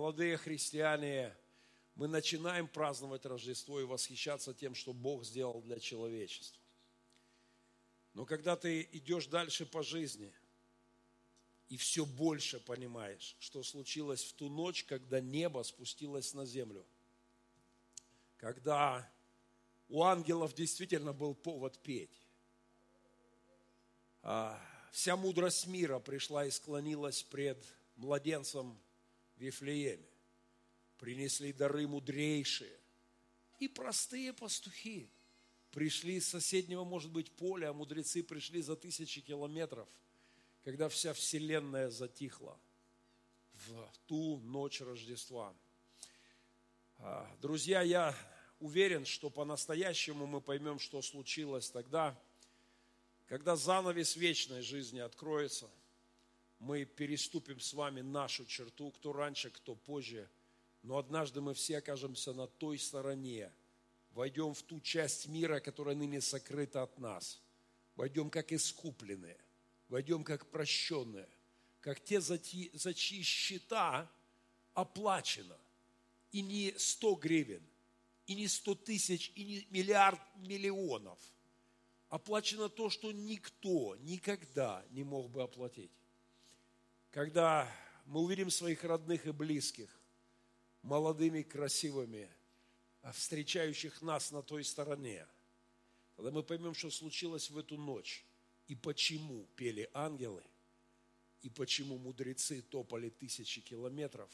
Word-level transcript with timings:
молодые 0.00 0.38
христиане, 0.38 1.36
мы 1.94 2.08
начинаем 2.08 2.66
праздновать 2.66 3.26
Рождество 3.26 3.82
и 3.82 3.84
восхищаться 3.84 4.54
тем, 4.54 4.74
что 4.74 4.94
Бог 4.94 5.26
сделал 5.26 5.60
для 5.60 5.78
человечества. 5.78 6.58
Но 8.14 8.24
когда 8.24 8.56
ты 8.56 8.88
идешь 8.92 9.26
дальше 9.26 9.66
по 9.66 9.82
жизни 9.82 10.32
и 11.68 11.76
все 11.76 12.06
больше 12.06 12.60
понимаешь, 12.60 13.36
что 13.40 13.62
случилось 13.62 14.24
в 14.24 14.32
ту 14.32 14.48
ночь, 14.48 14.84
когда 14.84 15.20
небо 15.20 15.62
спустилось 15.64 16.32
на 16.32 16.46
землю, 16.46 16.86
когда 18.38 19.06
у 19.90 20.02
ангелов 20.02 20.54
действительно 20.54 21.12
был 21.12 21.34
повод 21.34 21.78
петь, 21.78 22.26
а 24.22 24.58
вся 24.92 25.14
мудрость 25.14 25.66
мира 25.66 25.98
пришла 25.98 26.46
и 26.46 26.50
склонилась 26.50 27.22
пред 27.22 27.62
младенцем 27.96 28.80
Вифлееме. 29.40 30.06
Принесли 30.98 31.52
дары 31.52 31.88
мудрейшие 31.88 32.78
и 33.58 33.68
простые 33.68 34.32
пастухи. 34.32 35.10
Пришли 35.72 36.16
из 36.16 36.28
соседнего, 36.28 36.84
может 36.84 37.10
быть, 37.10 37.30
поля, 37.30 37.70
а 37.70 37.72
мудрецы 37.72 38.22
пришли 38.22 38.60
за 38.60 38.76
тысячи 38.76 39.20
километров, 39.20 39.88
когда 40.64 40.88
вся 40.88 41.14
вселенная 41.14 41.90
затихла 41.90 42.58
в 43.54 43.92
ту 44.06 44.38
ночь 44.40 44.80
Рождества. 44.80 45.54
А, 46.98 47.34
друзья, 47.40 47.82
я 47.82 48.16
уверен, 48.58 49.06
что 49.06 49.30
по-настоящему 49.30 50.26
мы 50.26 50.40
поймем, 50.40 50.78
что 50.78 51.00
случилось 51.02 51.70
тогда, 51.70 52.20
когда 53.26 53.56
занавес 53.56 54.16
вечной 54.16 54.60
жизни 54.60 54.98
откроется, 54.98 55.70
мы 56.60 56.84
переступим 56.84 57.58
с 57.58 57.74
вами 57.74 58.00
нашу 58.00 58.46
черту, 58.46 58.92
кто 58.92 59.12
раньше, 59.12 59.50
кто 59.50 59.74
позже, 59.74 60.30
но 60.82 60.98
однажды 60.98 61.40
мы 61.40 61.54
все 61.54 61.78
окажемся 61.78 62.32
на 62.32 62.46
той 62.46 62.78
стороне, 62.78 63.52
войдем 64.12 64.54
в 64.54 64.62
ту 64.62 64.80
часть 64.80 65.26
мира, 65.26 65.58
которая 65.58 65.96
ныне 65.96 66.20
сокрыта 66.20 66.82
от 66.82 66.98
нас, 66.98 67.40
войдем 67.96 68.30
как 68.30 68.52
искупленные, 68.52 69.38
войдем 69.88 70.22
как 70.22 70.46
прощенные, 70.46 71.28
как 71.80 72.00
те, 72.00 72.20
за, 72.20 72.38
за 72.74 72.94
чьи 72.94 73.22
счета 73.22 74.10
оплачено, 74.74 75.58
и 76.30 76.42
не 76.42 76.72
100 76.76 77.14
гривен, 77.16 77.62
и 78.26 78.34
не 78.36 78.46
100 78.46 78.74
тысяч, 78.76 79.32
и 79.34 79.44
не 79.44 79.66
миллиард 79.70 80.20
миллионов– 80.36 81.18
оплачено 82.10 82.68
то, 82.68 82.90
что 82.90 83.12
никто 83.12 83.96
никогда 84.00 84.84
не 84.90 85.04
мог 85.04 85.30
бы 85.30 85.42
оплатить. 85.42 85.92
Когда 87.10 87.70
мы 88.06 88.20
увидим 88.20 88.50
своих 88.50 88.84
родных 88.84 89.26
и 89.26 89.32
близких, 89.32 89.90
молодыми, 90.82 91.42
красивыми, 91.42 92.28
встречающих 93.12 94.00
нас 94.02 94.30
на 94.30 94.42
той 94.42 94.62
стороне, 94.62 95.26
тогда 96.16 96.30
мы 96.30 96.42
поймем, 96.42 96.74
что 96.74 96.90
случилось 96.90 97.50
в 97.50 97.58
эту 97.58 97.76
ночь, 97.76 98.24
и 98.68 98.76
почему 98.76 99.46
пели 99.56 99.90
ангелы, 99.92 100.44
и 101.42 101.48
почему 101.48 101.98
мудрецы 101.98 102.62
топали 102.62 103.08
тысячи 103.10 103.60
километров, 103.60 104.30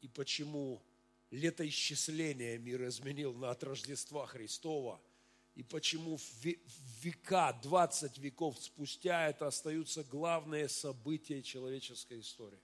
и 0.00 0.08
почему 0.08 0.82
летоисчисление 1.30 2.58
мир 2.58 2.86
изменил 2.88 3.32
на 3.34 3.50
от 3.50 3.62
Рождества 3.62 4.26
Христова– 4.26 5.00
и 5.54 5.62
почему 5.62 6.18
века, 7.02 7.52
20 7.62 8.18
веков 8.18 8.56
спустя 8.58 9.28
это 9.28 9.46
остаются 9.46 10.02
главные 10.04 10.68
события 10.68 11.42
человеческой 11.42 12.20
истории. 12.20 12.60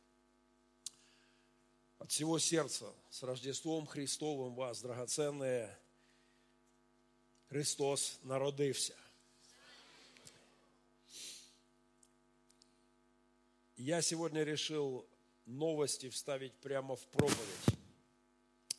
От 1.98 2.11
всего 2.12 2.39
сердца 2.39 2.86
с 3.11 3.22
Рождеством 3.22 3.86
Христовым 3.86 4.55
вас, 4.55 4.81
драгоценные, 4.81 5.77
Христос 7.48 8.19
народився. 8.22 8.94
Я 13.77 14.00
сегодня 14.00 14.44
решил 14.44 15.06
новости 15.47 16.09
вставить 16.09 16.54
прямо 16.54 16.97
в 16.97 17.06
проповедь. 17.09 17.78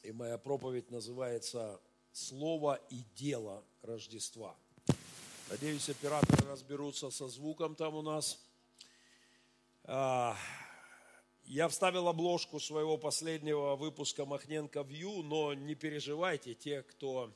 И 0.03 0.12
моя 0.12 0.38
проповедь 0.38 0.92
называется 0.92 1.80
слово 2.12 2.80
и 2.90 3.03
дело 3.16 3.64
Рождества. 3.81 4.56
Надеюсь, 5.50 5.90
операторы 5.90 6.47
разберутся 6.47 7.09
со 7.09 7.28
звуком 7.28 7.75
там 7.75 7.96
у 7.96 8.02
нас. 8.02 8.40
А, 9.84 10.38
я 11.46 11.68
вставил 11.68 12.08
обложку 12.08 12.59
своего 12.59 12.98
последнего 12.98 13.75
выпуска 13.75 14.25
Махненко 14.25 14.81
Вью, 14.81 15.24
но 15.24 15.56
не 15.56 15.74
переживайте, 15.74 16.53
те, 16.53 16.84
кто 16.84 17.34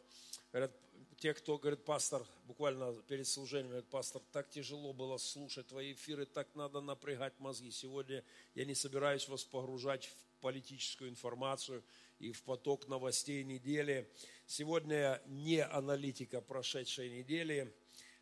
говорят, 0.51 0.72
те, 1.17 1.33
кто 1.33 1.57
говорит, 1.57 1.83
пастор, 1.85 2.23
буквально 2.45 2.94
перед 3.07 3.28
служением, 3.28 3.69
говорит, 3.69 3.89
пастор, 3.89 4.22
так 4.31 4.50
тяжело 4.50 4.94
было 4.94 5.17
слушать 5.17 5.67
твои 5.67 5.94
эфиры, 5.94 6.25
так 6.28 6.53
надо 6.53 6.81
напрягать 6.81 7.39
мозги. 7.39 7.72
Сегодня 7.72 8.23
я 8.53 8.66
не 8.66 8.75
собираюсь 8.75 9.28
вас 9.28 9.44
погружать 9.44 10.06
в 10.06 10.41
политическую 10.41 11.09
информацию 11.09 11.83
и 12.23 12.31
в 12.31 12.41
поток 12.44 12.88
новостей 12.88 13.44
недели. 13.44 14.09
Сегодня 14.47 15.22
не 15.25 15.61
аналитика 15.61 16.39
прошедшей 16.39 17.09
недели 17.09 17.75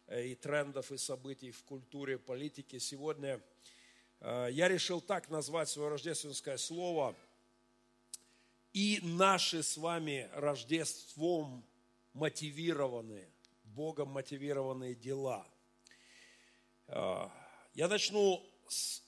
э, 0.08 0.26
и 0.30 0.36
трендов 0.36 0.92
и 0.92 0.98
событий 0.98 1.52
в 1.52 1.64
культуре, 1.64 2.18
политике. 2.18 2.80
Сегодня 2.80 3.40
э, 4.20 4.48
я 4.52 4.68
решил 4.68 5.02
так 5.02 5.30
назвать 5.30 5.70
свое 5.70 5.90
рождественское 5.90 6.58
слово 6.58 7.16
и 8.74 9.00
наши 9.04 9.62
с 9.62 9.78
вами 9.78 10.30
Рождеством 10.34 11.64
мотивированные, 12.14 13.30
Богом 13.66 14.10
мотивированные 14.10 14.96
дела. 14.96 15.46
Э, 16.88 17.30
я 17.76 17.88
начну 17.88 18.44
с, 18.68 19.04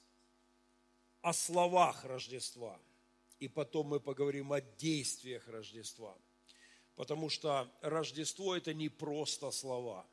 о 1.23 1.33
словах 1.33 2.05
Рождества– 2.05 2.79
и 3.39 3.47
потом 3.47 3.87
мы 3.87 3.99
поговорим 3.99 4.53
о 4.53 4.61
действиях 4.61 5.47
Рождества. 5.47 6.17
Потому 6.95 7.29
что 7.29 7.69
Рождество– 7.81 8.55
это 8.57 8.73
не 8.73 8.89
просто 8.89 9.51
слова. 9.51 10.05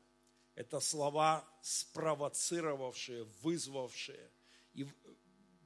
Это 0.55 0.79
слова, 0.79 1.47
спровоцировавшие, 1.61 3.25
вызвавшие 3.41 4.29
и 4.73 4.85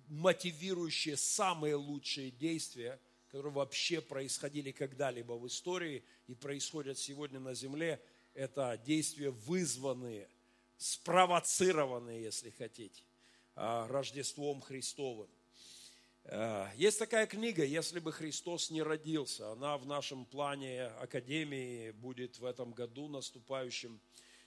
мотивирующие 0.08 1.18
самые 1.18 1.76
лучшие 1.76 2.32
действия, 2.32 3.00
которые 3.28 3.54
вообще 3.54 4.02
происходили 4.02 4.72
когда-либо 4.72 5.34
в 5.34 5.48
истории 5.48 6.04
и 6.28 6.34
происходят 6.34 6.98
сегодня 6.98 7.40
на 7.40 7.54
земле. 7.54 8.02
Это 8.34 8.80
действия 8.86 9.32
вызванные, 9.32 10.30
спровоцированные, 10.78 12.22
если 12.22 12.50
хотите, 12.52 13.04
а, 13.56 13.88
Рождеством 13.88 14.62
Христовым. 14.62 15.30
Э, 16.28 16.68
есть 16.76 16.98
такая 16.98 17.28
книга 17.28 17.64
«Если 17.64 18.00
бы 18.00 18.12
Христос 18.12 18.72
не 18.72 18.82
родился». 18.82 19.52
Она 19.52 19.78
в 19.78 19.86
нашем 19.86 20.26
плане 20.26 20.86
Академии 20.86 21.92
будет 21.92 22.40
в 22.40 22.46
этом 22.46 22.72
году 22.72 23.08
наступающем. 23.08 24.00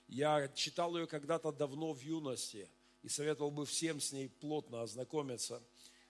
Я 0.07 0.49
читал 0.49 0.97
ее 0.97 1.07
когда-то 1.07 1.51
давно 1.51 1.93
в 1.93 2.01
юности 2.01 2.67
и 3.01 3.07
советовал 3.07 3.51
бы 3.51 3.65
всем 3.65 4.01
с 4.01 4.11
ней 4.11 4.27
плотно 4.27 4.81
ознакомиться. 4.81 5.63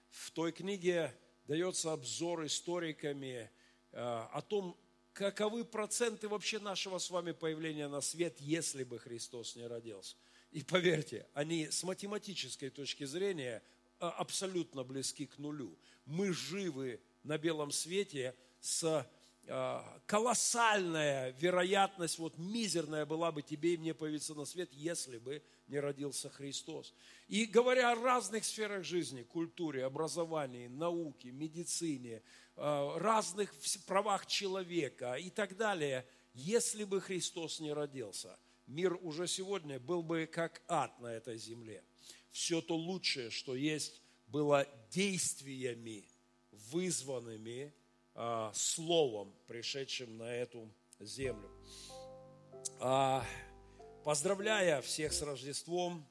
В 0.09 0.31
той 0.31 0.52
книге 0.52 1.16
дается 1.46 1.94
обзор 1.94 2.46
историками 2.47 3.51
э, 3.91 4.00
о 4.00 4.41
том, 4.41 4.75
каковы 5.13 5.66
проценты 5.66 6.28
вообще 6.28 6.57
нашего 6.57 6.97
с 6.97 7.12
вами 7.12 7.31
появления 7.31 7.88
на 7.88 8.01
свет, 8.01 8.41
если 8.41 8.84
бы 8.84 8.97
Христос 8.97 9.56
не 9.56 9.68
родился. 9.68 10.16
И 10.51 10.63
поверьте, 10.63 11.28
они 11.36 11.69
с 11.69 11.84
математической 11.84 12.72
точки 12.72 13.03
зрения 13.03 13.62
абсолютно 14.00 14.84
близки 14.84 15.26
к 15.26 15.38
нулю. 15.38 15.78
Мы 16.06 16.34
живы 16.34 17.02
на 17.24 17.38
белом 17.38 17.72
свете 17.72 18.36
с 18.62 19.07
а, 19.51 20.01
колоссальная 20.06 21.31
вероятность, 21.40 22.19
вот 22.19 22.38
мизерная 22.38 23.06
была 23.06 23.31
бы 23.31 23.42
тебе 23.42 23.74
и 23.74 23.78
мне 23.78 23.94
появиться 23.96 24.36
на 24.36 24.46
свет, 24.46 24.69
если 24.74 25.18
бы 25.18 25.42
не 25.68 25.80
родился 25.80 26.30
Христос. 26.30 26.94
И 27.28 27.46
говоря 27.46 27.92
о 27.92 27.96
разных 27.96 28.46
сферах 28.46 28.84
жизни, 28.84 29.24
культуре, 29.24 29.86
образовании, 29.86 30.68
науке, 30.68 31.31
медицине, 31.31 32.22
а, 32.56 33.00
разных 33.00 33.52
правах 33.88 34.28
человека 34.28 35.16
и 35.16 35.31
так 35.31 35.57
далее, 35.57 36.06
если 36.34 36.84
бы 36.84 37.02
Христос 37.02 37.60
не 37.60 37.74
родился, 37.74 38.38
мир 38.68 39.00
уже 39.02 39.28
сегодня 39.28 39.80
был 39.80 40.04
бы 40.04 40.30
как 40.31 40.62
ад 40.68 41.00
на 41.00 41.07
этой 41.07 41.38
земле 41.38 41.84
все 42.31 42.62
то 42.62 42.76
лучшее, 42.76 43.30
что 43.30 43.56
есть, 43.56 44.02
было 44.28 44.68
действиями, 44.92 46.06
вызванными 46.52 47.74
а, 48.16 48.52
словом, 48.54 49.34
пришедшим 49.48 50.18
на 50.18 50.31
эту 50.31 50.70
землю. 51.00 51.50
А, 52.80 53.26
поздравляя 54.04 54.81
всех 54.81 55.14
с 55.14 55.22
Рождеством, 55.22 56.06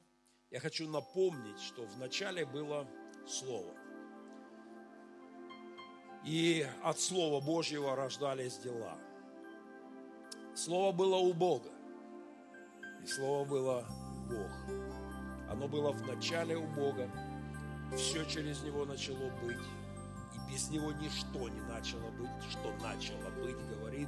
я 0.51 0.59
хочу 0.59 0.87
напомнить, 0.89 1.59
что 1.59 1.85
в 1.85 1.97
начале 1.97 2.45
было 2.45 2.87
Слово. 3.27 3.75
И 6.25 6.65
от 6.83 6.99
Слова 6.99 7.39
Божьего 7.39 7.95
рождались 7.95 8.57
дела. 8.57 8.97
Слово 10.55 10.91
было 10.91 11.15
у 11.15 11.33
Бога. 11.33 11.71
И 13.03 13.07
Слово 13.07 13.45
было 13.45 13.87
Бог. 14.27 14.78
Оно 15.59 15.67
было 15.67 15.91
в 15.91 16.07
начале 16.07 16.55
у 16.55 16.65
Бога. 16.67 17.11
Все 17.93 18.23
через 18.23 18.63
Него 18.63 18.85
начало 18.85 19.29
быть. 19.43 19.59
И 20.33 20.53
без 20.53 20.69
Него 20.69 20.93
ничто 20.93 21.49
не 21.49 21.59
начало 21.63 22.09
быть, 22.11 22.29
что 22.49 22.71
начало 22.81 23.29
быть, 23.31 23.57
говорит 23.67 24.07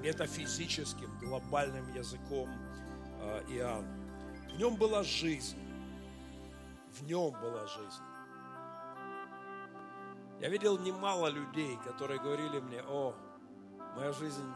метафизическим, 0.00 1.18
глобальным 1.18 1.92
языком 1.94 2.48
а, 3.20 3.44
Иоанн. 3.48 3.84
В 4.54 4.56
нем 4.56 4.76
была 4.76 5.02
жизнь. 5.02 5.58
В 6.92 7.02
нем 7.02 7.32
была 7.32 7.66
жизнь. 7.66 8.02
Я 10.40 10.48
видел 10.48 10.78
немало 10.78 11.26
людей, 11.26 11.76
которые 11.84 12.20
говорили 12.20 12.60
мне, 12.60 12.82
о, 12.82 13.16
моя 13.96 14.12
жизнь 14.12 14.46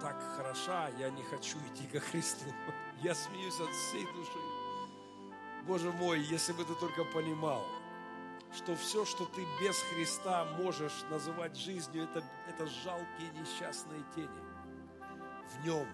так 0.00 0.18
хороша, 0.38 0.88
я 0.98 1.10
не 1.10 1.22
хочу 1.24 1.58
идти 1.70 1.86
ко 1.86 2.00
Христу. 2.00 2.46
Я 3.02 3.14
смеюсь 3.14 3.60
от 3.60 3.68
всей 3.68 4.06
души. 4.14 4.55
Боже 5.66 5.90
мой, 5.90 6.20
если 6.20 6.52
бы 6.52 6.64
ты 6.64 6.74
только 6.76 7.04
понимал, 7.04 7.66
что 8.54 8.76
все, 8.76 9.04
что 9.04 9.24
ты 9.26 9.44
без 9.60 9.76
Христа 9.90 10.44
можешь 10.58 11.02
называть 11.10 11.56
жизнью, 11.56 12.04
это, 12.04 12.24
это 12.48 12.66
жалкие 12.66 13.30
несчастные 13.34 14.00
тени. 14.14 14.28
В 15.50 15.66
нем 15.66 15.86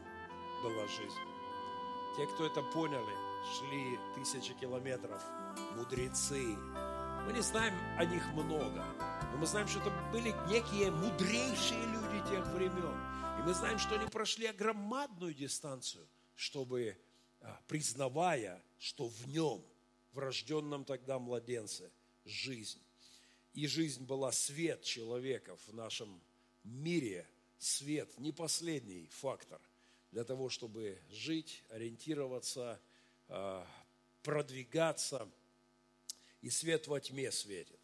была 0.62 0.86
жизнь. 0.88 1.20
Те, 2.16 2.26
кто 2.26 2.44
это 2.44 2.62
поняли, 2.62 3.14
шли 3.54 3.98
тысячи 4.14 4.52
километров, 4.52 5.22
мудрецы. 5.74 6.54
Мы 7.24 7.32
не 7.32 7.40
знаем 7.40 7.74
о 7.96 8.04
них 8.04 8.26
много, 8.34 8.84
но 9.32 9.38
мы 9.38 9.46
знаем, 9.46 9.68
что 9.68 9.80
это 9.80 9.90
были 10.12 10.34
некие 10.48 10.90
мудрейшие 10.90 11.86
люди 11.86 12.30
тех 12.30 12.46
времен. 12.48 12.94
И 13.38 13.42
мы 13.42 13.54
знаем, 13.54 13.78
что 13.78 13.94
они 13.94 14.06
прошли 14.10 14.46
огромадную 14.46 15.32
дистанцию, 15.32 16.06
чтобы, 16.34 16.98
а, 17.40 17.58
признавая, 17.66 18.62
что 18.82 19.06
в 19.06 19.28
нем, 19.28 19.64
в 20.12 20.18
рожденном 20.18 20.84
тогда 20.84 21.20
младенце, 21.20 21.88
жизнь. 22.24 22.82
И 23.54 23.68
жизнь 23.68 24.04
была 24.04 24.32
свет 24.32 24.82
человека 24.82 25.56
в 25.68 25.72
нашем 25.72 26.20
мире, 26.64 27.28
свет, 27.60 28.18
не 28.18 28.32
последний 28.32 29.06
фактор 29.12 29.60
для 30.10 30.24
того, 30.24 30.48
чтобы 30.48 31.00
жить, 31.10 31.62
ориентироваться, 31.68 32.80
а, 33.28 33.64
продвигаться, 34.24 35.30
и 36.40 36.50
свет 36.50 36.88
во 36.88 37.00
тьме 37.00 37.30
светит. 37.30 37.78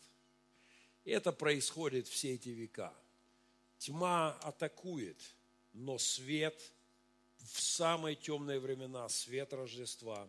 Это 1.05 1.31
происходит 1.31 2.09
все 2.09 2.35
эти 2.35 2.49
века. 2.49 2.93
Тьма 3.79 4.33
атакует, 4.43 5.23
но 5.75 5.97
свет 5.97 6.61
в 7.39 7.61
самые 7.61 8.17
темные 8.17 8.59
времена, 8.59 9.09
свет 9.09 9.53
Рождества, 9.53 10.29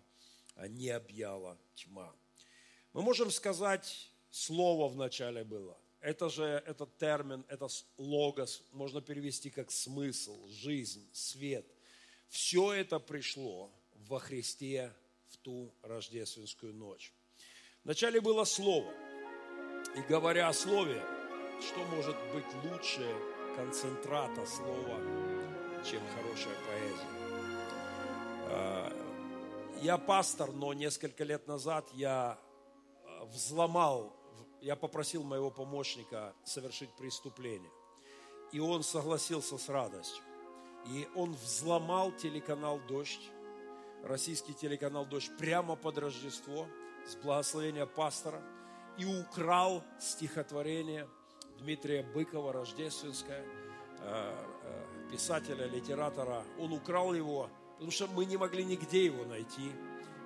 не 0.67 0.89
объяла 0.89 1.57
тьма. 1.75 2.13
Мы 2.94 3.01
можем 3.01 3.31
сказать, 3.31 4.11
слово 4.29 4.88
в 4.88 4.95
начале 4.95 5.44
было. 5.44 5.77
Это 6.01 6.29
же, 6.29 6.44
этот 6.44 6.97
термин, 6.97 7.45
это 7.50 7.67
логос, 7.97 8.63
можно 8.71 9.01
перевести 9.01 9.50
как 9.50 9.71
смысл, 9.71 10.47
жизнь, 10.47 11.07
свет. 11.13 11.65
Все 12.29 12.73
это 12.73 13.00
пришло 13.00 13.71
во 14.07 14.19
Христе 14.19 14.94
в 15.27 15.38
ту 15.38 15.73
рождественскую 15.81 16.73
ночь. 16.73 17.13
Вначале 17.83 18.21
было 18.21 18.44
слово– 18.45 18.94
и 19.95 20.01
говоря 20.01 20.47
о 20.50 20.53
слове, 20.53 21.01
что 21.62 21.83
может 21.95 22.15
быть 22.33 22.45
лучше 22.63 23.05
концентрата 23.55 24.45
слова, 24.45 25.00
чем 25.83 26.01
хорошая 26.15 26.55
поэзия? 26.67 27.19
Я 29.81 29.97
пастор, 29.97 30.51
но 30.51 30.73
несколько 30.73 31.23
лет 31.23 31.47
назад 31.47 31.87
я 31.93 32.37
а, 33.05 33.25
взломал, 33.25 34.15
я 34.61 34.75
попросил 34.75 35.23
моего 35.23 35.49
помощника 35.51 36.33
совершить 36.43 36.89
преступление. 36.97 37.71
И 38.51 38.59
он 38.59 38.83
согласился 38.83 39.57
с 39.57 39.69
радостью. 39.69 40.23
И 40.87 41.07
он 41.15 41.33
взломал 41.33 42.11
телеканал 42.11 42.79
«Дождь», 42.87 43.29
российский 44.03 44.53
телеканал 44.53 45.05
«Дождь» 45.05 45.31
прямо 45.37 45.75
под 45.75 45.97
Рождество 45.97 46.67
с 47.07 47.15
благословения 47.15 47.85
пастора– 47.85 48.41
и 48.99 49.05
украл 49.05 49.81
стихотворение 49.97 51.07
Дмитрия 51.57 52.03
Быкова, 52.03 52.51
рождественское, 52.51 53.45
э, 54.01 54.45
э, 54.63 55.11
писателя, 55.11 55.65
литератора. 55.67 56.43
Он 56.59 56.73
украл 56.73 57.13
его, 57.13 57.49
потому 57.79 57.91
что 57.91 58.07
мы 58.07 58.25
не 58.25 58.35
могли 58.35 58.65
нигде 58.65 59.05
его 59.05 59.23
найти, 59.23 59.71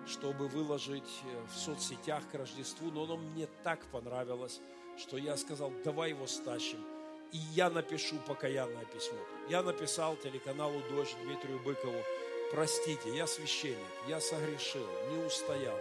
чтобы 0.07 0.47
выложить 0.47 1.21
э, 1.23 1.45
в 1.53 1.55
соцсетях 1.55 2.23
к 2.31 2.33
Рождеству. 2.33 2.89
Но 2.89 3.03
оно 3.03 3.17
мне 3.17 3.47
так 3.63 3.85
понравилось, 3.91 4.59
что 4.97 5.17
я 5.17 5.37
сказал, 5.37 5.71
давай 5.85 6.09
его 6.09 6.25
стащим. 6.25 6.83
И 7.31 7.37
я 7.37 7.69
напишу 7.69 8.15
покаянное 8.27 8.85
письмо. 8.85 9.19
Я 9.49 9.61
написал 9.61 10.15
телеканалу 10.15 10.81
«Дождь» 10.89 11.15
Дмитрию 11.23 11.59
Быкову, 11.63 12.03
простите, 12.51 13.15
я 13.15 13.27
священник, 13.27 13.77
я 14.07 14.19
согрешил, 14.19 14.87
не 15.11 15.23
устоял. 15.23 15.77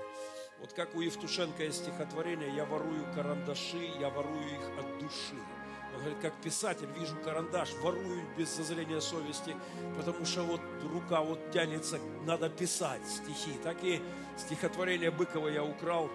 Вот 0.61 0.75
как 0.75 0.95
у 0.95 1.01
Евтушенко 1.01 1.65
есть 1.65 1.85
стихотворение 1.85 2.55
«Я 2.55 2.67
ворую 2.67 3.05
карандаши, 3.15 3.91
я 3.99 4.11
ворую 4.11 4.45
их 4.45 4.79
от 4.79 4.99
души». 4.99 5.41
Он 5.95 6.01
говорит, 6.01 6.19
как 6.21 6.35
писатель, 6.41 6.89
вижу 6.99 7.17
карандаш, 7.25 7.75
ворую 7.83 8.23
без 8.37 8.55
зазрения 8.57 9.01
совести, 9.01 9.55
потому 9.97 10.25
что 10.25 10.43
вот 10.43 10.61
рука 10.93 11.21
вот 11.21 11.39
тянется, 11.51 11.99
надо 12.25 12.49
писать 12.49 13.07
стихи. 13.07 13.53
Так 13.63 13.83
и 13.83 14.01
стихотворение 14.37 15.11
Быкова 15.11 15.49
я 15.49 15.65
украл, 15.65 16.11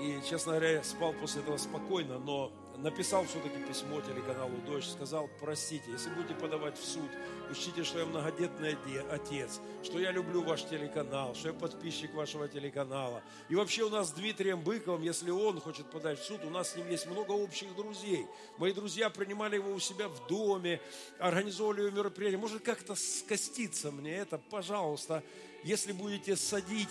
и, 0.00 0.20
честно 0.28 0.52
говоря, 0.52 0.82
спал 0.82 1.12
после 1.14 1.42
этого 1.42 1.56
спокойно, 1.56 2.18
но 2.18 2.52
написал 2.78 3.24
все-таки 3.24 3.58
письмо 3.66 4.00
телеканалу 4.00 4.56
«Дождь», 4.66 4.90
сказал, 4.90 5.28
простите, 5.40 5.90
если 5.90 6.10
будете 6.10 6.34
подавать 6.34 6.78
в 6.78 6.84
суд, 6.84 7.10
учтите, 7.50 7.84
что 7.84 7.98
я 7.98 8.06
многодетный 8.06 8.76
отец, 9.10 9.60
что 9.82 9.98
я 9.98 10.10
люблю 10.12 10.42
ваш 10.42 10.64
телеканал, 10.64 11.34
что 11.34 11.48
я 11.48 11.54
подписчик 11.54 12.14
вашего 12.14 12.48
телеканала. 12.48 13.22
И 13.48 13.54
вообще 13.54 13.84
у 13.84 13.90
нас 13.90 14.08
с 14.08 14.12
Дмитрием 14.12 14.60
Быковым, 14.60 15.02
если 15.02 15.30
он 15.30 15.60
хочет 15.60 15.90
подать 15.90 16.18
в 16.18 16.24
суд, 16.24 16.44
у 16.44 16.50
нас 16.50 16.72
с 16.72 16.76
ним 16.76 16.88
есть 16.90 17.06
много 17.06 17.32
общих 17.32 17.74
друзей. 17.74 18.26
Мои 18.58 18.72
друзья 18.72 19.10
принимали 19.10 19.56
его 19.56 19.72
у 19.72 19.78
себя 19.78 20.08
в 20.08 20.26
доме, 20.26 20.80
организовывали 21.18 21.82
его 21.82 21.96
мероприятия. 21.96 22.36
Может 22.38 22.62
как-то 22.62 22.94
скоститься 22.94 23.90
мне 23.90 24.16
это, 24.16 24.38
пожалуйста, 24.38 25.22
если 25.64 25.92
будете 25.92 26.36
садить 26.36 26.90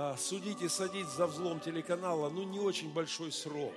а, 0.00 0.16
судить 0.16 0.62
и 0.62 0.68
садить 0.68 1.08
за 1.08 1.26
взлом 1.26 1.60
телеканала, 1.60 2.28
ну, 2.28 2.42
не 2.42 2.60
очень 2.60 2.92
большой 2.92 3.32
срок. 3.32 3.72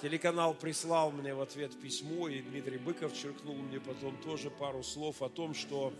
Телеканал 0.00 0.54
прислал 0.54 1.10
мне 1.10 1.34
в 1.34 1.40
ответ 1.40 1.72
письмо, 1.80 2.28
и 2.28 2.40
Дмитрий 2.40 2.78
Быков 2.78 3.12
черкнул 3.14 3.56
мне 3.56 3.80
потом 3.80 4.16
тоже 4.18 4.48
пару 4.48 4.84
слов 4.84 5.22
о 5.22 5.28
том, 5.28 5.54
что 5.54 5.92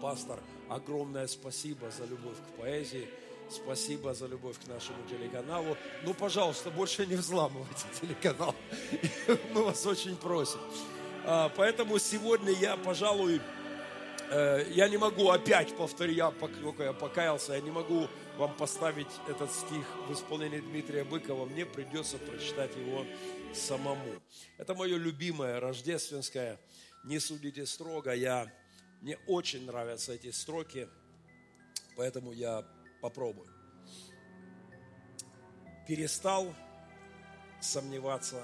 пастор, 0.00 0.40
огромное 0.70 1.26
спасибо 1.26 1.90
за 1.90 2.06
любовь 2.06 2.36
к 2.38 2.60
поэзии, 2.60 3.06
спасибо 3.50 4.14
за 4.14 4.26
любовь 4.26 4.56
к 4.58 4.66
нашему 4.68 4.98
телеканалу. 5.10 5.76
Ну, 6.02 6.14
пожалуйста, 6.14 6.70
больше 6.70 7.06
не 7.06 7.16
взламывайте 7.16 7.84
телеканал. 8.00 8.54
Мы 9.52 9.64
вас 9.64 9.84
очень 9.84 10.16
просим. 10.16 10.60
А, 11.24 11.52
поэтому 11.56 11.98
сегодня 11.98 12.52
я, 12.52 12.78
пожалуй, 12.78 13.42
э, 14.30 14.64
я 14.70 14.88
не 14.88 14.96
могу 14.96 15.28
опять 15.28 15.76
повторить, 15.76 16.16
я, 16.16 16.30
пока 16.30 16.84
я 16.84 16.92
покаялся, 16.94 17.52
я 17.52 17.60
не 17.60 17.70
могу 17.70 18.08
вам 18.36 18.54
поставить 18.54 19.08
этот 19.28 19.50
стих 19.50 19.86
в 20.08 20.12
исполнении 20.12 20.60
Дмитрия 20.60 21.04
Быкова, 21.04 21.46
мне 21.46 21.64
придется 21.64 22.18
прочитать 22.18 22.76
его 22.76 23.06
самому. 23.54 24.20
Это 24.58 24.74
мое 24.74 24.96
любимое 24.98 25.58
рождественское 25.58 26.60
«Не 27.04 27.18
судите 27.18 27.64
строго». 27.64 28.12
Я, 28.12 28.52
мне 29.00 29.18
очень 29.26 29.64
нравятся 29.64 30.12
эти 30.12 30.30
строки, 30.30 30.88
поэтому 31.96 32.32
я 32.32 32.64
попробую. 33.00 33.48
Перестал 35.88 36.54
сомневаться 37.60 38.42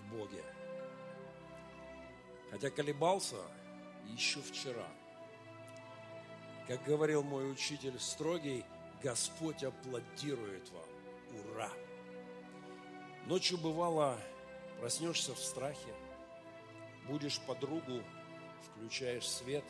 в 0.00 0.16
Боге. 0.16 0.42
Хотя 2.50 2.70
колебался 2.70 3.36
еще 4.06 4.40
вчера. 4.40 4.86
Как 6.68 6.82
говорил 6.84 7.22
мой 7.22 7.50
учитель 7.50 7.98
строгий, 7.98 8.64
Господь 9.02 9.64
аплодирует 9.64 10.70
вам. 10.70 11.50
Ура! 11.50 11.70
Ночью 13.26 13.58
бывало, 13.58 14.18
проснешься 14.80 15.34
в 15.34 15.38
страхе, 15.38 15.94
будешь 17.08 17.40
подругу, 17.40 18.02
включаешь 18.62 19.28
свет, 19.28 19.64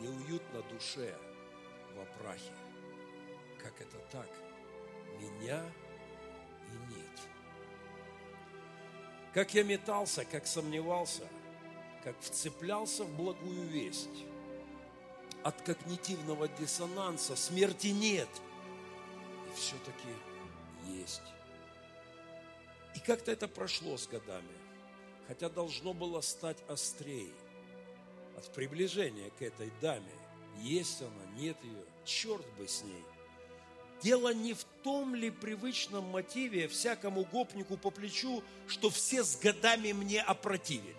неуютно 0.00 0.62
душе 0.70 1.14
в 1.94 2.00
опрахе. 2.00 2.52
Как 3.62 3.80
это 3.80 3.98
так? 4.10 4.28
Меня 5.18 5.62
и 6.68 6.94
нет. 6.94 7.20
Как 9.32 9.54
я 9.54 9.64
метался, 9.64 10.24
как 10.24 10.46
сомневался, 10.46 11.26
как 12.02 12.18
вцеплялся 12.20 13.04
в 13.04 13.16
благую 13.16 13.66
весть. 13.66 14.24
От 15.44 15.60
когнитивного 15.60 16.48
диссонанса 16.48 17.36
смерти 17.36 17.88
нет. 17.88 18.28
И 19.46 19.56
все-таки 19.56 20.08
есть. 20.88 21.22
И 22.94 23.00
как-то 23.00 23.30
это 23.30 23.46
прошло 23.46 23.98
с 23.98 24.06
годами, 24.06 24.56
хотя 25.28 25.50
должно 25.50 25.92
было 25.92 26.22
стать 26.22 26.56
острее 26.66 27.32
от 28.38 28.50
приближения 28.54 29.30
к 29.38 29.42
этой 29.42 29.70
даме. 29.82 30.12
Есть 30.60 31.02
она, 31.02 31.24
нет 31.36 31.56
ее, 31.62 31.84
черт 32.06 32.46
бы 32.54 32.66
с 32.66 32.82
ней. 32.82 33.04
Дело 34.02 34.32
не 34.32 34.54
в 34.54 34.64
том 34.82 35.14
ли 35.14 35.30
привычном 35.30 36.04
мотиве 36.04 36.68
всякому 36.68 37.24
гопнику 37.24 37.76
по 37.76 37.90
плечу, 37.90 38.42
что 38.66 38.88
все 38.88 39.22
с 39.22 39.36
годами 39.36 39.92
мне 39.92 40.22
опротивили. 40.22 40.96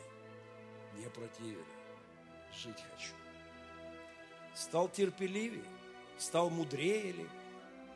Не 0.98 1.06
опротивили. 1.06 1.66
Жить 2.54 2.78
хочу. 2.92 3.25
Стал 4.56 4.88
терпеливее, 4.88 5.66
стал 6.18 6.50
мудрее 6.50 7.12
ли, 7.12 7.28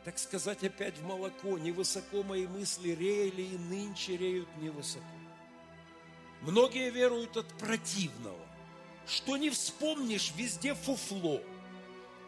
так 0.04 0.18
сказать, 0.18 0.62
опять 0.62 0.98
в 0.98 1.06
молоко. 1.06 1.56
Невысоко 1.56 2.22
мои 2.22 2.46
мысли 2.46 2.90
реяли 2.90 3.42
и 3.42 3.58
нынче 3.58 4.16
реют 4.18 4.48
невысоко. 4.58 5.04
Многие 6.42 6.90
веруют 6.90 7.36
от 7.38 7.48
противного, 7.54 8.46
что 9.06 9.38
не 9.38 9.48
вспомнишь, 9.48 10.32
везде 10.36 10.74
фуфло. 10.74 11.40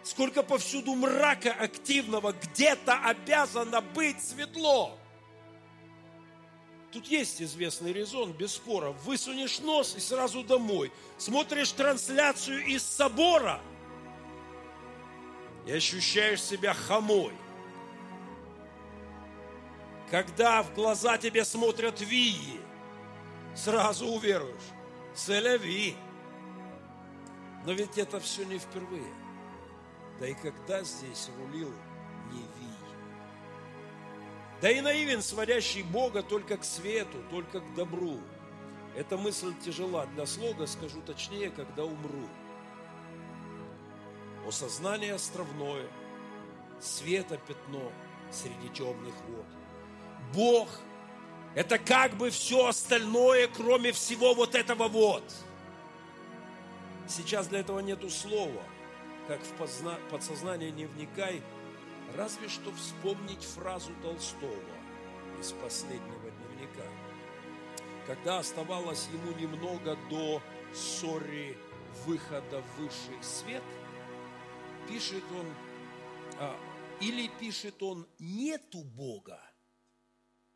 Сколько 0.03 0.43
повсюду 0.43 0.95
мрака 0.95 1.53
активного, 1.53 2.33
где-то 2.33 3.05
обязано 3.05 3.81
быть 3.81 4.23
светло. 4.23 4.99
Тут 6.91 7.07
есть 7.07 7.41
известный 7.41 7.93
резон, 7.93 8.33
без 8.33 8.55
спора. 8.55 8.91
Высунешь 8.91 9.61
нос 9.61 9.95
и 9.97 10.01
сразу 10.01 10.43
домой. 10.43 10.93
Смотришь 11.17 11.73
трансляцию 11.73 12.65
из 12.67 12.83
собора 12.83 13.61
и 15.67 15.73
ощущаешь 15.73 16.43
себя 16.43 16.75
хамой. 16.75 17.35
Когда 20.11 20.63
в 20.63 20.75
глаза 20.75 21.17
тебе 21.17 21.45
смотрят 21.45 22.01
вии, 22.01 22.61
сразу 23.55 24.07
уверуешь. 24.07 24.57
Селяви. 25.15 25.97
Но 27.65 27.73
ведь 27.73 27.97
это 27.99 28.19
все 28.21 28.45
не 28.45 28.59
впервые. 28.59 29.13
Да 30.21 30.27
и 30.27 30.35
когда 30.35 30.83
здесь 30.83 31.31
рулил 31.39 31.73
не 32.31 32.41
вий. 32.41 32.73
Да 34.61 34.71
и 34.71 34.81
наивен, 34.81 35.23
сводящий 35.23 35.83
Бога 35.83 36.23
только 36.23 36.57
к 36.57 36.65
свету, 36.65 37.19
только 37.31 37.61
к 37.61 37.75
добру. 37.75 38.21
Эта 38.95 39.17
мысль 39.17 39.55
тяжела 39.65 40.07
для 40.07 40.27
слога, 40.27 40.67
скажу 40.67 41.01
точнее, 41.03 41.51
когда 41.51 41.85
умру. 41.85 42.29
О 44.47 44.51
сознание 44.51 45.15
островное, 45.15 45.87
света 46.81 47.39
пятно 47.47 47.93
среди 48.31 48.69
темных 48.69 49.15
вод– 49.29 49.47
Бог– 50.35 50.69
это 51.55 51.79
как 51.79 52.15
бы 52.15 52.31
все 52.31 52.67
остальное, 52.67 53.49
кроме 53.49 53.93
всего 53.93 54.35
вот 54.35 54.55
этого 54.55 54.89
вот. 54.89 55.25
Сейчас 57.07 57.49
для 57.49 57.61
этого 57.61 57.81
нету 57.81 58.09
слова, 58.09 58.63
как 59.29 59.43
в 59.43 59.51
подзна... 59.53 59.99
подсознание 60.11 60.71
не 60.71 60.87
вникай, 60.87 61.43
разве 62.17 62.49
что 62.49 62.73
вспомнить 62.73 63.43
фразу 63.43 63.91
Толстого 64.03 64.55
из 65.41 65.53
последнего 65.53 66.31
дневника. 66.31 66.85
Когда 68.07 68.39
оставалось 68.39 69.09
ему 69.13 69.39
немного 69.39 69.97
до 70.09 70.41
ссори 70.75 71.57
выхода 72.07 72.63
в 72.63 72.81
высший 72.81 73.23
свет, 73.23 73.63
пишет 74.89 75.25
он, 75.33 75.47
а, 76.39 76.59
или 77.01 77.29
пишет 77.39 77.83
он, 77.83 78.07
нету 78.19 78.83
Бога– 78.85 79.41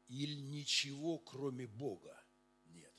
или 0.09 0.41
ничего, 0.41 1.19
кроме 1.19 1.67
Бога, 1.67 2.17
нет. 2.67 2.93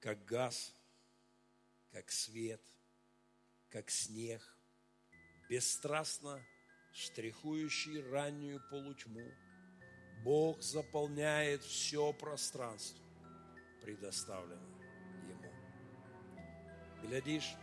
Как 0.00 0.24
газ, 0.24 0.74
как 1.92 2.10
свет, 2.10 2.60
как 3.70 3.90
снег, 3.90 4.42
бесстрастно 5.48 6.44
штрихующий 6.92 8.02
раннюю 8.10 8.60
полутьму, 8.70 9.32
Бог 10.24 10.62
заполняет 10.62 11.62
все 11.62 12.12
пространство, 12.12 13.02
предоставленное 13.80 15.26
Ему. 15.26 15.50
Глядишь, 17.02 17.54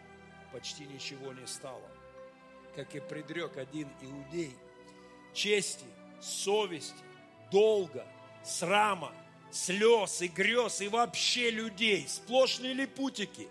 почти 0.51 0.86
ничего 0.86 1.34
не 1.34 1.46
стало. 1.48 1.89
Как 2.75 2.96
и 2.96 3.00
предрек 3.00 3.58
один 3.58 3.89
иудей, 4.01 4.56
чести 5.34 5.86
совести, 6.22 6.96
долга, 7.51 8.06
срама, 8.44 9.13
слез 9.51 10.22
и 10.22 10.27
грез 10.27 10.82
и 10.82 10.88
вообще 10.88 11.50
людей, 11.50 12.08
сплошные 12.08 12.74
липутики, 12.74 13.48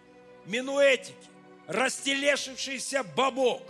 минуэтики, 0.47 1.17
растелешившийся 1.67 3.03
бабок, 3.03 3.63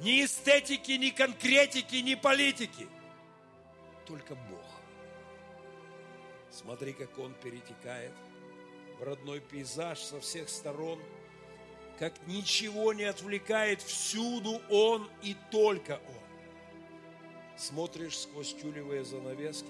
ни 0.00 0.24
эстетики, 0.24 0.92
ни 0.92 1.10
конкретики, 1.10 1.96
ни 1.96 2.14
политики, 2.14 2.88
только 4.06 4.34
Бог. 4.34 4.64
Смотри, 6.50 6.92
как 6.92 7.18
Он 7.18 7.34
перетекает 7.34 8.12
в 8.98 9.02
родной 9.02 9.40
пейзаж 9.40 9.98
со 9.98 10.20
всех 10.20 10.48
сторон, 10.48 11.00
как 11.98 12.14
ничего 12.26 12.92
не 12.92 13.04
отвлекает, 13.04 13.82
всюду 13.82 14.60
Он 14.70 15.10
и 15.22 15.36
только 15.50 15.92
Он. 15.92 17.58
Смотришь 17.58 18.18
сквозь 18.18 18.54
тюлевые 18.54 19.04
занавески, 19.04 19.68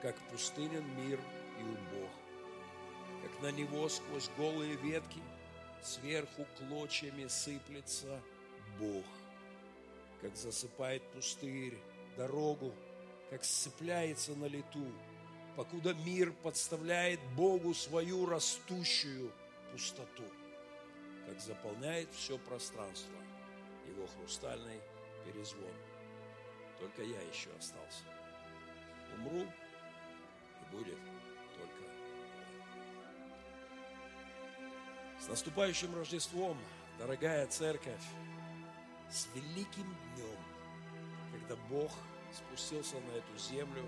как 0.00 0.16
пустынен 0.30 0.84
мир 0.96 1.20
и 1.60 1.62
убог, 1.62 2.10
как 3.22 3.42
на 3.42 3.52
него 3.52 3.88
сквозь 3.88 4.28
голые 4.36 4.74
ветки 4.74 5.20
сверху 5.82 6.46
клочьями 6.58 7.28
сыплется 7.28 8.20
Бог, 8.80 9.04
как 10.20 10.36
засыпает 10.36 11.02
пустырь, 11.12 11.78
дорогу, 12.16 12.72
как 13.30 13.44
сцепляется 13.44 14.34
на 14.34 14.46
лету, 14.46 14.86
покуда 15.56 15.94
мир 15.94 16.32
подставляет 16.42 17.20
Богу 17.36 17.72
свою 17.72 18.26
растущую 18.26 19.32
пустоту, 19.70 20.24
как 21.26 21.40
заполняет 21.40 22.10
все 22.12 22.38
пространство 22.38 23.16
его 23.86 24.06
хрустальный 24.06 24.80
перезвон. 25.24 25.72
Только 26.78 27.02
я 27.02 27.20
еще 27.22 27.50
остался. 27.58 28.04
Умру, 29.16 29.42
и 29.42 30.74
будет 30.74 30.98
только 31.56 31.84
С 35.20 35.28
наступающим 35.28 35.94
Рождеством, 35.94 36.58
дорогая 36.98 37.46
церковь, 37.46 38.02
с 39.10 39.28
великим 39.34 39.94
днем, 40.14 40.38
когда 41.32 41.56
Бог 41.68 41.92
спустился 42.32 42.96
на 42.96 43.12
эту 43.12 43.38
землю 43.38 43.84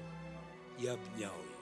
и 0.79 0.87
обнял 0.87 1.35
ее. 1.35 1.54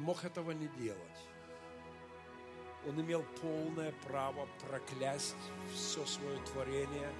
Он 0.00 0.06
мог 0.06 0.24
этого 0.24 0.52
не 0.52 0.66
делать. 0.78 1.28
Он 2.88 2.98
имел 3.02 3.22
полное 3.42 3.92
право 4.06 4.48
проклясть 4.66 5.36
все 5.74 6.06
свое 6.06 6.38
творение, 6.38 7.12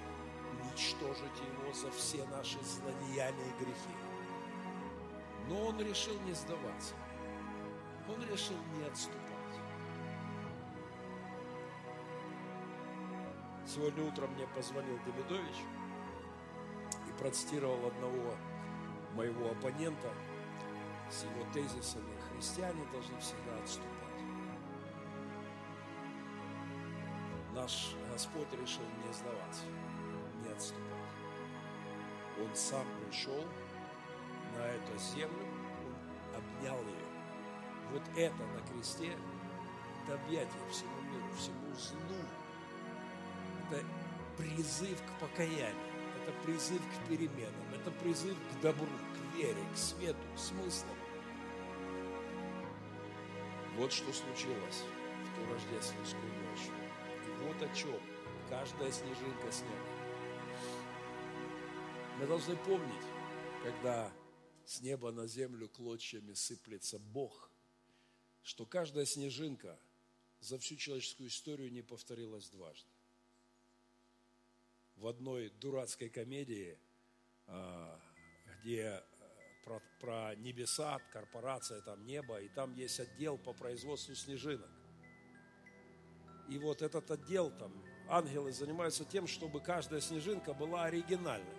уничтожить 0.51 1.39
его 1.47 1.71
за 1.73 1.91
все 1.91 2.25
наши 2.29 2.57
злодеяния 2.63 3.45
и 3.45 3.63
грехи. 3.63 3.95
Но 5.47 5.67
он 5.67 5.79
решил 5.79 6.19
не 6.21 6.33
сдаваться. 6.33 6.95
Он 8.09 8.19
решил 8.31 8.57
не 8.75 8.83
отступать. 8.87 9.21
Сегодня 13.67 14.03
утром 14.05 14.33
мне 14.33 14.47
позвонил 14.55 14.97
Демидович 15.05 15.57
и 17.07 17.19
процитировал 17.19 17.85
одного 17.85 18.35
моего 19.13 19.51
оппонента 19.51 20.11
с 21.11 21.23
его 21.23 21.45
тезисами 21.53 22.20
«Христиане 22.41 22.83
должны 22.91 23.19
всегда 23.19 23.55
отступать». 23.61 23.91
наш 27.53 27.93
Господь 28.11 28.51
решил 28.53 28.81
не 29.05 29.13
сдаваться, 29.13 29.65
не 30.43 30.51
отступать. 30.51 30.81
Он 32.39 32.55
сам 32.55 32.83
пришел 32.99 33.45
на 34.57 34.65
эту 34.65 34.97
землю, 34.97 35.45
он 35.85 36.35
обнял 36.35 36.79
ее. 36.79 37.05
Вот 37.91 38.01
это 38.15 38.43
на 38.43 38.73
кресте, 38.73 39.15
это 40.03 40.15
объятие 40.15 40.67
всему 40.71 40.99
миру, 41.11 41.31
всему 41.37 41.75
злу. 41.75 42.25
Это 43.69 43.85
призыв 44.35 44.99
к 44.99 45.19
покаянию. 45.19 45.75
Это 46.23 46.31
призыв 46.43 46.81
к 46.81 47.07
переменам, 47.07 47.53
это 47.79 47.91
призыв 47.91 48.35
к 48.35 48.61
добру, 48.61 48.87
к 48.87 49.35
вере, 49.35 49.63
к 49.75 49.77
свету, 49.77 50.17
к 50.35 50.39
смыслам. 50.39 51.00
Вот 53.81 53.91
что 53.91 54.13
случилось 54.13 54.83
в 55.25 55.35
ту 55.35 55.51
рождественскую 55.51 56.31
ночь. 56.43 56.67
И 57.25 57.43
вот 57.43 57.63
о 57.63 57.75
чем 57.75 57.99
каждая 58.47 58.91
снежинка 58.91 59.51
с 59.51 59.61
неба. 59.61 59.89
Мы 62.19 62.27
должны 62.27 62.55
помнить, 62.57 63.03
когда 63.63 64.13
с 64.67 64.81
неба 64.81 65.11
на 65.11 65.25
землю 65.25 65.67
клочьями 65.67 66.35
сыплется 66.35 66.99
Бог, 66.99 67.49
что 68.43 68.67
каждая 68.67 69.05
снежинка 69.05 69.79
за 70.41 70.59
всю 70.59 70.75
человеческую 70.75 71.29
историю 71.29 71.71
не 71.71 71.81
повторилась 71.81 72.49
дважды. 72.49 72.87
В 74.97 75.07
одной 75.07 75.49
дурацкой 75.59 76.09
комедии, 76.09 76.77
а, 77.47 77.99
где 78.61 79.03
про, 79.63 79.81
про 79.99 80.35
небеса, 80.35 80.99
корпорация, 81.11 81.81
там 81.81 82.05
небо, 82.05 82.39
и 82.41 82.49
там 82.49 82.73
есть 82.73 82.99
отдел 82.99 83.37
по 83.37 83.53
производству 83.53 84.15
снежинок. 84.15 84.69
И 86.49 86.57
вот 86.57 86.81
этот 86.81 87.09
отдел, 87.11 87.51
там, 87.51 87.71
ангелы 88.09 88.51
занимаются 88.51 89.05
тем, 89.05 89.27
чтобы 89.27 89.61
каждая 89.61 90.01
снежинка 90.01 90.53
была 90.53 90.85
оригинальной. 90.85 91.55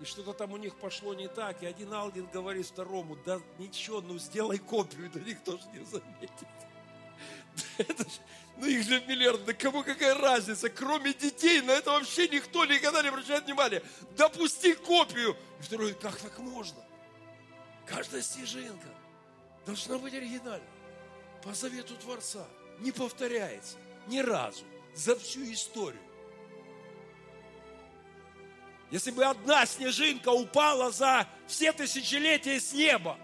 И 0.00 0.04
что-то 0.04 0.32
там 0.32 0.52
у 0.52 0.56
них 0.56 0.76
пошло 0.76 1.14
не 1.14 1.28
так, 1.28 1.62
и 1.62 1.66
один 1.66 1.92
ангел 1.92 2.28
говорит 2.32 2.66
второму, 2.66 3.16
да 3.26 3.40
ничего, 3.58 4.00
ну 4.00 4.16
сделай 4.18 4.58
копию, 4.58 5.10
да 5.12 5.18
никто 5.20 5.58
же 5.58 5.64
не 5.72 5.84
заметит. 5.84 6.48
Это 7.78 8.04
ж, 8.04 8.12
ну 8.58 8.66
их 8.66 8.84
же 8.84 9.00
миллиард, 9.06 9.44
да 9.44 9.52
кому 9.52 9.82
какая 9.82 10.14
разница, 10.14 10.68
кроме 10.68 11.12
детей, 11.14 11.60
на 11.62 11.72
это 11.72 11.90
вообще 11.90 12.28
никто 12.28 12.64
никогда 12.64 13.02
не 13.02 13.08
обращает 13.08 13.44
внимания. 13.44 13.82
Допусти 14.16 14.74
копию. 14.74 15.36
И 15.58 15.62
второй, 15.62 15.94
как 15.94 16.16
так 16.16 16.38
можно? 16.38 16.87
Каждая 17.88 18.22
снежинка 18.22 18.88
должна 19.64 19.98
быть 19.98 20.14
оригинальной. 20.14 20.66
По 21.42 21.54
завету 21.54 21.94
Творца. 21.96 22.46
Не 22.80 22.92
повторяется 22.92 23.76
ни 24.06 24.18
разу 24.20 24.64
за 24.94 25.18
всю 25.18 25.42
историю. 25.52 26.00
Если 28.90 29.10
бы 29.10 29.24
одна 29.24 29.66
снежинка 29.66 30.28
упала 30.30 30.90
за 30.90 31.26
все 31.46 31.72
тысячелетия 31.72 32.60
с 32.60 32.72
неба, 32.72 33.18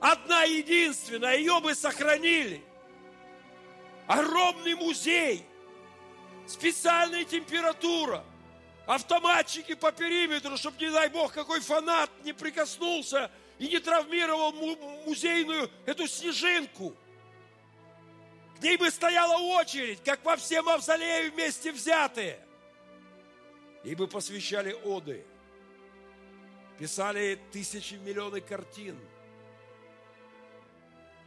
одна 0.00 0.44
единственная, 0.44 1.36
ее 1.36 1.60
бы 1.60 1.74
сохранили. 1.74 2.62
Огромный 4.06 4.74
музей, 4.74 5.44
специальная 6.46 7.24
температура, 7.24 8.24
автоматчики 8.86 9.74
по 9.74 9.92
периметру, 9.92 10.56
чтобы, 10.56 10.76
не 10.78 10.90
дай 10.90 11.08
бог, 11.08 11.32
какой 11.32 11.60
фанат 11.60 12.10
не 12.22 12.32
прикоснулся 12.32 13.30
и 13.60 13.68
не 13.68 13.78
травмировал 13.78 14.52
музейную 15.04 15.70
эту 15.84 16.08
снежинку. 16.08 16.96
К 18.58 18.62
ней 18.62 18.78
бы 18.78 18.90
стояла 18.90 19.36
очередь, 19.60 20.02
как 20.02 20.24
во 20.24 20.36
все 20.36 20.62
мавзолеи 20.62 21.28
вместе 21.28 21.70
взятые. 21.70 22.40
И 23.84 23.94
бы 23.94 24.08
посвящали 24.08 24.72
оды. 24.72 25.26
Писали 26.78 27.38
тысячи 27.52 27.94
миллионы 27.94 28.40
картин. 28.40 28.98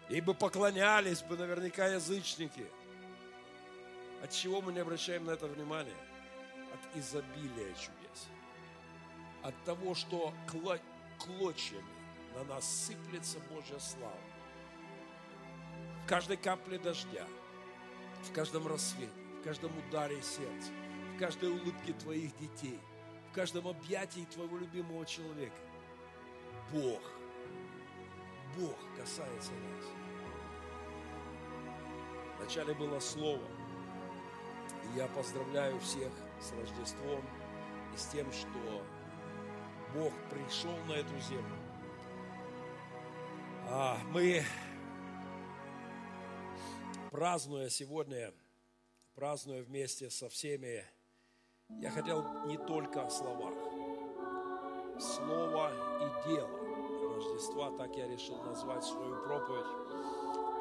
И 0.09 0.19
бы 0.19 0.33
поклонялись 0.33 1.21
бы 1.21 1.37
наверняка 1.37 1.85
язычники. 1.85 2.65
От 4.23 4.31
чего 4.31 4.59
мы 4.59 4.73
не 4.73 4.79
обращаем 4.79 5.25
на 5.25 5.31
это 5.31 5.45
внимание? 5.45 5.95
От 6.73 6.97
изобилия 6.97 7.73
чудес. 7.75 8.27
От 9.43 9.53
того, 9.65 9.93
что 9.93 10.33
клочьями 11.19 11.92
на 12.35 12.43
нас 12.45 12.65
сыплется 12.65 13.39
Божья 13.51 13.79
слава. 13.79 14.19
В 16.03 16.08
каждой 16.08 16.38
капле 16.38 16.77
дождя, 16.77 17.25
в 18.23 18.34
каждом 18.34 18.67
рассвете, 18.67 19.12
в 19.39 19.43
каждом 19.43 19.71
ударе 19.77 20.21
сердца, 20.21 20.71
в 21.15 21.19
каждой 21.19 21.49
улыбке 21.49 21.93
твоих 21.93 22.36
детей, 22.38 22.79
в 23.31 23.34
каждом 23.34 23.67
объятии 23.67 24.27
твоего 24.34 24.58
любимого 24.58 25.05
человека. 25.05 25.55
Бог, 26.71 27.01
Бог 28.58 28.75
касается 28.97 29.51
нас. 29.51 29.86
Вначале 32.38 32.73
было 32.73 32.99
Слово. 32.99 33.43
И 34.84 34.97
я 34.97 35.08
поздравляю 35.08 35.79
всех 35.79 36.12
с 36.41 36.51
Рождеством 36.51 37.23
и 37.93 37.97
с 37.97 38.05
тем, 38.08 38.29
что 38.34 38.84
Бог 39.93 40.12
пришел 40.29 40.75
на 40.88 40.93
эту 40.93 41.17
землю 41.19 41.62
мы, 44.12 44.43
празднуя 47.09 47.69
сегодня, 47.69 48.31
празднуя 49.15 49.63
вместе 49.63 50.12
со 50.12 50.29
всеми, 50.29 50.86
я 51.81 51.89
хотел 51.89 52.45
не 52.45 52.57
только 52.57 53.03
о 53.03 53.09
словах. 53.09 53.55
Слово 54.99 55.71
и 56.01 56.29
дело. 56.29 56.49
Рождества, 57.15 57.71
так 57.75 57.95
я 57.95 58.07
решил 58.07 58.43
назвать 58.43 58.83
свою 58.83 59.23
проповедь, 59.23 59.65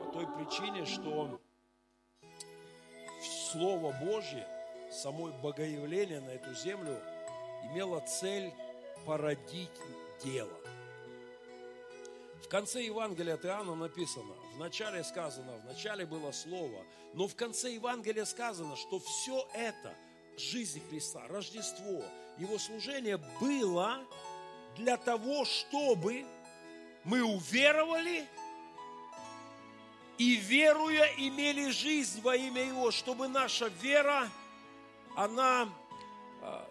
по 0.00 0.12
той 0.12 0.26
причине, 0.28 0.86
что 0.86 1.38
Слово 3.50 3.94
Божье, 4.02 4.46
само 4.90 5.28
богоявление 5.42 6.20
на 6.20 6.30
эту 6.30 6.54
землю 6.54 6.96
имело 7.64 8.00
цель 8.00 8.54
породить 9.04 9.70
дело– 10.24 10.56
в 12.42 12.48
конце 12.48 12.82
Евангелия 12.82 13.34
от 13.34 13.44
Иоанна 13.44 13.74
написано, 13.74 14.34
в 14.54 14.58
начале 14.58 15.04
сказано, 15.04 15.58
в 15.58 15.64
начале 15.64 16.04
было 16.04 16.32
Слово, 16.32 16.84
но 17.14 17.28
в 17.28 17.34
конце 17.34 17.72
Евангелия 17.72 18.24
сказано, 18.24 18.76
что 18.76 18.98
все 18.98 19.46
это, 19.54 19.94
жизнь 20.36 20.82
Христа, 20.90 21.22
Рождество, 21.28 22.04
Его 22.38 22.58
служение 22.58 23.18
было 23.40 24.04
для 24.76 24.96
того, 24.96 25.44
чтобы 25.44 26.24
мы 27.04 27.22
уверовали 27.22 28.26
и 30.18 30.36
веруя 30.36 31.06
имели 31.16 31.70
жизнь 31.70 32.20
во 32.22 32.36
имя 32.36 32.64
Его, 32.64 32.90
чтобы 32.90 33.28
наша 33.28 33.68
вера, 33.80 34.28
она 35.16 35.68
а, 36.42 36.68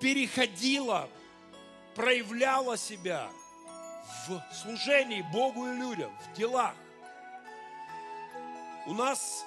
переходила, 0.00 1.08
проявляла 1.94 2.76
себя– 2.76 3.30
в 4.26 4.42
служении 4.54 5.22
Богу 5.22 5.66
и 5.66 5.76
людям, 5.76 6.10
в 6.20 6.36
делах. 6.36 6.74
У 8.86 8.94
нас 8.94 9.44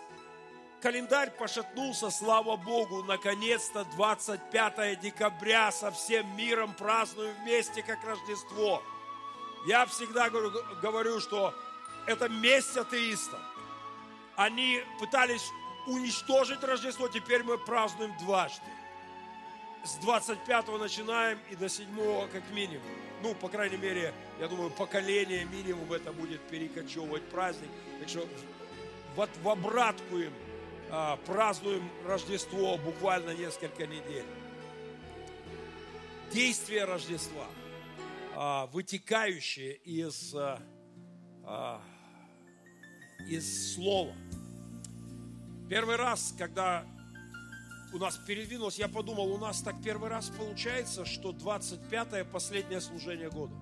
календарь 0.82 1.32
пошатнулся, 1.32 2.10
слава 2.10 2.58
Богу, 2.58 3.04
наконец-то 3.04 3.86
25 3.96 5.00
декабря 5.00 5.72
со 5.72 5.92
всем 5.92 6.36
миром 6.36 6.74
празднуем 6.74 7.34
вместе, 7.42 7.84
как 7.84 8.04
Рождество. 8.04 8.82
Я 9.66 9.86
всегда 9.86 10.30
говорю, 10.30 10.52
говорю 10.82 11.20
что 11.20 11.54
это 12.08 12.30
месть 12.30 12.78
атеистов. 12.78 13.40
Они 14.36 14.82
пытались 15.00 15.48
уничтожить 15.88 16.64
Рождество, 16.64 17.08
теперь 17.08 17.44
мы 17.44 17.58
празднуем 17.58 18.16
дважды. 18.20 18.62
С 19.84 19.96
25 19.96 20.68
начинаем 20.80 21.40
и 21.50 21.56
до 21.56 21.70
7 21.70 21.88
как 22.32 22.44
минимум 22.52 22.84
ну, 23.22 23.36
по 23.36 23.50
крайней 23.50 23.78
мере, 23.78 24.14
я 24.40 24.48
думаю, 24.48 24.70
поколение 24.72 25.46
минимум 25.46 25.92
это 25.94 26.12
будет 26.12 26.42
перекочевывать 26.42 27.24
праздник. 27.30 27.70
Так 28.00 28.10
что 28.10 28.28
вот 29.16 29.30
в 29.44 29.50
обратку 29.50 30.18
им 30.18 30.34
а, 30.90 31.18
празднуем 31.18 31.90
Рождество 32.06 32.78
буквально 32.78 33.32
несколько 33.32 33.86
недель. 33.86 34.26
Действие 36.32 36.86
Рождества, 36.86 37.46
а, 38.36 38.68
вытекающее 38.68 39.76
из, 39.76 40.34
а, 40.34 40.60
а, 41.44 41.82
из 43.28 43.76
слова. 43.76 44.14
Первый 45.70 45.96
раз, 45.96 46.34
когда 46.38 46.86
у 47.94 47.98
нас 47.98 48.18
передвинулось, 48.18 48.80
я 48.80 48.88
подумал, 48.88 49.32
у 49.32 49.38
нас 49.38 49.62
так 49.62 49.76
первый 49.84 50.10
раз 50.10 50.30
получается, 50.30 51.06
что 51.06 51.32
25-е 51.32 52.26
последнее 52.26 52.82
служение 52.82 53.30
года. 53.30 53.54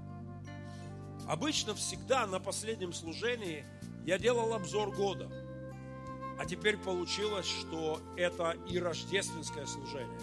Обычно 1.27 1.75
всегда 1.75 2.25
на 2.27 2.39
последнем 2.39 2.93
служении 2.93 3.65
я 4.05 4.17
делал 4.17 4.53
обзор 4.53 4.91
года. 4.91 5.29
А 6.39 6.45
теперь 6.45 6.77
получилось, 6.77 7.45
что 7.45 8.01
это 8.15 8.55
и 8.69 8.79
рождественское 8.79 9.65
служение, 9.65 10.19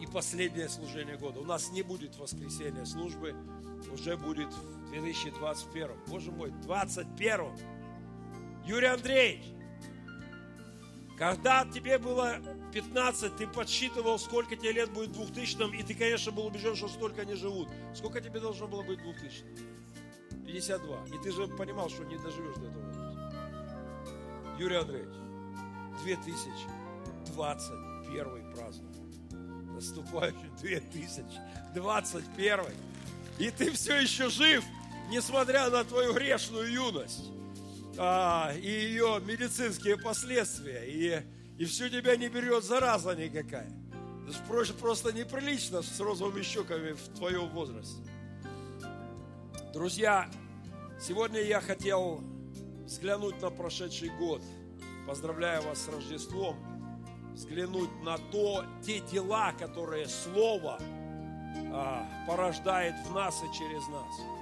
и 0.00 0.06
последнее 0.06 0.68
служение 0.68 1.16
года. 1.16 1.40
У 1.40 1.44
нас 1.44 1.70
не 1.72 1.82
будет 1.82 2.16
воскресенья 2.16 2.84
службы, 2.84 3.34
уже 3.92 4.16
будет 4.16 4.52
в 4.52 4.90
2021. 4.90 5.90
Боже 6.08 6.30
мой, 6.30 6.50
21. 6.62 7.52
Юрий 8.64 8.86
Андреевич, 8.86 9.44
Когда 11.18 11.66
тебе 11.66 11.98
было 11.98 12.38
15, 12.72 13.36
ты 13.36 13.46
подсчитывал, 13.46 14.18
сколько 14.18 14.56
тебе 14.56 14.72
лет 14.72 14.92
будет 14.92 15.10
в 15.10 15.32
2000 15.32 15.76
и 15.76 15.82
ты, 15.82 15.94
конечно, 15.94 16.32
был 16.32 16.46
убежден, 16.46 16.74
что 16.74 16.88
столько 16.88 17.22
они 17.22 17.34
живут. 17.34 17.68
Сколько 17.94 18.20
тебе 18.20 18.40
должно 18.40 18.66
было 18.66 18.82
быть 18.82 18.98
в 18.98 19.02
2000 19.02 19.72
52. 20.52 21.06
И 21.06 21.18
ты 21.22 21.32
же 21.32 21.48
понимал, 21.48 21.88
что 21.88 22.04
не 22.04 22.18
доживешь 22.18 22.56
до 22.56 22.66
этого. 22.66 22.92
Юрий 24.58 24.76
Андреевич, 24.76 25.14
2021 26.02 28.54
праздник. 28.54 28.90
Наступающий 29.72 30.50
2021. 30.60 32.60
И 33.38 33.50
ты 33.50 33.70
все 33.72 33.96
еще 33.96 34.28
жив, 34.28 34.62
несмотря 35.08 35.70
на 35.70 35.84
твою 35.84 36.12
грешную 36.12 36.70
юность 36.70 37.30
а, 37.98 38.52
и 38.54 38.68
ее 38.68 39.20
медицинские 39.24 39.96
последствия. 39.98 40.84
И, 40.86 41.62
и 41.62 41.64
все 41.64 41.88
тебя 41.88 42.16
не 42.16 42.28
берет 42.28 42.64
зараза 42.64 43.14
никакая. 43.14 43.70
Это 44.24 44.64
же 44.64 44.74
просто, 44.74 45.12
неприлично 45.12 45.82
с 45.82 46.00
розовыми 46.00 46.42
щеками 46.42 46.92
в 46.92 47.08
твоем 47.16 47.48
возрасте. 47.48 48.02
Друзья, 49.72 50.30
сегодня 51.00 51.40
я 51.40 51.60
хотел 51.60 52.22
взглянуть 52.84 53.40
на 53.42 53.50
прошедший 53.50 54.10
год. 54.10 54.42
Поздравляю 55.06 55.62
вас 55.62 55.82
с 55.84 55.88
Рождеством. 55.88 56.56
Взглянуть 57.34 57.90
на 58.02 58.18
то, 58.30 58.64
те 58.84 59.00
дела, 59.00 59.52
которые 59.52 60.06
Слово 60.06 60.78
а, 61.72 62.06
порождает 62.26 62.94
в 63.06 63.14
нас 63.14 63.42
и 63.42 63.58
через 63.58 63.86
нас. 63.88 64.41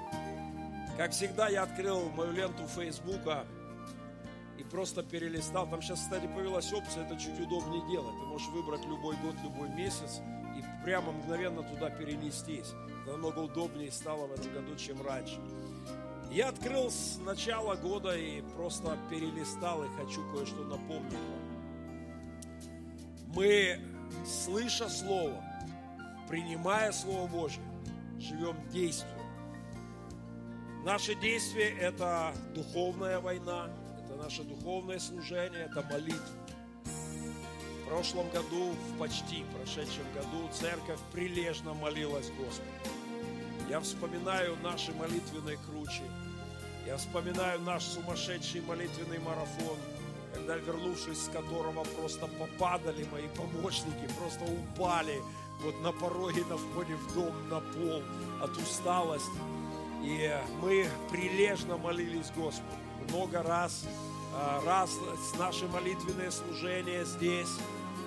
Как 1.00 1.12
всегда, 1.12 1.48
я 1.48 1.62
открыл 1.62 2.10
мою 2.10 2.30
ленту 2.32 2.66
Фейсбука 2.66 3.46
и 4.58 4.64
просто 4.64 5.02
перелистал. 5.02 5.66
Там 5.66 5.80
сейчас, 5.80 6.00
кстати, 6.00 6.26
появилась 6.26 6.70
опция, 6.74 7.06
это 7.06 7.18
чуть 7.18 7.40
удобнее 7.40 7.82
делать. 7.90 8.14
Ты 8.20 8.26
можешь 8.26 8.48
выбрать 8.48 8.84
любой 8.84 9.16
год, 9.16 9.34
любой 9.42 9.70
месяц 9.70 10.20
и 10.58 10.84
прямо 10.84 11.12
мгновенно 11.12 11.62
туда 11.62 11.88
перенестись. 11.88 12.74
Это 13.00 13.12
намного 13.12 13.38
удобнее 13.38 13.90
стало 13.90 14.26
в 14.26 14.32
этом 14.32 14.52
году, 14.52 14.76
чем 14.76 15.00
раньше. 15.00 15.40
Я 16.30 16.50
открыл 16.50 16.90
с 16.90 17.16
начала 17.24 17.76
года 17.76 18.14
и 18.14 18.42
просто 18.54 18.98
перелистал 19.08 19.82
и 19.82 19.88
хочу 19.96 20.20
кое-что 20.34 20.64
напомнить 20.64 21.14
вам. 21.14 21.40
Мы, 23.34 23.80
слыша 24.26 24.86
Слово, 24.90 25.42
принимая 26.28 26.92
Слово 26.92 27.26
Божье, 27.26 27.62
живем 28.18 28.54
действием. 28.68 29.19
Наше 30.84 31.14
действие– 31.14 31.76
это 31.80 32.32
духовная 32.54 33.20
война, 33.20 33.68
это 34.02 34.16
наше 34.16 34.42
духовное 34.44 34.98
служение, 34.98 35.68
это 35.70 35.82
молитва. 35.82 36.36
В 37.82 37.88
прошлом 37.88 38.30
году, 38.30 38.72
в 38.72 38.98
почти 38.98 39.44
прошедшем 39.54 40.04
году, 40.14 40.48
церковь 40.50 40.98
прилежно 41.12 41.74
молилась 41.74 42.30
Господу. 42.30 42.70
Я 43.68 43.80
вспоминаю 43.80 44.56
наши 44.62 44.92
молитвенные 44.92 45.58
кручи, 45.68 46.02
я 46.86 46.96
вспоминаю 46.96 47.60
наш 47.60 47.82
сумасшедший 47.82 48.62
молитвенный 48.62 49.18
марафон, 49.18 49.76
когда, 50.32 50.56
вернувшись 50.56 51.26
с 51.26 51.28
которого 51.28 51.84
просто 51.84 52.26
попадали 52.26 53.06
мои 53.12 53.28
помощники, 53.36 54.08
просто 54.18 54.44
упали 54.44 55.20
вот 55.62 55.78
на 55.82 55.92
пороге, 55.92 56.42
на 56.48 56.56
входе 56.56 56.94
в 56.94 57.14
дом, 57.14 57.48
на 57.50 57.60
пол 57.60 58.02
от 58.40 58.56
усталости. 58.56 59.59
И 60.02 60.34
мы 60.62 60.86
прилежно 61.10 61.76
молились 61.76 62.30
Господу. 62.34 62.66
Много 63.08 63.42
раз, 63.42 63.84
а, 64.34 64.62
раз 64.64 64.90
наши 65.38 65.66
молитвенные 65.68 66.30
служения 66.30 67.04
здесь. 67.04 67.50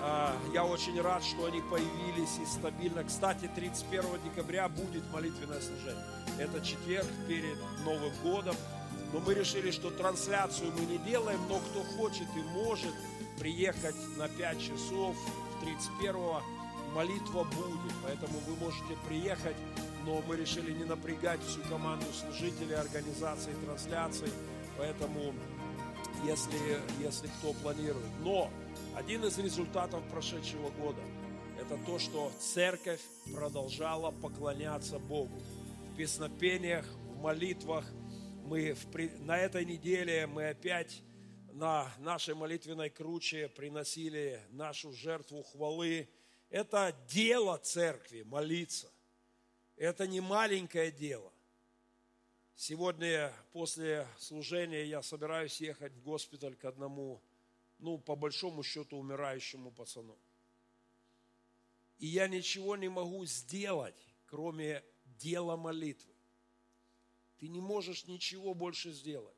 А, 0.00 0.36
я 0.52 0.64
очень 0.64 1.00
рад, 1.00 1.22
что 1.22 1.46
они 1.46 1.60
появились 1.60 2.38
и 2.42 2.46
стабильно. 2.46 3.04
Кстати, 3.04 3.48
31 3.54 4.20
декабря 4.24 4.68
будет 4.68 5.04
молитвенное 5.12 5.60
служение. 5.60 6.04
Это 6.38 6.60
четверг 6.60 7.06
перед 7.28 7.58
Новым 7.84 8.12
годом. 8.22 8.56
Но 9.12 9.20
мы 9.20 9.34
решили, 9.34 9.70
что 9.70 9.90
трансляцию 9.90 10.72
мы 10.76 10.86
не 10.86 10.98
делаем, 10.98 11.38
но 11.48 11.60
кто 11.60 11.84
хочет 11.96 12.26
и 12.36 12.42
может 12.42 12.92
приехать 13.38 13.94
на 14.16 14.28
5 14.28 14.60
часов 14.60 15.16
31 15.60 16.14
молитва 16.92 17.44
будет. 17.44 17.92
Поэтому 18.02 18.38
вы 18.48 18.56
можете 18.56 18.96
приехать 19.06 19.56
но 20.04 20.22
мы 20.22 20.36
решили 20.36 20.72
не 20.72 20.84
напрягать 20.84 21.40
всю 21.42 21.62
команду 21.62 22.06
служителей, 22.12 22.76
организации 22.76 23.52
трансляций, 23.64 24.28
поэтому 24.76 25.34
если, 26.24 26.58
если 27.00 27.28
кто 27.38 27.52
планирует. 27.54 28.06
Но 28.20 28.50
один 28.94 29.24
из 29.24 29.38
результатов 29.38 30.02
прошедшего 30.10 30.70
года– 30.70 31.00
это 31.60 31.78
то, 31.84 31.98
что 31.98 32.30
церковь 32.38 33.00
продолжала 33.32 34.10
поклоняться 34.10 34.98
Богу. 34.98 35.40
В 35.92 35.96
песнопениях, 35.96 36.86
в 36.86 37.20
молитвах. 37.20 37.84
Мы 38.44 38.74
в, 38.74 39.24
на 39.24 39.38
этой 39.38 39.64
неделе 39.64 40.26
мы 40.26 40.48
опять 40.50 41.02
на 41.52 41.90
нашей 41.98 42.34
молитвенной 42.34 42.90
круче 42.90 43.48
приносили 43.48 44.40
нашу 44.50 44.92
жертву 44.92 45.42
хвалы. 45.44 46.08
Это 46.50 46.94
дело 47.08 47.56
церкви– 47.58 48.22
молиться. 48.26 48.93
Это 49.76 50.06
не 50.06 50.20
маленькое 50.20 50.92
дело. 50.92 51.32
Сегодня 52.56 53.32
после 53.52 54.06
служения 54.18 54.84
я 54.84 55.02
собираюсь 55.02 55.60
ехать 55.60 55.92
в 55.92 56.02
госпиталь 56.02 56.54
к 56.54 56.64
одному, 56.64 57.20
ну, 57.80 57.98
по 57.98 58.14
большому 58.14 58.62
счету, 58.62 58.96
умирающему 58.96 59.72
пацану. 59.72 60.16
И 61.98 62.06
я 62.06 62.28
ничего 62.28 62.76
не 62.76 62.88
могу 62.88 63.24
сделать, 63.26 63.96
кроме 64.26 64.84
дела 65.18 65.56
молитвы. 65.56 66.12
Ты 67.38 67.48
не 67.48 67.60
можешь 67.60 68.06
ничего 68.06 68.54
больше 68.54 68.92
сделать. 68.92 69.36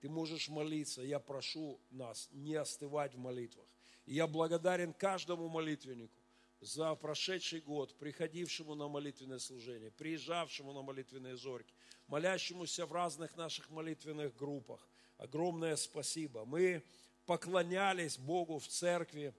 Ты 0.00 0.08
можешь 0.08 0.48
молиться. 0.48 1.02
Я 1.02 1.20
прошу 1.20 1.80
нас 1.90 2.28
не 2.32 2.54
остывать 2.54 3.14
в 3.14 3.18
молитвах. 3.18 3.66
И 4.04 4.14
я 4.14 4.26
благодарен 4.26 4.92
каждому 4.92 5.48
молитвеннику, 5.48 6.15
за 6.60 6.94
прошедший 6.94 7.60
год, 7.60 7.96
приходившему 7.98 8.74
на 8.74 8.88
молитвенное 8.88 9.38
служение, 9.38 9.90
приезжавшему 9.90 10.72
на 10.72 10.82
молитвенные 10.82 11.36
зорки, 11.36 11.72
молящемуся 12.06 12.86
в 12.86 12.92
разных 12.92 13.36
наших 13.36 13.70
молитвенных 13.70 14.34
группах. 14.36 14.88
Огромное 15.18 15.76
спасибо. 15.76 16.44
Мы 16.44 16.82
поклонялись 17.26 18.18
Богу 18.18 18.58
в 18.58 18.66
церкви 18.66 19.34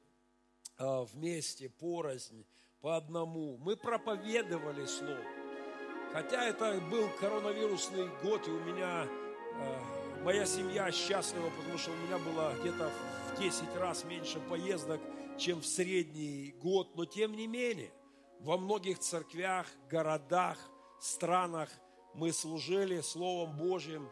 а, 0.77 1.03
вместе, 1.03 1.69
порознь, 1.69 2.45
по 2.81 2.97
одному. 2.97 3.57
Мы 3.57 3.75
проповедовали 3.75 4.85
Слово. 4.85 5.23
Хотя 6.13 6.45
это 6.45 6.79
был 6.81 7.09
коронавирусный 7.19 8.07
год, 8.23 8.47
и 8.47 8.51
у 8.51 8.59
меня, 8.61 9.07
моя 10.23 10.45
семья 10.45 10.91
счастлива, 10.91 11.49
потому 11.57 11.77
что 11.77 11.91
у 11.91 11.95
меня 11.95 12.17
было 12.17 12.53
где-то 12.59 12.91
в 13.33 13.39
10 13.39 13.75
раз 13.77 14.03
меньше 14.03 14.39
поездок– 14.49 15.01
чем 15.37 15.61
в 15.61 15.67
средний 15.67 16.53
год, 16.61 16.95
но 16.95 17.05
тем 17.05 17.33
не 17.33 17.47
менее, 17.47 17.91
во 18.39 18.57
многих 18.57 18.99
церквях, 18.99 19.67
городах, 19.89 20.57
странах 20.99 21.69
мы 22.15 22.33
служили 22.33 23.01
Словом 23.01 23.55
Божьим. 23.55 24.09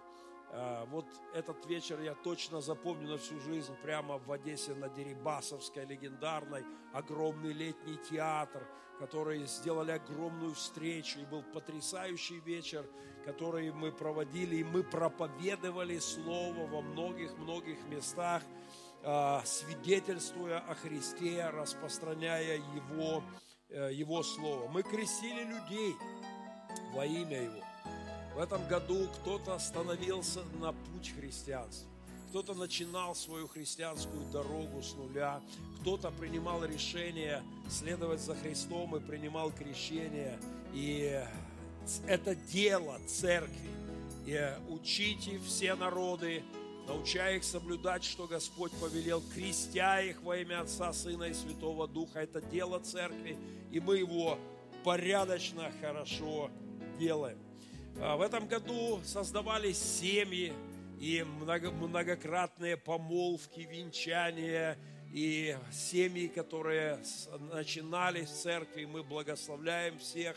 А, 0.51 0.85
вот 0.85 1.05
этот 1.33 1.65
вечер 1.65 1.99
я 2.01 2.13
точно 2.13 2.61
запомню 2.61 3.09
на 3.09 3.17
всю 3.17 3.39
жизнь, 3.39 3.73
прямо 3.83 4.17
в 4.17 4.31
Одессе 4.31 4.73
на 4.73 4.89
Дерибасовской 4.89 5.85
легендарной, 5.85 6.63
огромный 6.93 7.53
летний 7.53 7.97
театр, 8.09 8.67
который 8.99 9.45
сделали 9.45 9.91
огромную 9.91 10.53
встречу, 10.53 11.19
и 11.19 11.25
был 11.25 11.43
потрясающий 11.43 12.39
вечер, 12.39 12.85
который 13.25 13.71
мы 13.71 13.91
проводили, 13.91 14.57
и 14.57 14.63
мы 14.63 14.83
проповедовали 14.83 15.99
Слово 15.99 16.67
во 16.67 16.81
многих-многих 16.81 17.83
местах– 17.87 18.43
а, 19.07 19.43
свидетельствуя 19.45 20.57
о 20.57 20.73
Христе, 20.73 21.47
распространяя 21.49 22.55
Его, 22.55 23.23
э, 23.69 23.91
Его 23.93 24.23
Слово. 24.23 24.67
Мы 24.67 24.81
крестили 24.81 25.43
людей 25.43 25.95
во 26.91 27.05
имя 27.05 27.43
Его. 27.43 27.63
В 28.35 28.39
этом 28.39 28.67
году 28.67 29.07
кто-то 29.21 29.57
становился 29.59 30.41
на 30.59 30.73
путь 30.73 31.13
христианства. 31.17 31.87
Кто-то 32.29 32.53
начинал 32.53 33.15
свою 33.15 33.47
христианскую 33.47 34.25
дорогу 34.29 34.83
с 34.83 34.93
нуля, 34.93 35.39
кто-то 35.79 36.11
принимал 36.11 36.65
решение 36.65 37.41
следовать 37.69 38.19
за 38.19 38.35
Христом 38.35 38.93
и 38.97 38.99
принимал 38.99 39.51
крещение. 39.51 40.37
И 40.73 41.23
это 42.07 42.35
дело 42.35 42.99
церкви. 43.07 43.69
И 44.25 44.37
учите 44.67 45.39
все 45.39 45.75
народы, 45.75 46.43
научая 46.89 47.37
их 47.37 47.45
соблюдать, 47.45 48.03
что 48.03 48.27
Господь 48.27 48.73
повелел, 48.73 49.23
крестя 49.33 50.01
их 50.01 50.21
во 50.23 50.35
имя 50.35 50.59
Отца, 50.59 50.91
Сына 50.91 51.23
и 51.23 51.33
Святого 51.33 51.87
Духа. 51.87 52.19
Это 52.19 52.41
дело 52.41 52.79
церкви, 52.79 53.37
и 53.71 53.79
мы 53.79 53.99
его 53.99 54.37
порядочно, 54.83 55.71
хорошо 55.79 56.51
делаем. 56.99 57.44
А, 58.01 58.17
в 58.17 58.21
этом 58.21 58.47
году 58.47 58.99
создавались 59.05 59.79
семьи 59.79 60.53
и 60.99 61.23
многократные 61.23 62.75
помолвки, 62.77 63.61
венчания, 63.61 64.77
и 65.13 65.55
семьи, 65.71 66.27
которые 66.27 66.99
начинали 67.53 68.25
в 68.25 68.29
церкви. 68.29 68.83
Мы 68.83 69.01
благословляем 69.01 69.97
всех 69.97 70.35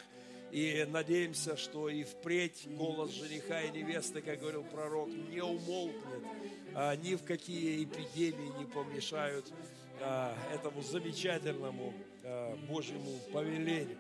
и 0.53 0.87
надеемся, 0.89 1.57
что 1.57 1.89
и 1.89 2.05
впредь 2.05 2.69
голос 2.77 3.11
жениха 3.11 3.61
и 3.63 3.73
невесты, 3.73 4.23
как 4.23 4.39
говорил 4.39 4.63
пророк, 4.63 5.09
не 5.09 5.43
умолкнет, 5.43 6.23
а 6.75 6.95
ни 6.95 7.17
в 7.17 7.25
какие 7.25 7.83
эпидемии 7.83 8.57
не 8.57 8.67
помешают 8.67 9.53
а, 10.01 10.33
этому 10.55 10.81
замечательному 10.83 11.93
Божьему 12.69 13.19
повелению. 13.33 13.97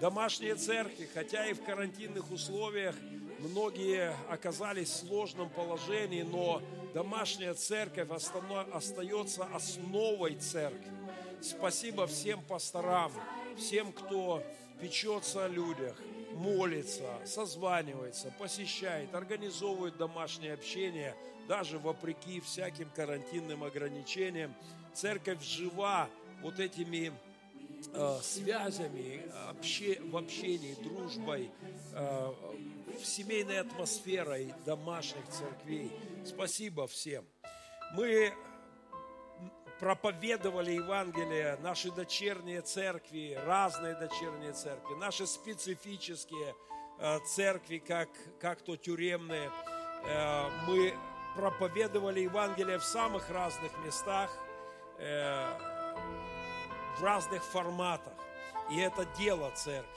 Домашние 0.00 0.54
церкви, 0.54 1.08
хотя 1.12 1.46
и 1.46 1.54
в 1.54 1.64
карантинных 1.64 2.30
условиях, 2.30 2.94
многие 3.40 4.14
оказались 4.30 4.90
в 4.90 5.06
сложном 5.08 5.50
положении, 5.50 6.22
но 6.22 6.62
домашняя 6.94 7.52
церковь 7.54 8.08
остается 8.72 9.44
основой 9.52 10.36
церкви. 10.36 10.92
Спасибо 11.40 12.06
всем 12.06 12.40
пасторам, 12.42 13.10
всем, 13.56 13.92
кто 13.92 14.44
печется 14.80 15.46
о 15.46 15.48
людях, 15.48 15.96
молится, 16.32 17.18
созванивается, 17.24 18.32
посещает, 18.38 19.12
организовывает 19.16 19.96
домашнее 19.96 20.54
общение, 20.54 21.16
даже 21.48 21.80
вопреки 21.80 22.40
всяким 22.40 22.88
карантинным 22.94 23.64
ограничениям. 23.64 24.54
Церковь 24.94 25.42
жива 25.42 26.08
вот 26.40 26.60
этими 26.60 27.12
связями, 28.22 29.30
обще, 29.48 29.98
в 30.00 30.16
общении, 30.16 30.74
дружбой, 30.74 31.50
э, 31.92 32.32
семейной 33.02 33.60
атмосферой 33.60 34.54
домашних 34.64 35.26
церквей. 35.28 35.90
Спасибо 36.24 36.86
всем. 36.86 37.24
Мы 37.94 38.32
проповедовали 39.78 40.72
Евангелие, 40.72 41.56
наши 41.62 41.90
дочерние 41.90 42.62
церкви, 42.62 43.38
разные 43.46 43.94
дочерние 43.94 44.52
церкви, 44.52 44.94
наши 44.94 45.26
специфические 45.26 46.54
э, 46.98 47.18
церкви, 47.20 47.78
как, 47.78 48.08
как 48.40 48.62
то 48.62 48.76
тюремные. 48.76 49.50
Э, 50.04 50.48
мы 50.66 50.94
проповедовали 51.36 52.20
Евангелие 52.20 52.78
в 52.78 52.84
самых 52.84 53.30
разных 53.30 53.70
местах, 53.84 54.30
э, 54.98 55.67
в 56.98 57.02
разных 57.02 57.42
форматах. 57.44 58.14
И 58.70 58.78
это 58.78 59.06
дело 59.18 59.50
церкви. 59.54 59.94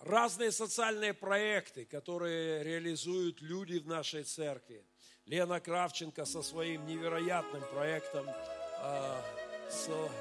Разные 0.00 0.52
социальные 0.52 1.14
проекты, 1.14 1.84
которые 1.84 2.62
реализуют 2.62 3.40
люди 3.42 3.78
в 3.78 3.86
нашей 3.86 4.24
церкви– 4.24 4.84
Лена 5.26 5.58
Кравченко 5.58 6.26
со 6.26 6.42
своим 6.42 6.86
невероятным 6.86 7.62
проектом 7.72 8.26
э, 8.28 9.22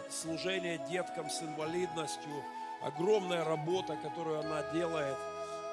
служения 0.09 0.77
деткам 0.89 1.29
с 1.29 1.41
инвалидностью. 1.41 2.43
Огромная 2.81 3.43
работа, 3.43 3.97
которую 3.97 4.39
она 4.39 4.63
делает. 4.71 5.17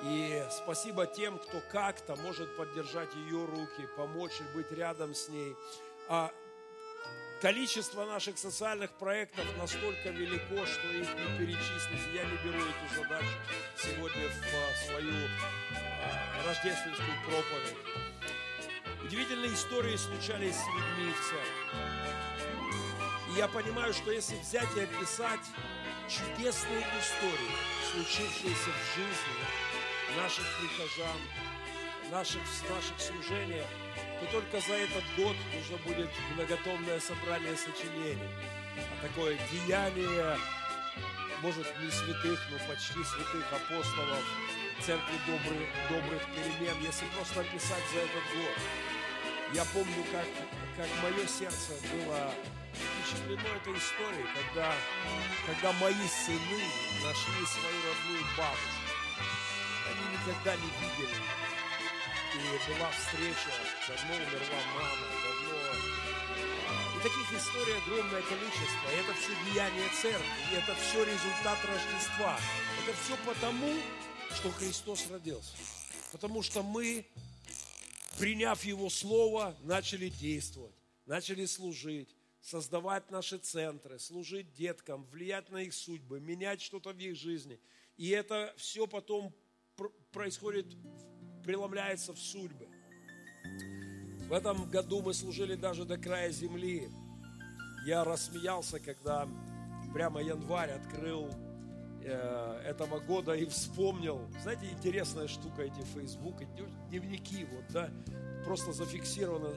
И 0.03 0.43
спасибо 0.51 1.07
тем, 1.07 1.39
кто 1.39 1.61
как-то 1.71 2.17
может 2.17 2.57
поддержать 2.57 3.15
ее 3.15 3.45
руки, 3.45 3.87
помочь 3.97 4.41
и 4.41 4.57
быть 4.57 4.73
рядом 4.73 5.15
с 5.15 5.29
ней. 5.29 5.55
А 6.09 6.33
количество 7.41 8.05
наших 8.05 8.39
социальных 8.39 8.91
проектов 8.91 9.45
настолько 9.57 10.11
велико, 10.11 10.67
что 10.67 10.87
их 10.89 11.09
не 11.15 11.39
перечислить. 11.39 12.15
Я 12.15 12.25
не 12.25 12.37
беру 12.45 12.59
эту 12.59 12.95
задачу 12.95 13.35
сегодня 13.77 14.29
в 14.29 14.43
а, 14.43 14.87
свою 14.87 15.15
а, 16.03 16.47
рождественскую 16.47 17.17
проповедь. 17.25 17.77
Удивительные 19.05 19.55
истории 19.55 19.97
случались 19.97 20.55
с 20.55 20.67
людьми 20.67 21.13
в 21.13 21.21
церкви. 21.29 21.71
И 23.33 23.39
я 23.39 23.49
понимаю, 23.49 23.95
что 23.95 24.11
если 24.11 24.37
взять 24.37 24.69
и 24.77 24.81
описать 24.81 25.41
чудесные 26.09 26.85
истории, 27.01 27.55
случившиеся 27.93 28.71
в 28.71 28.95
жизни 28.97 30.21
наших 30.21 30.45
прихожан, 30.59 31.21
наших, 32.11 32.43
наших 32.69 33.01
служениях, 33.01 33.67
то 34.21 34.27
только 34.27 34.61
за 34.61 34.75
этот 34.75 35.05
год 35.17 35.37
нужно 35.55 35.77
будет 35.87 36.11
многотомное 36.35 37.01
собрание 37.01 37.57
сочинений. 37.57 38.29
А 38.77 39.07
такое 39.07 39.39
деяние, 39.51 40.37
может, 41.43 41.67
не 41.81 41.91
святых, 41.91 42.39
но 42.51 42.59
почти 42.69 43.03
святых 43.03 43.47
апостолов, 43.53 44.25
церкви 44.85 45.17
добрых, 45.27 45.69
добрых 45.89 46.23
перемен, 46.35 46.77
если 46.83 47.07
просто 47.17 47.41
описать 47.41 47.85
за 47.93 48.01
этот 48.01 48.25
год. 48.37 48.57
Я 49.55 49.65
помню, 49.73 50.05
как, 50.13 50.27
как 50.77 50.89
мое 51.03 51.27
сердце 51.27 51.73
было 51.91 52.33
впечатлено 52.75 53.57
этой 53.57 53.77
историей, 53.77 54.27
когда, 54.37 54.73
когда 55.47 55.73
мои 55.81 56.09
сыны 56.09 56.63
нашли 57.03 57.47
свою 57.47 57.81
родную 57.89 58.25
бабушку. 58.37 58.91
Они 59.91 60.17
никогда 60.17 60.55
не 60.57 60.71
видели. 60.81 61.17
И 62.33 62.71
была 62.71 62.91
встреча, 62.93 63.51
давно 63.89 64.15
умерла 64.15 64.63
мама, 64.75 65.07
давно... 65.25 65.51
И 66.97 67.03
таких 67.03 67.33
историй 67.33 67.77
огромное 67.79 68.23
количество. 68.23 68.91
И 68.93 69.01
это 69.01 69.13
все 69.15 69.33
деяние 69.47 69.89
церкви, 70.01 70.29
и 70.53 70.55
это 70.55 70.75
все 70.77 71.05
результат 71.05 71.59
Рождества. 71.65 72.39
Это 72.83 72.97
все 73.03 73.17
потому, 73.27 73.75
что 74.33 74.51
Христос 74.53 75.11
родился. 75.11 75.57
Потому 76.13 76.43
что 76.43 76.63
мы 76.63 77.05
приняв 78.17 78.65
Его 78.65 78.91
Слово, 78.91 79.57
начали 79.63 80.09
действовать, 80.09 80.77
начали 81.07 81.47
служить, 81.47 82.15
создавать 82.41 83.11
наши 83.11 83.39
центры, 83.39 83.99
служить 83.99 84.53
деткам, 84.53 85.05
влиять 85.07 85.51
на 85.51 85.63
их 85.63 85.75
судьбы, 85.75 86.21
менять 86.21 86.63
что-то 86.63 86.93
в 86.93 86.99
их 86.99 87.17
жизни. 87.17 87.59
И 87.97 88.09
это 88.11 88.55
все 88.57 88.87
потом 88.87 89.35
происходит, 90.13 90.67
преломляется 91.51 92.15
в 92.15 92.19
судьбы. 92.19 92.69
В 94.29 94.33
этом 94.33 94.71
году 94.71 95.03
мы 95.03 95.13
служили 95.13 95.57
даже 95.57 95.85
до 95.85 95.99
края 95.99 96.31
земли. 96.31 96.89
Я 97.85 98.05
рассмеялся, 98.05 98.79
когда 98.79 99.27
прямо 99.93 100.23
январь 100.23 100.71
открыл 100.71 101.29
э, 102.05 102.63
этого 102.65 103.01
года 103.01 103.33
и 103.33 103.47
вспомнил. 103.47 104.21
Знаете, 104.41 104.71
интересная 104.71 105.27
штука 105.27 105.63
эти 105.63 105.83
Facebook, 105.93 106.37
дневники, 106.89 107.45
вот, 107.51 107.65
да, 107.71 107.91
просто 108.45 108.73
зафиксировано 108.73 109.51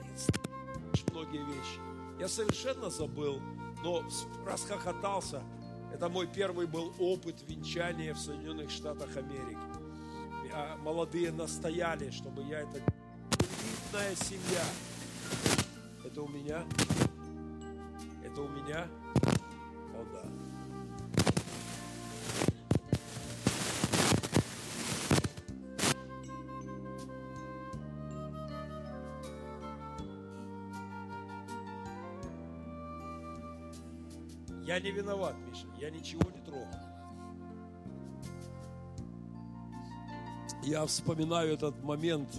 многие 1.12 1.46
вещи. 1.46 1.80
Я 2.20 2.28
совершенно 2.28 2.90
забыл, 2.90 3.40
но 3.84 4.04
расхохотался. 4.48 5.44
Это 5.94 6.10
мой 6.10 6.26
первый 6.26 6.66
был 6.66 6.92
опыт 6.98 7.36
венчания 7.48 8.16
в 8.16 8.20
Соединенных 8.20 8.72
Штатах 8.72 9.16
Америки. 9.16 9.83
А 10.56 10.78
молодые 10.78 11.32
настояли, 11.32 12.12
чтобы 12.12 12.44
я 12.44 12.60
это... 12.60 12.78
Элитная 13.40 14.16
семья. 14.16 14.64
Это 16.06 16.22
у 16.22 16.28
меня? 16.28 16.64
Это 18.24 18.42
у 18.42 18.48
меня? 18.50 18.88
О, 19.96 20.06
да. 20.14 20.24
Я 34.66 34.80
не 34.80 34.92
виноват, 34.92 35.36
Миша, 35.48 35.66
я 35.80 35.90
ничего 35.90 36.30
не 36.30 36.43
Я 40.64 40.86
вспоминаю 40.86 41.54
этот 41.54 41.84
момент, 41.84 42.30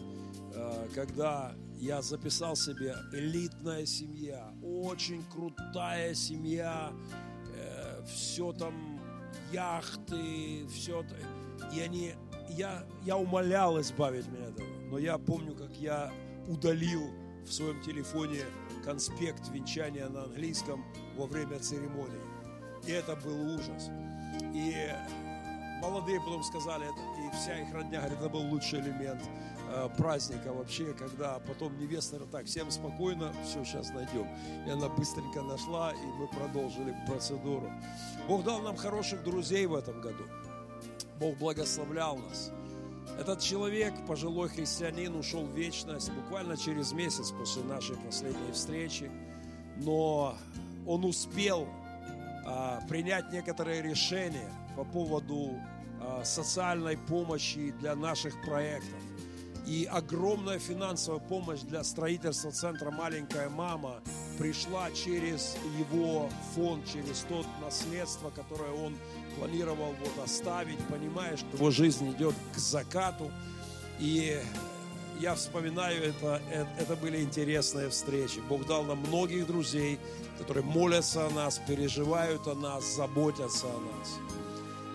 э, 0.55 0.89
когда 0.95 1.55
я 1.77 2.01
записал 2.01 2.57
себе 2.57 2.97
элитная 3.13 3.85
семья, 3.85 4.53
очень 4.63 5.23
крутая 5.31 6.15
семья, 6.15 6.91
э, 7.55 8.03
все 8.07 8.53
там 8.53 8.99
яхты, 9.53 10.67
все 10.69 11.05
и 11.75 11.81
они, 11.81 12.15
я, 12.51 12.85
я 13.05 13.17
умолял 13.17 13.81
избавить 13.81 14.27
меня 14.29 14.49
от 14.49 14.55
этого, 14.55 14.69
но 14.91 14.99
я 14.99 15.19
помню, 15.19 15.55
как 15.55 15.73
я 15.77 16.11
удалил 16.49 17.11
в 17.47 17.53
своем 17.53 17.83
телефоне 17.83 18.41
конспект 18.85 19.49
венчания 19.49 20.09
на 20.09 20.25
английском 20.25 20.85
во 21.17 21.27
время 21.27 21.59
церемонии. 21.59 22.21
И 22.87 22.91
это 22.91 23.17
был 23.17 23.55
ужас. 23.55 23.91
И 24.55 24.75
молодые 25.85 26.21
потом 26.21 26.43
сказали, 26.43 26.87
и 26.87 27.37
вся 27.37 27.59
их 27.61 27.73
родня 27.75 28.01
говорит, 28.01 28.19
это 28.19 28.29
был 28.29 28.41
лучший 28.41 28.81
элемент 28.81 29.23
э, 29.71 29.89
праздника 29.99 30.53
вообще, 30.53 30.95
когда 30.95 31.39
потом 31.41 31.79
невеста 31.79 32.19
так, 32.33 32.47
всем 32.47 32.71
спокойно, 32.71 33.33
все, 33.45 33.65
сейчас 33.65 33.91
найдем. 33.91 34.27
И 34.67 34.71
она 34.71 34.89
быстренько 34.89 35.43
нашла, 35.43 35.93
и 35.93 36.07
мы 36.19 36.27
продолжили 36.29 36.97
процедуру. 37.07 37.71
Бог 38.29 38.45
дал 38.45 38.63
нам 38.63 38.77
хороших 38.77 39.23
друзей 39.23 39.67
в 39.67 39.75
этом 39.75 40.01
году. 40.01 40.25
Бог 41.21 41.37
благословлял 41.37 42.17
нас. 42.17 42.51
Этот 43.19 43.41
человек, 43.41 43.95
пожилой 44.07 44.49
христианин, 44.49 45.15
ушел 45.15 45.45
в 45.45 45.55
вечность 45.55 46.11
буквально 46.13 46.57
через 46.57 46.93
месяц 46.93 47.31
после 47.31 47.63
нашей 47.63 47.97
последней 47.97 48.53
встречи. 48.53 49.11
но 49.77 50.37
он 50.87 51.05
успел 51.05 51.67
а, 52.47 52.81
принять 52.89 53.33
некоторые 53.33 53.83
решения 53.83 54.51
по 54.77 54.85
поводу 54.85 55.53
социальной 56.25 56.97
помощи 56.97 57.75
для 57.81 57.95
наших 57.95 58.41
проектов. 58.43 58.99
И 59.67 59.89
огромная 59.91 60.59
финансовая 60.59 61.21
помощь 61.21 61.61
для 61.61 61.85
строительства 61.85 62.51
центра 62.51 62.91
«Маленькая 62.91 63.49
мама» 63.49 64.03
пришла 64.39 64.91
через 64.91 65.57
его 65.79 66.29
фонд, 66.55 66.85
через 66.87 67.21
то 67.21 67.45
наследство, 67.63 68.31
которое 68.31 68.73
он 68.73 68.95
планировал 69.39 69.95
вот 70.01 70.25
оставить, 70.25 70.79
понимаешь, 70.89 71.41
его 71.55 71.71
жизнь 71.71 72.11
идет 72.13 72.35
к 72.55 72.59
закату. 72.59 73.31
И 73.99 74.39
я 75.19 75.35
вспоминаю, 75.35 76.11
это, 76.11 76.43
это, 76.51 76.69
это 76.79 76.97
были 76.97 77.23
интересные 77.23 77.89
встречи. 77.89 78.41
Бог 78.49 78.67
дал 78.67 78.83
нам 78.83 78.99
многих 78.99 79.47
друзей, 79.47 79.99
которые 80.39 80.65
молятся 80.65 81.27
о 81.27 81.31
нас, 81.31 81.59
переживают 81.67 82.47
о 82.49 82.55
нас, 82.55 82.85
заботятся 82.85 83.67
о 83.67 83.81
нас. 83.81 84.44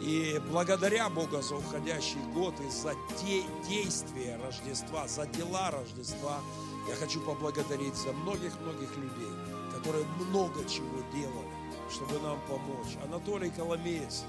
И 0.01 0.39
благодаря 0.49 1.09
Богу 1.09 1.41
за 1.41 1.55
уходящий 1.55 2.21
год 2.33 2.53
и 2.61 2.69
за 2.69 2.93
де- 3.21 3.43
действия 3.67 4.39
Рождества, 4.43 5.07
за 5.07 5.25
дела 5.27 5.71
Рождества, 5.71 6.39
я 6.87 6.95
хочу 6.95 7.19
поблагодарить 7.21 7.95
за 7.95 8.13
многих-многих 8.13 8.95
людей, 8.95 9.31
которые 9.75 10.05
много 10.05 10.63
чего 10.69 11.01
делали, 11.13 11.51
чтобы 11.91 12.19
нам 12.21 12.39
помочь. 12.47 12.95
Анатолий 13.03 13.49
Коломеец 13.49 14.23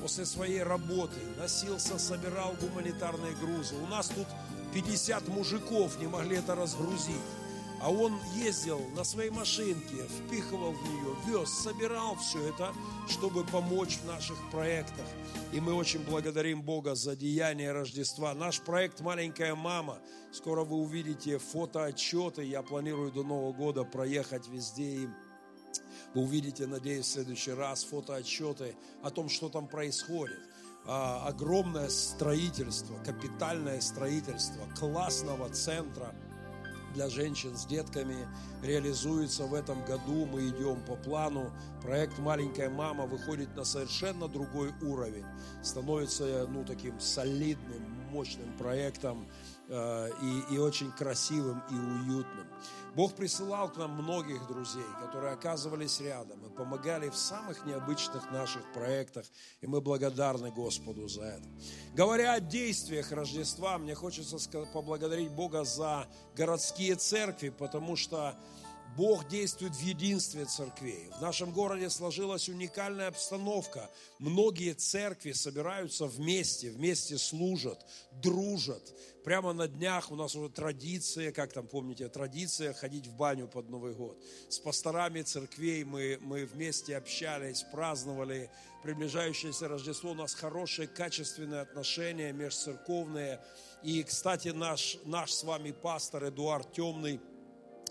после 0.00 0.24
своей 0.26 0.62
работы 0.62 1.18
носился, 1.36 1.98
собирал 1.98 2.54
гуманитарные 2.60 3.34
грузы. 3.34 3.74
У 3.82 3.86
нас 3.88 4.08
тут 4.08 4.26
50 4.74 5.26
мужиков 5.28 5.98
не 5.98 6.06
могли 6.06 6.36
это 6.36 6.54
разгрузить. 6.54 7.16
А 7.80 7.92
он 7.92 8.18
ездил 8.34 8.80
на 8.96 9.04
своей 9.04 9.30
машинке, 9.30 9.96
впихивал 10.08 10.72
в 10.72 10.82
нее, 10.82 11.16
вез, 11.26 11.50
собирал 11.50 12.16
все 12.16 12.48
это, 12.48 12.72
чтобы 13.08 13.44
помочь 13.44 13.98
в 13.98 14.06
наших 14.06 14.36
проектах. 14.50 15.04
И 15.52 15.60
мы 15.60 15.74
очень 15.74 16.02
благодарим 16.02 16.62
Бога 16.62 16.94
за 16.94 17.14
деяние 17.14 17.72
Рождества. 17.72 18.34
Наш 18.34 18.60
проект 18.60 19.00
«Маленькая 19.00 19.54
мама». 19.54 19.98
Скоро 20.32 20.64
вы 20.64 20.76
увидите 20.76 21.38
фотоотчеты. 21.38 22.44
Я 22.44 22.62
планирую 22.62 23.12
до 23.12 23.22
Нового 23.22 23.52
года 23.52 23.84
проехать 23.84 24.48
везде 24.48 24.84
и 24.84 25.08
вы 26.14 26.22
увидите, 26.22 26.66
надеюсь, 26.66 27.04
в 27.04 27.10
следующий 27.10 27.52
раз 27.52 27.84
фотоотчеты 27.84 28.74
о 29.02 29.10
том, 29.10 29.28
что 29.28 29.50
там 29.50 29.68
происходит. 29.68 30.38
А, 30.86 31.26
огромное 31.26 31.90
строительство, 31.90 32.96
капитальное 33.04 33.82
строительство 33.82 34.66
классного 34.78 35.50
центра– 35.50 36.14
для 36.96 37.10
женщин 37.10 37.54
с 37.54 37.66
детками 37.66 38.16
реализуется 38.62 39.44
в 39.44 39.52
этом 39.52 39.84
году. 39.84 40.24
Мы 40.24 40.48
идем 40.48 40.80
по 40.86 40.96
плану. 40.96 41.52
Проект 41.82 42.18
«Маленькая 42.18 42.70
мама» 42.70 43.04
выходит 43.04 43.54
на 43.54 43.64
совершенно 43.64 44.28
другой 44.28 44.72
уровень. 44.80 45.26
Становится 45.62 46.46
ну, 46.48 46.64
таким 46.64 46.98
солидным, 46.98 47.82
мощным 48.10 48.50
проектом 48.56 49.28
э, 49.68 50.08
и, 50.22 50.54
и 50.54 50.58
очень 50.58 50.90
красивым 50.90 51.62
и 51.70 51.74
уютным. 51.74 52.46
Бог 52.96 53.14
присылал 53.14 53.70
к 53.70 53.76
нам 53.76 53.90
многих 53.90 54.46
друзей, 54.46 54.86
которые 55.02 55.34
оказывались 55.34 56.00
рядом 56.00 56.46
и 56.46 56.56
помогали 56.56 57.10
в 57.10 57.16
самых 57.16 57.66
необычных 57.66 58.30
наших 58.32 58.72
проектах, 58.72 59.26
и 59.60 59.66
мы 59.66 59.82
благодарны 59.82 60.50
Господу 60.50 61.06
за 61.06 61.24
это. 61.24 61.48
Говоря 61.92 62.32
о 62.32 62.40
действиях 62.40 63.12
Рождества, 63.12 63.76
мне 63.76 63.94
хочется 63.94 64.38
поблагодарить 64.72 65.30
Бога 65.30 65.64
за 65.64 66.08
городские 66.34 66.94
церкви, 66.94 67.50
потому 67.50 67.96
что 67.96 68.34
Бог 68.96 69.28
действует 69.28 69.74
в 69.74 69.80
единстве 69.80 70.46
церквей. 70.46 71.10
В 71.18 71.20
нашем 71.20 71.52
городе 71.52 71.90
сложилась 71.90 72.48
уникальная 72.48 73.08
обстановка. 73.08 73.90
Многие 74.18 74.72
церкви 74.72 75.32
собираются 75.32 76.06
вместе, 76.06 76.70
вместе 76.70 77.18
служат, 77.18 77.78
дружат. 78.22 78.94
Прямо 79.26 79.52
на 79.52 79.66
днях 79.66 80.12
у 80.12 80.14
нас 80.14 80.36
уже 80.36 80.48
традиция, 80.50 81.32
как 81.32 81.52
там 81.52 81.66
помните, 81.66 82.08
традиция 82.08 82.72
ходить 82.72 83.08
в 83.08 83.16
баню 83.16 83.48
под 83.48 83.68
Новый 83.68 83.92
год. 83.92 84.16
С 84.48 84.60
пасторами 84.60 85.22
церквей 85.22 85.82
мы, 85.82 86.16
мы 86.20 86.44
вместе 86.46 86.96
общались, 86.96 87.64
праздновали 87.72 88.48
приближающееся 88.84 89.66
Рождество. 89.66 90.12
У 90.12 90.14
нас 90.14 90.32
хорошие, 90.32 90.86
качественные 90.86 91.62
отношения 91.62 92.32
межцерковные. 92.32 93.40
И, 93.82 94.04
кстати, 94.04 94.50
наш, 94.50 94.96
наш 95.04 95.32
с 95.32 95.42
вами 95.42 95.72
пастор 95.72 96.28
Эдуард 96.28 96.72
Темный– 96.72 97.20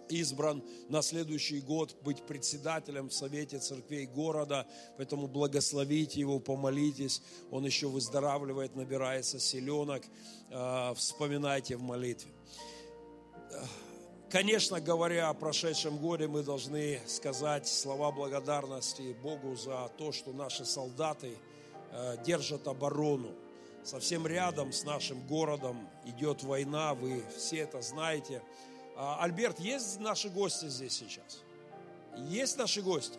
избран 0.09 0.63
на 0.89 1.01
следующий 1.01 1.61
год 1.61 1.95
быть 2.03 2.25
председателем 2.25 3.09
в 3.09 3.13
Совете 3.13 3.59
церквей 3.59 4.05
города, 4.05 4.67
поэтому 4.97 5.27
благословите 5.27 6.19
его, 6.19 6.39
помолитесь, 6.39 7.21
он 7.51 7.65
еще 7.65 7.87
выздоравливает, 7.87 8.75
набирается 8.75 9.39
селенок, 9.39 10.03
а, 10.51 10.93
вспоминайте 10.93 11.75
в 11.77 11.81
молитве. 11.81 12.31
Конечно, 14.29 14.81
говоря 14.81 15.29
о 15.29 15.33
прошедшем 15.33 15.97
годе, 15.97 16.27
мы 16.27 16.43
должны 16.43 16.99
сказать 17.07 17.67
слова 17.67 18.11
благодарности 18.11 19.15
Богу 19.21 19.55
за 19.55 19.89
то, 19.97 20.11
что 20.11 20.33
наши 20.33 20.65
солдаты 20.65 21.37
а, 21.91 22.17
держат 22.17 22.67
оборону. 22.67 23.33
Совсем 23.83 24.25
рядом 24.25 24.73
с 24.73 24.83
нашим 24.83 25.25
городом 25.27 25.87
идет 26.05 26.43
война, 26.43 26.95
вы 26.95 27.23
все 27.37 27.57
это 27.59 27.81
знаете– 27.81 28.41
Альберт, 28.96 29.60
есть 29.60 30.00
наши 30.00 30.28
гости 30.28 30.68
здесь 30.68 30.92
сейчас? 30.92 31.40
Есть 32.28 32.58
наши 32.58 32.82
гости? 32.82 33.18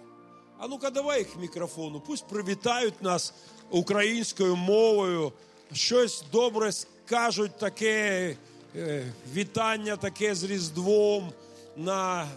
А 0.59 0.67
ну-ка 0.67 0.91
давай 0.91 1.21
их 1.21 1.33
к 1.33 1.39
мікрофону, 1.39 1.99
пусть 1.99 2.27
привітають 2.27 3.01
нас 3.01 3.33
українською 3.69 4.55
мовою, 4.55 5.33
щось 5.73 6.23
добре 6.31 6.71
скажуть, 6.71 7.57
таке 7.57 8.35
вітання 9.33 9.95
таке 9.95 10.35
з 10.35 10.43
Різдвом 10.43 11.31
на 11.77 12.27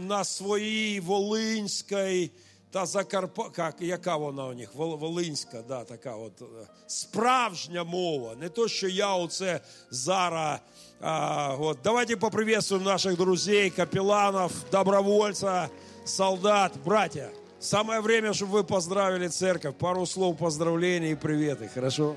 на 0.00 0.24
своїй 0.24 1.00
Волинській 1.00 2.30
та 2.70 2.86
Закарпа... 2.86 3.50
Як, 3.58 3.76
яка 3.80 4.16
вона 4.16 4.46
у 4.46 4.52
них? 4.52 4.74
Волинська, 4.74 5.62
да, 5.68 5.84
така 5.84 6.16
от 6.16 6.42
справжня 6.86 7.84
мова. 7.84 8.34
Не 8.34 8.48
то, 8.48 8.68
що 8.68 8.88
я 8.88 9.14
оце 9.14 9.60
зараз 9.90 10.60
а, 11.00 11.54
вот. 11.54 11.78
Давайте 11.84 12.16
поприветствуем 12.16 12.84
наших 12.84 13.16
друзей, 13.16 13.70
капелланов, 13.70 14.52
добровольца, 14.70 15.70
солдат, 16.04 16.72
братья. 16.84 17.30
Самое 17.60 18.00
время, 18.00 18.32
чтобы 18.32 18.52
вы 18.52 18.64
поздравили 18.64 19.28
церковь. 19.28 19.76
Пару 19.76 20.06
слов 20.06 20.38
поздравлений 20.38 21.12
и 21.12 21.14
приветы, 21.14 21.68
хорошо? 21.68 22.16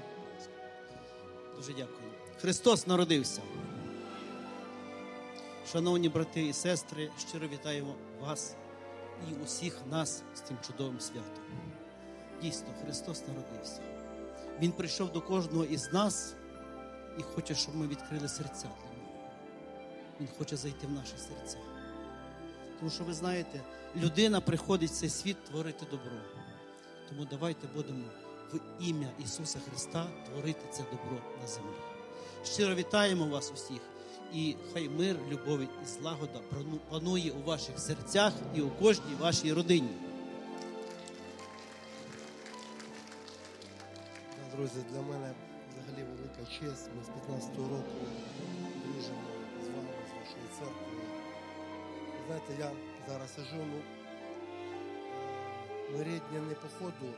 Дуже 1.55 1.73
дякую. 1.73 2.09
Христос 2.41 2.87
народився. 2.87 3.41
Шановні 5.71 6.09
брати 6.09 6.45
і 6.45 6.53
сестри, 6.53 7.09
щиро 7.29 7.47
вітаємо 7.47 7.95
вас 8.21 8.55
і 9.30 9.44
усіх 9.44 9.78
нас 9.90 10.22
з 10.34 10.40
тим 10.40 10.56
чудовим 10.66 11.00
святом. 11.00 11.44
Дійсно, 12.42 12.68
Христос 12.84 13.22
народився. 13.28 13.80
Він 14.60 14.72
прийшов 14.72 15.12
до 15.12 15.20
кожного 15.20 15.64
із 15.64 15.92
нас 15.92 16.34
і 17.18 17.22
хоче, 17.22 17.54
щоб 17.54 17.76
ми 17.76 17.86
відкрили 17.86 18.28
серця 18.28 18.62
для 18.62 18.96
нього. 18.98 19.30
Він 20.20 20.28
хоче 20.38 20.56
зайти 20.56 20.86
в 20.86 20.92
наші 20.92 21.16
серця. 21.18 21.58
Тому 22.78 22.90
що 22.90 23.04
ви 23.04 23.14
знаєте, 23.14 23.60
людина 23.96 24.40
приходить 24.40 24.90
в 24.90 24.94
цей 24.94 25.08
світ 25.08 25.44
творити 25.44 25.86
добро. 25.90 26.20
Тому 27.08 27.26
давайте 27.30 27.66
будемо 27.74 28.04
в 28.52 28.60
ім'я 28.80 29.08
Ісуса 29.24 29.58
Христа 29.70 30.06
творити 30.26 30.66
це 30.72 30.82
добро 30.82 31.22
на 31.40 31.46
землі. 31.46 31.76
Щиро 32.44 32.74
вітаємо 32.74 33.26
вас 33.26 33.52
усіх, 33.52 33.80
і 34.34 34.56
хай 34.72 34.88
мир, 34.88 35.16
любов 35.30 35.60
і 35.60 35.68
злагода 35.86 36.40
панує 36.90 37.30
у 37.30 37.42
ваших 37.42 37.78
серцях 37.78 38.32
і 38.54 38.60
у 38.60 38.70
кожній 38.70 39.14
вашій 39.20 39.52
родині. 39.52 39.90
Друзі, 44.56 44.84
для 44.92 45.02
мене 45.02 45.32
взагалі 45.72 46.06
велика 46.08 46.50
честь. 46.50 46.90
Ми 46.96 47.04
з 47.04 47.08
15-го 47.08 47.68
року 47.68 48.06
дружимо 48.84 49.22
з 49.64 49.66
вами, 49.66 49.88
з 50.08 50.12
вашою 50.18 50.46
церквою. 50.58 51.02
Знаєте, 52.26 52.54
я 52.58 52.70
зараз 53.08 53.34
сижу, 53.34 53.56
ну, 53.56 53.82
ми 55.92 56.04
рідні 56.04 56.48
не 56.48 56.54
по 56.54 56.68
ходу 56.78 57.12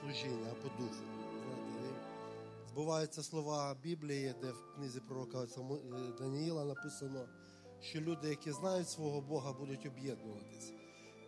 служіння, 0.00 0.46
а 0.50 0.54
по 0.54 0.82
духу. 0.82 1.19
Знаєте, 2.70 2.82
Збуваються 2.82 3.22
слова 3.22 3.76
Біблії, 3.82 4.34
де 4.40 4.50
в 4.50 4.74
книзі 4.74 5.00
пророка 5.00 5.42
е, 5.42 6.12
Даніїла 6.18 6.64
написано, 6.64 7.28
що 7.80 8.00
люди, 8.00 8.28
які 8.28 8.52
знають 8.52 8.88
свого 8.88 9.20
Бога, 9.20 9.52
будуть 9.52 9.86
об'єднуватися. 9.86 10.72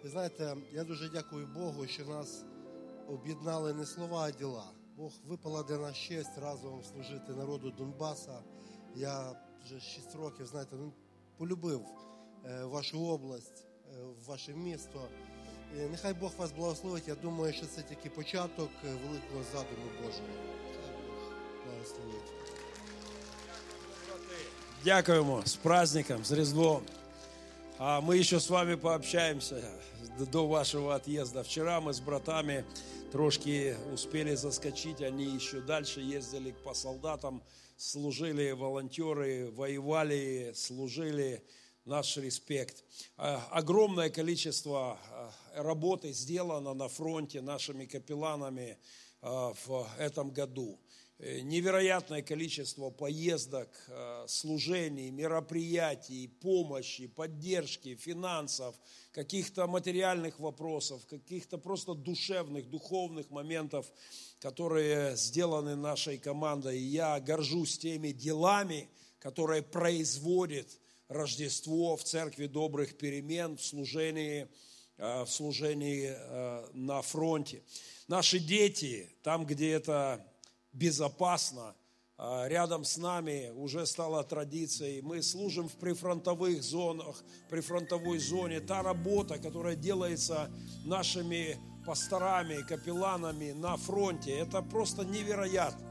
Ви 0.04 0.10
знаєте, 0.10 0.56
я 0.72 0.84
дуже 0.84 1.08
дякую 1.08 1.46
Богу, 1.46 1.86
що 1.86 2.06
нас 2.06 2.44
об'єднали 3.08 3.74
не 3.74 3.86
слова, 3.86 4.22
а 4.22 4.30
діла. 4.30 4.70
Бог 4.96 5.12
випала 5.26 5.62
для 5.62 5.78
нас 5.78 5.96
честь 5.96 6.38
разом 6.38 6.82
служити 6.82 7.32
народу 7.32 7.70
Донбаса. 7.70 8.42
Я 8.94 9.36
вже 9.64 9.80
6 9.80 10.14
років, 10.14 10.46
знаєте, 10.46 10.76
ну, 10.76 10.92
полюбив 11.38 11.86
е, 12.44 12.64
вашу 12.64 13.06
область, 13.06 13.66
ваше 14.26 14.54
місто. 14.54 15.08
І 15.76 15.88
нехай 15.90 16.14
Бог 16.14 16.32
вас 16.38 16.52
благословить. 16.52 17.08
Я 17.08 17.14
думаю, 17.14 17.52
що 17.52 17.66
це 17.66 17.82
тільки 17.82 18.10
початок 18.10 18.70
е, 18.84 18.94
великого 19.06 19.42
задуму 19.52 19.86
Божого. 20.02 20.28
Благословить. 21.82 22.22
Дякуємо 24.84 25.42
с 25.46 25.56
праздником, 25.56 26.24
с 26.24 26.32
Різдвом. 26.32 26.82
А 27.78 28.00
мы 28.00 28.16
еще 28.16 28.38
с 28.38 28.50
вами 28.50 28.76
пообщаемся 28.76 29.62
до 30.32 30.46
вашего 30.46 30.94
отъезда. 30.94 31.42
Вчера 31.42 31.80
мы 31.80 31.92
с 31.92 32.00
братами 32.00 32.64
трошки 33.10 33.76
успели 33.92 34.36
заскочить, 34.36 35.02
они 35.02 35.24
еще 35.24 35.60
дальше 35.60 36.00
ездили 36.00 36.54
по 36.64 36.74
солдатам, 36.74 37.42
служили 37.76 38.52
волонтеры, 38.52 39.50
воевали, 39.50 40.52
служили. 40.54 41.42
Наш 41.84 42.16
респект. 42.16 42.84
А, 43.16 43.44
Огромное 43.50 44.08
количество 44.08 45.00
а, 45.10 45.32
работы 45.56 46.12
сделано 46.12 46.74
на 46.74 46.88
фронте 46.88 47.40
нашими 47.40 47.86
капелланами 47.86 48.78
а, 49.20 49.52
в 49.66 49.88
этом 49.98 50.30
году. 50.30 50.78
Э, 51.24 51.38
невероятное 51.38 52.20
количество 52.20 52.90
поездок, 52.90 53.68
э, 53.86 54.24
служений, 54.26 55.08
мероприятий, 55.10 56.26
помощи, 56.26 57.06
поддержки, 57.06 57.94
финансов, 57.94 58.74
каких-то 59.12 59.68
материальных 59.68 60.40
вопросов, 60.40 61.06
каких-то 61.06 61.58
просто 61.58 61.94
душевных, 61.94 62.68
духовных 62.68 63.30
моментов, 63.30 63.86
которые 64.40 65.16
сделаны 65.16 65.76
нашей 65.76 66.18
командой. 66.18 66.80
И 66.80 66.86
я 66.86 67.20
горжусь 67.20 67.78
теми 67.78 68.08
делами, 68.08 68.88
которые 69.20 69.62
производит 69.62 70.80
Рождество 71.06 71.96
в 71.96 72.02
Церкви 72.02 72.48
Добрых 72.48 72.98
Перемен, 72.98 73.56
в 73.58 73.64
служении, 73.64 74.48
э, 74.96 75.22
в 75.22 75.28
служении 75.28 76.16
на 76.76 77.00
фронте. 77.00 77.62
Наши 78.08 78.40
дети, 78.40 79.08
там, 79.22 79.46
где 79.46 79.70
это 79.70 80.26
безопасно. 80.72 81.74
А, 82.18 82.46
рядом 82.46 82.84
с 82.84 82.96
нами 82.96 83.50
уже 83.54 83.86
стала 83.86 84.22
традицией. 84.22 85.02
Мы 85.02 85.22
служим 85.22 85.68
в 85.68 85.72
прифронтовых 85.72 86.62
зонах, 86.62 87.22
прифронтовой 87.48 88.18
зоне. 88.18 88.60
Та 88.60 88.82
работа, 88.82 89.38
которая 89.38 89.76
делается 89.76 90.50
нашими 90.84 91.58
пасторами, 91.86 92.62
капелланами 92.62 93.52
на 93.52 93.76
фронте, 93.76 94.38
это 94.38 94.62
просто 94.62 95.04
невероятно. 95.04 95.90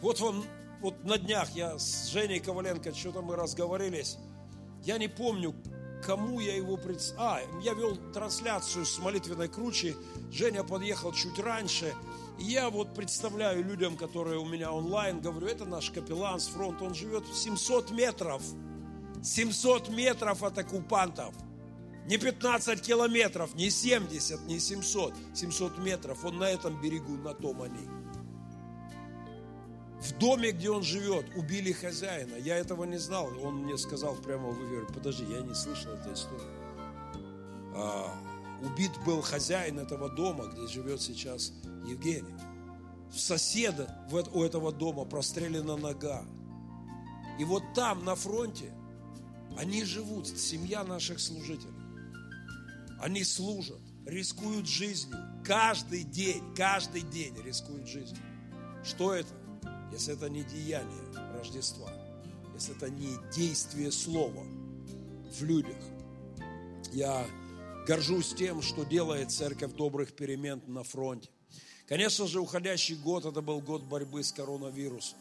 Вот 0.00 0.20
вам, 0.20 0.44
вот 0.80 1.04
на 1.04 1.18
днях 1.18 1.50
я 1.50 1.78
с 1.78 2.06
Женей 2.06 2.40
Коваленко, 2.40 2.94
что-то 2.94 3.20
мы 3.20 3.36
разговорились. 3.36 4.16
Я 4.82 4.96
не 4.96 5.08
помню, 5.08 5.54
кому 6.02 6.40
я 6.40 6.56
его 6.56 6.78
пред... 6.78 7.14
А, 7.18 7.40
я 7.62 7.74
вел 7.74 7.94
трансляцию 8.14 8.86
с 8.86 8.98
молитвенной 8.98 9.48
кручи. 9.48 9.94
Женя 10.32 10.64
подъехал 10.64 11.12
чуть 11.12 11.38
раньше– 11.38 11.92
я 12.40 12.70
вот 12.70 12.94
представляю 12.94 13.64
людям, 13.64 13.96
которые 13.96 14.38
у 14.38 14.46
меня 14.46 14.72
онлайн, 14.72 15.20
говорю, 15.20 15.46
это 15.46 15.64
наш 15.64 15.90
капеллан 15.90 16.40
с 16.40 16.48
фронта, 16.48 16.84
он 16.84 16.94
живет 16.94 17.24
700 17.26 17.90
метров. 17.90 18.42
700 19.22 19.90
метров 19.90 20.42
от 20.42 20.58
оккупантов. 20.58 21.34
Не 22.06 22.16
15 22.16 22.80
километров, 22.80 23.54
не 23.54 23.70
70, 23.70 24.46
не 24.46 24.58
700. 24.58 25.14
700 25.34 25.78
метров. 25.78 26.24
Он 26.24 26.38
на 26.38 26.44
этом 26.50 26.80
берегу, 26.80 27.16
на 27.18 27.34
том 27.34 27.62
они. 27.62 27.86
В 30.00 30.18
доме, 30.18 30.52
где 30.52 30.70
он 30.70 30.82
живет, 30.82 31.26
убили 31.36 31.72
хозяина. 31.72 32.36
Я 32.36 32.56
этого 32.56 32.84
не 32.84 32.96
знал. 32.96 33.28
Он 33.42 33.64
мне 33.64 33.76
сказал 33.76 34.14
прямо 34.14 34.48
в 34.48 34.66
эфире, 34.66 34.86
подожди, 34.94 35.24
я 35.30 35.42
не 35.42 35.54
слышал 35.54 35.92
этой 35.92 36.14
истории. 36.14 36.40
А, 37.74 38.14
убит 38.62 38.92
был 39.04 39.20
хозяин 39.20 39.78
этого 39.78 40.08
дома, 40.08 40.46
где 40.46 40.66
живет 40.66 41.02
сейчас 41.02 41.52
Евгений. 41.86 42.34
В 43.10 43.18
соседа 43.18 44.06
у 44.10 44.42
этого 44.42 44.72
дома 44.72 45.04
прострелена 45.04 45.76
нога. 45.76 46.24
И 47.38 47.44
вот 47.44 47.62
там, 47.74 48.04
на 48.04 48.14
фронте, 48.14 48.72
они 49.56 49.84
живут, 49.84 50.28
семья 50.28 50.84
наших 50.84 51.20
служителей. 51.20 51.74
Они 53.00 53.24
служат, 53.24 53.80
рискуют 54.06 54.66
жизнью. 54.66 55.16
Каждый 55.44 56.04
день, 56.04 56.54
каждый 56.54 57.02
день 57.02 57.34
рискуют 57.42 57.88
жизнью. 57.88 58.22
Что 58.84 59.14
это? 59.14 59.32
Если 59.92 60.14
это 60.14 60.28
не 60.28 60.44
деяние 60.44 61.04
Рождества, 61.34 61.90
если 62.54 62.76
это 62.76 62.90
не 62.90 63.16
действие 63.34 63.90
слова 63.90 64.44
в 65.32 65.42
людях. 65.42 65.82
Я 66.92 67.26
горжусь 67.86 68.34
тем, 68.34 68.62
что 68.62 68.84
делает 68.84 69.30
Церковь 69.30 69.72
Добрых 69.72 70.14
Перемен 70.14 70.62
на 70.66 70.82
фронте. 70.82 71.30
Конечно 71.90 72.28
же, 72.28 72.38
уходящий 72.38 72.94
год– 72.94 73.24
это 73.26 73.42
был 73.42 73.60
год 73.60 73.82
борьбы 73.82 74.22
с 74.22 74.30
коронавирусом. 74.30 75.18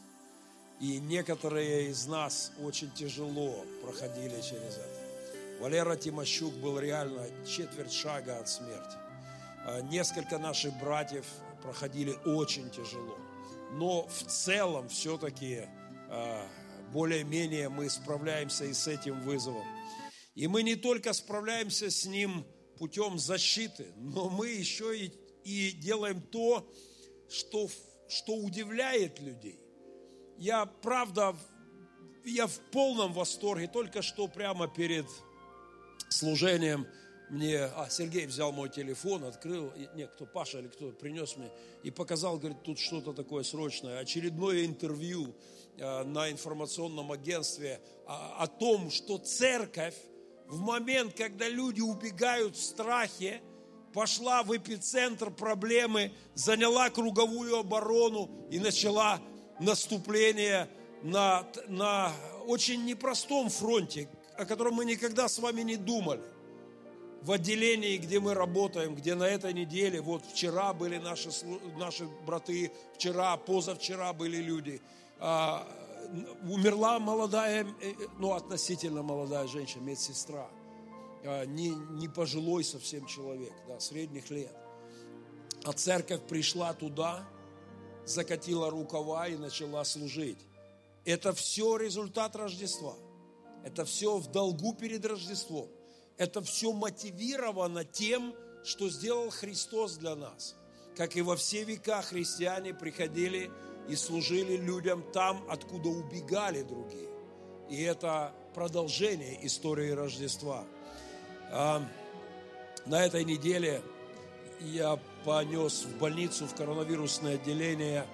И 0.79 0.99
некоторые 0.99 1.89
из 1.89 2.05
нас 2.05 2.51
очень 2.63 2.91
тяжело 2.91 3.65
проходили 3.81 4.39
через 4.39 4.77
это. 4.77 5.59
Валера 5.59 5.95
Тимощук 5.95 6.53
был 6.57 6.77
реально 6.77 7.25
четверть 7.43 7.91
шага 7.91 8.37
от 8.37 8.49
смерти. 8.49 8.97
А 9.65 9.81
несколько 9.81 10.37
наших 10.37 10.77
братьев 10.79 11.25
проходили 11.63 12.15
очень 12.27 12.69
тяжело. 12.69 13.17
Но 13.71 14.07
в 14.07 14.25
целом 14.27 14.89
все-таки 14.89 15.63
а, 16.07 16.47
более-менее 16.93 17.69
мы 17.69 17.89
справляемся 17.89 18.65
и 18.65 18.73
с 18.73 18.87
этим 18.87 19.19
вызовом. 19.21 19.65
И 20.35 20.45
мы 20.45 20.61
не 20.61 20.75
только 20.75 21.13
справляемся 21.13 21.89
с 21.89 22.05
ним 22.05 22.45
путем 22.77 23.17
защиты, 23.17 23.87
но 23.97 24.29
мы 24.29 24.49
еще 24.49 24.95
и 24.95 25.28
и 25.49 25.71
делаем 25.71 26.21
то, 26.21 26.71
что, 27.27 27.67
что 28.07 28.35
удивляет 28.35 29.19
людей. 29.19 29.59
Я, 30.37 30.65
правда, 30.65 31.35
я 32.23 32.47
в 32.47 32.59
полном 32.71 33.13
восторге. 33.13 33.67
Только 33.67 34.01
что 34.01 34.27
прямо 34.27 34.67
перед 34.67 35.05
служением 36.09 36.87
мне, 37.29 37.63
а, 37.63 37.89
Сергей 37.89 38.25
взял 38.25 38.51
мой 38.51 38.69
телефон, 38.69 39.23
открыл, 39.23 39.73
не, 39.95 40.07
кто, 40.07 40.25
Паша 40.25 40.59
или 40.59 40.67
кто 40.67 40.91
принес 40.91 41.35
мне, 41.35 41.51
и 41.83 41.91
показал, 41.91 42.37
говорит, 42.37 42.63
тут 42.63 42.79
что-то 42.79 43.13
такое 43.13 43.43
срочное. 43.43 43.99
Очередное 43.99 44.65
интервью 44.65 45.35
а, 45.79 46.03
на 46.03 46.31
информационном 46.31 47.11
агентстве 47.11 47.81
а, 48.07 48.43
о 48.43 48.47
том, 48.47 48.91
что 48.91 49.17
церковь 49.17 49.95
в 50.47 50.59
момент, 50.59 51.13
когда 51.15 51.47
люди 51.47 51.81
убегают 51.81 52.55
в 52.55 52.63
страхе, 52.63 53.41
пошла 53.93 54.43
в 54.43 54.55
эпицентр 54.55 55.31
проблемы, 55.31 56.11
заняла 56.33 56.89
круговую 56.89 57.57
оборону 57.57 58.29
и 58.49 58.59
начала 58.59 59.19
наступление 59.59 60.69
на, 61.03 61.47
на 61.67 62.11
очень 62.47 62.85
непростом 62.85 63.49
фронте, 63.49 64.09
о 64.37 64.45
котором 64.45 64.75
мы 64.75 64.85
никогда 64.85 65.27
с 65.27 65.39
вами 65.39 65.61
не 65.61 65.75
думали. 65.75 66.21
В 67.21 67.33
отделении, 67.33 67.97
где 67.97 68.19
мы 68.19 68.33
работаем, 68.33 68.95
где 68.95 69.13
на 69.13 69.25
этой 69.25 69.53
неделе, 69.53 69.99
вот 69.99 70.25
вчера 70.25 70.73
были 70.73 70.97
наши, 70.97 71.29
наши 71.77 72.05
браты, 72.25 72.71
вчера, 72.95 73.35
позавчера 73.35 74.13
были 74.13 74.37
люди, 74.37 74.81
а, 75.19 75.67
умерла 76.49 76.97
молодая, 76.99 77.67
э, 77.81 77.93
ну, 78.19 78.31
относительно 78.31 79.03
молодая 79.03 79.47
женщина, 79.47 79.81
медсестра– 79.83 80.47
не, 81.23 81.69
не 81.69 82.07
пожилой 82.07 82.63
совсем 82.63 83.05
человек, 83.05 83.53
да, 83.67 83.79
средних 83.79 84.29
лет. 84.29 84.55
А 85.63 85.73
церковь 85.73 86.21
пришла 86.27 86.73
туда, 86.73 87.27
закатила 88.05 88.69
рукава 88.69 89.27
и 89.27 89.35
начала 89.35 89.83
служить. 89.83 90.39
Это 91.05 91.33
все 91.33 91.77
результат 91.77 92.35
Рождества. 92.35 92.95
Это 93.63 93.83
все 93.83 94.17
в 94.17 94.31
долгу 94.31 94.73
перед 94.73 95.05
Рождеством. 95.05 95.67
Это 96.17 96.41
все 96.41 96.71
мотивировано 96.71 97.83
тем, 97.83 98.33
что 98.63 98.89
сделал 98.89 99.29
Христос 99.29 99.97
для 99.97 100.15
нас. 100.15 100.55
Как 100.95 101.15
и 101.15 101.21
во 101.21 101.35
все 101.35 101.63
века 101.63 102.01
христиане 102.01 102.73
приходили 102.73 103.51
и 103.89 103.95
служили 103.95 104.55
людям 104.57 105.03
там, 105.11 105.45
откуда 105.49 105.89
убегали 105.89 106.63
другие. 106.63 107.09
И 107.69 107.81
это 107.81 108.33
продолжение 108.53 109.45
истории 109.45 109.91
Рождества– 109.91 110.65
а, 110.78 110.78
на 111.51 113.05
этой 113.05 113.23
неделе 113.23 113.81
я 114.61 114.99
понес 115.25 115.83
в 115.83 115.97
больницу, 115.97 116.45
в 116.47 116.55
коронавирусное 116.55 117.35
отделение 117.35 118.05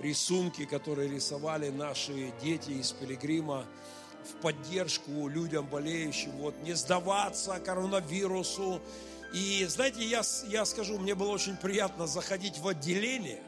рисунки, 0.00 0.64
которые 0.64 1.08
рисовали 1.08 1.70
наши 1.70 2.32
дети 2.42 2.70
из 2.70 2.92
Пилигрима 2.92 3.64
в 4.24 4.40
поддержку 4.42 5.28
людям 5.28 5.66
болеющим, 5.66 6.32
вот, 6.32 6.54
не 6.62 6.74
сдаваться 6.74 7.58
коронавирусу. 7.60 8.80
И, 9.32 9.64
знаете, 9.68 10.04
я, 10.04 10.22
я 10.48 10.64
скажу, 10.64 10.98
мне 10.98 11.14
было 11.14 11.30
очень 11.30 11.56
приятно 11.56 12.06
заходить 12.06 12.58
в 12.58 12.68
отделение, 12.68 13.42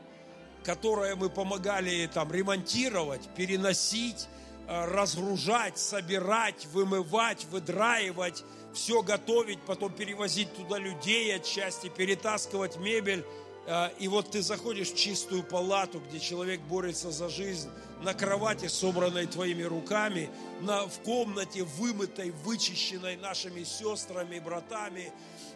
которое 0.64 1.14
мы 1.14 1.28
помогали 1.28 2.11
там 2.12 2.32
ремонтировать, 2.32 3.28
переносить, 3.36 4.26
э, 4.66 4.84
разгружать, 4.86 5.78
собирать, 5.78 6.66
вымывать, 6.66 7.45
выдраивать, 7.51 8.45
все 8.75 9.03
готовить, 9.03 9.61
потом 9.61 9.93
перевозить 9.93 10.55
туда 10.55 10.79
людей 10.79 11.35
отчасти, 11.35 11.89
перетаскивать 11.89 12.77
мебель. 12.77 13.25
Э, 13.66 13.89
И 13.99 14.09
вот 14.09 14.31
ты 14.31 14.43
заходишь 14.43 14.93
в 14.93 14.97
чистую 14.97 15.43
палату, 15.43 16.01
где 16.09 16.20
человек 16.20 16.61
борется 16.61 17.11
за 17.11 17.29
жизнь, 17.29 17.70
на 18.03 18.12
кровати, 18.12 18.66
собранной 18.66 19.27
твоими 19.27 19.62
руками, 19.62 20.29
на, 20.61 20.87
в 20.87 20.99
комнате, 21.01 21.62
вымытой, 21.62 22.31
вычищенной 22.31 23.16
нашими 23.16 23.64
сестрами, 23.64 24.39
братами, 24.41 25.11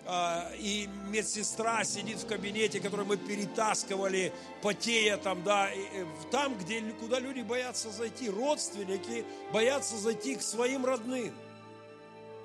а, 0.07 0.51
и 0.59 0.89
медсестра 1.11 1.85
сидит 1.85 2.17
в 2.19 2.27
кабинете, 2.27 2.81
который 2.81 3.05
мы 3.05 3.19
перетаскивали, 3.19 4.33
потея 4.63 5.19
там, 5.19 5.43
да, 5.45 5.71
и 5.71 6.07
там, 6.33 6.57
где, 6.57 6.81
куда 6.99 7.21
люди 7.21 7.43
боятся 7.43 7.91
зайти, 7.91 8.31
родственники 8.31 9.27
боятся 9.53 9.99
зайти 9.99 10.37
к 10.37 10.43
своим 10.43 10.87
родным. 10.87 11.35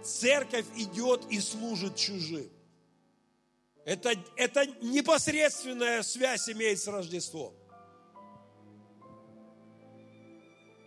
Церковь 0.03 0.65
идет 0.75 1.25
и 1.29 1.39
служит 1.39 1.95
чужим. 1.95 2.49
Это, 3.85 4.13
это 4.37 4.65
непосредственная 4.81 6.03
связь 6.03 6.49
имеет 6.49 6.79
с 6.79 6.87
Рождеством. 6.87 7.53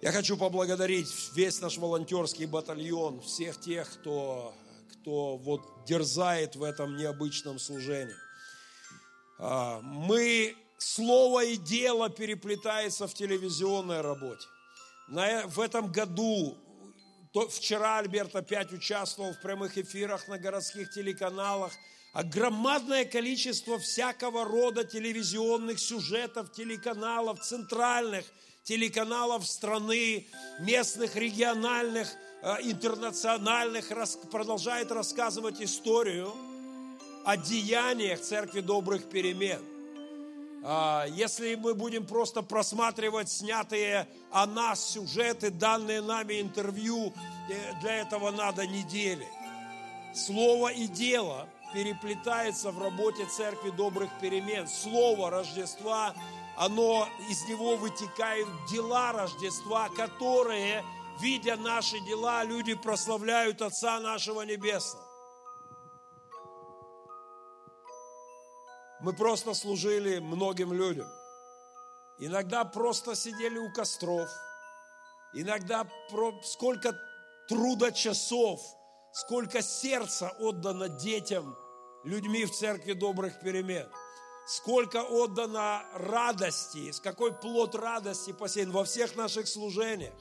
Я 0.02 0.12
хочу 0.12 0.36
поблагодарить 0.36 1.08
весь 1.34 1.60
наш 1.60 1.78
волонтерский 1.78 2.46
батальон, 2.46 3.20
всех 3.20 3.60
тех, 3.60 3.90
кто, 3.90 4.54
кто 4.92 5.36
вот 5.36 5.62
дерзает 5.86 6.54
в 6.54 6.62
этом 6.62 6.96
необычном 6.96 7.58
служении. 7.58 8.14
А, 9.38 9.80
Мы, 9.80 10.56
слово 10.78 11.46
и 11.46 11.56
дело 11.56 12.08
переплетается 12.10 13.08
в 13.08 13.14
телевизионной 13.14 14.00
работе. 14.00 14.46
На, 15.08 15.46
в 15.46 15.60
этом 15.60 15.90
году, 15.90 16.56
то, 17.36 17.46
вчера 17.50 17.98
Альберт 17.98 18.34
опять 18.34 18.72
участвовал 18.72 19.34
в 19.34 19.42
прямых 19.42 19.76
эфирах 19.76 20.26
на 20.26 20.38
городских 20.38 20.90
телеканалах, 20.90 21.70
а 22.14 22.22
громадное 22.22 23.04
количество 23.04 23.78
всякого 23.78 24.46
рода 24.46 24.84
телевизионных 24.84 25.78
сюжетов, 25.78 26.50
телеканалов, 26.50 27.42
центральных 27.42 28.24
телеканалов 28.64 29.46
страны, 29.46 30.26
местных, 30.60 31.14
региональных, 31.14 32.08
э, 32.40 32.54
интернациональных, 32.62 33.88
продолжает 34.30 34.90
рассказывать 34.90 35.60
историю 35.60 36.32
о 37.26 37.36
деяниях 37.36 38.18
Церкви 38.22 38.62
Добрых 38.62 39.10
Перемен. 39.10 39.75
А, 40.64 41.06
Если 41.08 41.54
мы 41.54 41.74
будем 41.74 42.06
просто 42.06 42.42
просматривать 42.42 43.28
снятые 43.28 44.08
о 44.30 44.46
нас 44.46 44.90
сюжеты, 44.90 45.50
данные 45.50 46.02
нами 46.02 46.40
интервью, 46.40 47.12
э, 47.48 47.80
для 47.80 47.96
этого 47.96 48.30
надо 48.30 48.66
недели. 48.66 49.28
Слово 50.14 50.72
и 50.72 50.86
дело 50.86 51.48
переплетается 51.72 52.70
в 52.70 52.82
работе 52.82 53.26
Церкви 53.26 53.70
Добрых 53.70 54.10
Перемен. 54.20 54.66
Слово 54.66 55.30
Рождества, 55.30 56.14
оно, 56.56 57.06
из 57.28 57.46
него 57.48 57.76
вытекают 57.76 58.48
дела 58.70 59.12
Рождества, 59.12 59.88
которые, 59.90 60.82
видя 61.20 61.56
наши 61.56 62.00
дела, 62.00 62.44
люди 62.44 62.74
прославляют 62.74 63.62
Отца 63.62 64.00
нашего 64.00 64.42
Небесного. 64.42 65.05
Мы 69.00 69.12
просто 69.12 69.52
служили 69.54 70.18
многим 70.18 70.72
людям. 70.72 71.06
Иногда 72.18 72.64
просто 72.64 73.14
сидели 73.14 73.58
у 73.58 73.70
костров. 73.72 74.30
Иногда 75.34 75.86
сколько 76.42 76.98
труда 77.48 77.92
часов, 77.92 78.60
сколько 79.12 79.60
сердца 79.60 80.30
отдано 80.38 80.88
детям, 80.88 81.56
людьми 82.04 82.46
в 82.46 82.52
церкви 82.52 82.94
добрых 82.94 83.40
перемен. 83.40 83.86
Сколько 84.46 85.02
отдано 85.02 85.84
радости, 85.92 86.92
с 86.92 87.00
какой 87.00 87.34
плод 87.34 87.74
радости 87.74 88.32
посеян 88.32 88.70
во 88.70 88.84
всех 88.84 89.16
наших 89.16 89.48
служениях. 89.48 90.14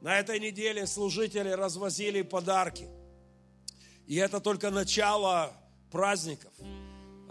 На 0.00 0.18
этой 0.18 0.40
неделе 0.40 0.86
служители 0.86 1.50
развозили 1.50 2.22
подарки. 2.22 2.88
И 4.06 4.16
это 4.16 4.40
только 4.40 4.70
начало 4.70 5.52
праздников. 5.92 6.52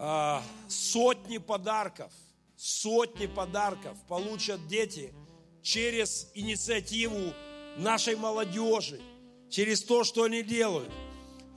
А, 0.01 0.41
Сотни 0.69 1.39
подарков, 1.39 2.11
сотни 2.55 3.25
подарков 3.25 3.97
получат 4.07 4.65
дети 4.67 5.13
через 5.61 6.31
инициативу 6.33 7.33
нашей 7.75 8.15
молодежи, 8.15 9.01
через 9.49 9.83
то, 9.83 10.05
что 10.05 10.23
они 10.23 10.41
делают. 10.41 10.89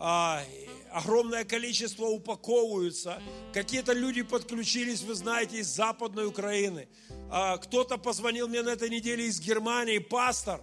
А, 0.01 0.43
Огромное 0.91 1.45
количество 1.45 2.07
упаковываются. 2.07 3.23
Какие-то 3.55 3.93
люди 3.93 4.23
подключились, 4.23 5.03
вы 5.03 5.15
знаете, 5.15 5.59
из 5.59 5.69
Западной 5.69 6.27
Украины. 6.27 6.89
А, 7.31 7.59
Кто-то 7.59 7.97
позвонил 7.97 8.49
мне 8.49 8.63
на 8.63 8.71
этой 8.71 8.91
неделе 8.91 9.27
из 9.27 9.41
Германии, 9.41 9.99
пастор, 9.99 10.61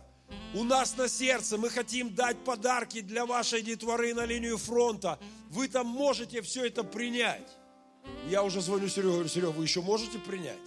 у 0.53 0.63
нас 0.63 0.97
на 0.97 1.07
сердце 1.07 1.57
мы 1.57 1.69
хотим 1.69 2.13
дать 2.13 2.43
подарки 2.43 2.99
для 2.99 3.25
вашей 3.25 3.61
детворы 3.61 4.13
на 4.13 4.25
линию 4.25 4.57
фронта. 4.57 5.17
Вы 5.49 5.69
там 5.69 5.87
можете 5.87 6.41
все 6.41 6.65
это 6.65 6.83
принять. 6.83 7.47
Я 8.29 8.43
уже 8.43 8.61
звоню 8.61 8.87
Сереге, 8.87 9.11
говорю, 9.11 9.29
Серега, 9.29 9.49
вы 9.49 9.63
еще 9.63 9.81
можете 9.81 10.19
принять? 10.19 10.57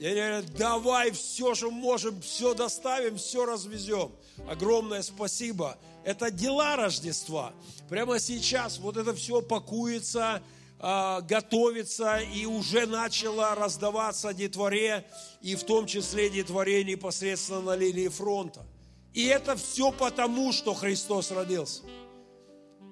Они 0.00 0.14
говорят, 0.14 0.54
давай 0.54 1.10
все, 1.10 1.54
что 1.54 1.70
можем, 1.70 2.20
все 2.20 2.54
доставим, 2.54 3.16
все 3.16 3.44
развезем. 3.44 4.12
Огромное 4.48 5.02
спасибо. 5.02 5.76
Это 6.04 6.30
дела 6.30 6.76
Рождества. 6.76 7.52
Прямо 7.88 8.20
сейчас 8.20 8.78
вот 8.78 8.96
это 8.96 9.12
все 9.12 9.42
пакуется, 9.42 10.40
а, 10.78 11.20
готовится 11.22 12.18
и 12.18 12.46
уже 12.46 12.86
начало 12.86 13.56
раздаваться 13.56 14.32
детворе, 14.32 15.04
и 15.42 15.56
в 15.56 15.64
том 15.64 15.86
числе 15.86 16.30
детворе 16.30 16.84
непосредственно 16.84 17.60
на 17.60 17.76
линии 17.76 18.08
фронта. 18.08 18.64
И 19.12 19.24
это 19.24 19.56
все 19.56 19.90
потому, 19.90 20.52
что 20.52 20.74
Христос 20.74 21.32
родился. 21.32 21.82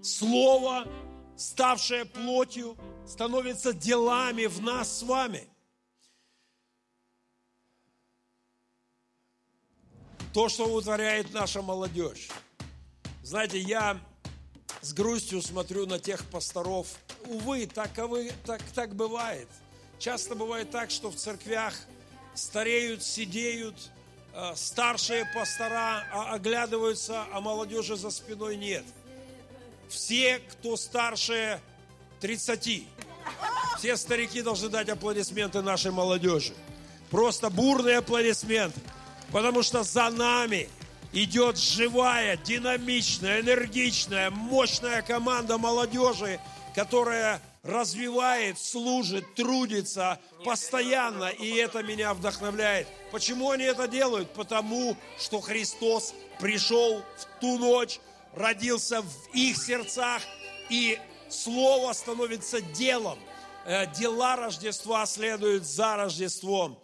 Слово, 0.02 0.88
ставшее 1.36 2.04
плотью, 2.04 2.76
становится 3.06 3.72
делами 3.72 4.46
в 4.46 4.60
нас 4.60 4.98
с 4.98 5.02
вами. 5.02 5.48
То, 10.32 10.48
что 10.48 10.66
утворяет 10.66 11.32
наша 11.32 11.62
молодежь. 11.62 12.28
Знаете, 13.22 13.58
я 13.58 13.98
с 14.82 14.92
грустью 14.92 15.40
смотрю 15.40 15.86
на 15.86 15.98
тех 15.98 16.24
пасторов. 16.26 16.88
Увы, 17.24 17.66
таковы, 17.66 18.32
так, 18.44 18.62
так 18.74 18.94
бывает. 18.94 19.48
Часто 19.98 20.34
бывает 20.34 20.70
так, 20.70 20.90
что 20.90 21.10
в 21.10 21.16
церквях 21.16 21.74
стареют, 22.34 23.02
сидеют, 23.02 23.90
э, 24.34 24.52
старшие 24.54 25.24
пастора 25.34 26.04
а, 26.12 26.34
оглядываются, 26.34 27.24
а 27.32 27.40
молодежи 27.40 27.96
за 27.96 28.10
спиной 28.10 28.56
нет. 28.56 28.84
Все, 29.88 30.38
кто 30.38 30.76
старше 30.76 31.62
30, 32.20 32.84
все 33.78 33.96
старики 33.96 34.42
должны 34.42 34.68
дать 34.68 34.88
аплодисменты 34.88 35.62
нашей 35.62 35.90
молодежи. 35.90 36.54
Просто 37.10 37.50
бурные 37.50 37.98
аплодисменты. 37.98 38.80
Потому 39.32 39.62
что 39.62 39.82
за 39.82 40.10
нами 40.10 40.68
идет 41.12 41.58
живая, 41.58 42.36
динамичная, 42.36 43.40
энергичная, 43.40 44.30
мощная 44.30 45.02
команда 45.02 45.58
молодежи, 45.58 46.40
которая 46.74 47.40
развивает, 47.62 48.58
служит, 48.58 49.34
трудится 49.34 50.18
постоянно. 50.44 51.28
И 51.28 51.54
это 51.56 51.82
меня 51.82 52.14
вдохновляет. 52.14 52.86
Почему 53.10 53.50
они 53.50 53.64
это 53.64 53.88
делают? 53.88 54.32
Потому 54.34 54.96
что 55.18 55.40
Христос 55.40 56.14
пришел 56.38 57.02
в 57.18 57.40
ту 57.40 57.58
ночь, 57.58 57.98
родился 58.34 59.02
в 59.02 59.12
их 59.32 59.56
сердцах, 59.56 60.22
и 60.68 60.98
Слово 61.28 61.92
становится 61.92 62.60
делом. 62.60 63.18
Э, 63.64 63.86
Дела 63.94 64.36
Рождества 64.36 65.06
следуют 65.06 65.64
за 65.64 65.96
Рождеством. 65.96 66.78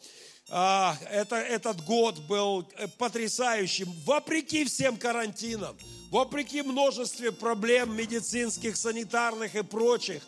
А, 0.50 0.96
Это, 1.08 1.36
этот 1.36 1.84
год 1.84 2.18
был 2.20 2.68
э, 2.76 2.88
потрясающим, 2.98 3.90
вопреки 4.04 4.64
всем 4.64 4.96
карантинам, 4.96 5.76
вопреки 6.10 6.62
множестве 6.62 7.32
проблем 7.32 7.96
медицинских, 7.96 8.76
санитарных 8.76 9.54
и 9.54 9.62
прочих. 9.62 10.22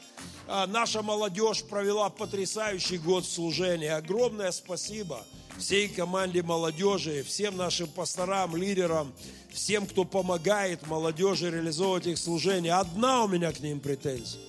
а, 0.47 0.67
Наша 0.67 1.03
молодежь 1.03 1.63
провела 1.65 2.09
потрясающий 2.09 2.99
год 2.99 3.27
служения. 3.27 3.97
Огромное 3.97 4.53
спасибо 4.53 5.27
всей 5.59 5.89
команде 5.89 6.43
молодежи, 6.43 7.23
всем 7.23 7.57
нашим 7.57 7.89
пасторам, 7.89 8.57
лидерам, 8.57 9.13
всем, 9.53 9.87
кто 9.87 10.05
помогает 10.05 10.87
молодежи 10.87 11.51
реализовывать 11.51 12.07
их 12.07 12.19
служение. 12.19 12.75
Одна 12.75 13.25
у 13.25 13.29
меня 13.29 13.53
к 13.53 13.61
ним 13.61 13.81
претензия. 13.81 14.41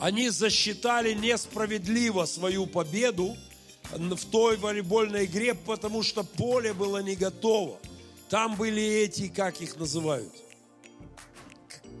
Они 0.00 0.30
засчитали 0.30 1.14
несправедливо 1.14 2.24
свою 2.24 2.66
победу 2.66 3.36
в 3.92 4.24
той 4.30 4.56
волейбольной 4.56 5.26
игре, 5.26 5.54
потому 5.54 6.02
что 6.02 6.24
поле 6.24 6.72
было 6.72 7.02
не 7.02 7.14
готово. 7.14 7.78
Там 8.28 8.56
были 8.56 8.82
эти, 8.82 9.28
как 9.28 9.60
их 9.60 9.76
называют, 9.76 10.32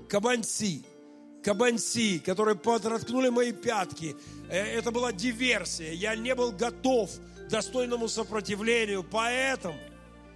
кабанцы, 0.08 0.82
кабанцы, 1.42 2.20
которые 2.24 2.56
подраткнули 2.56 3.28
мои 3.28 3.52
пятки. 3.52 4.16
Э, 4.48 4.78
это 4.78 4.90
была 4.90 5.12
диверсия. 5.12 5.92
Я 5.92 6.14
не 6.16 6.34
был 6.34 6.52
готов 6.52 7.10
к 7.46 7.48
достойному 7.50 8.08
сопротивлению, 8.08 9.04
поэтому 9.04 9.78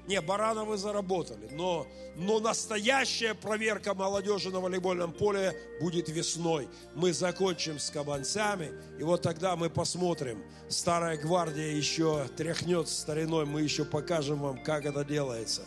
не, 0.07 0.21
барана 0.21 0.65
вы 0.65 0.77
заработали, 0.77 1.49
но, 1.51 1.87
но 2.15 2.39
настоящая 2.39 3.35
проверка 3.35 3.93
молодежи 3.93 4.51
на 4.51 4.61
волейбольном 4.61 5.13
поле 5.13 5.57
будет 5.81 6.09
весной. 6.09 6.69
Мы 6.95 7.13
закончим 7.13 7.81
с 7.81 7.91
кабанцами, 7.91 8.71
и 9.01 9.03
вот 9.03 9.23
тогда 9.23 9.57
мы 9.57 9.69
посмотрим. 9.69 10.45
Старая 10.69 11.17
гвардия 11.17 11.73
еще 11.73 12.29
тряхнет 12.37 12.89
стариной, 12.89 13.47
мы 13.47 13.63
еще 13.63 13.85
покажем 13.85 14.39
вам, 14.39 14.63
как 14.63 14.87
это 14.87 15.05
делается. 15.05 15.63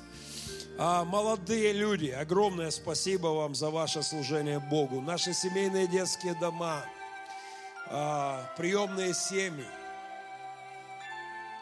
А 0.82 1.04
молодые 1.04 1.74
люди, 1.74 2.08
огромное 2.08 2.72
спасибо 2.72 3.28
вам 3.28 3.54
за 3.54 3.70
ваше 3.70 4.02
служение 4.02 4.62
Богу. 4.62 5.02
Наши 5.02 5.34
семейные 5.34 5.88
детские 5.88 6.36
дома, 6.36 6.86
а, 7.88 8.50
приемные 8.56 9.14
семьи. 9.14 9.68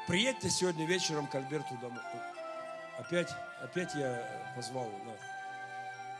Приедьте 0.06 0.52
сегодня 0.52 0.86
вечером 0.86 1.26
к 1.26 1.34
Альберту 1.34 1.76
домой. 1.82 2.00
Опять, 3.00 3.32
опять 3.64 3.96
я 3.96 4.54
позвал. 4.56 4.86
Да. 4.86 5.12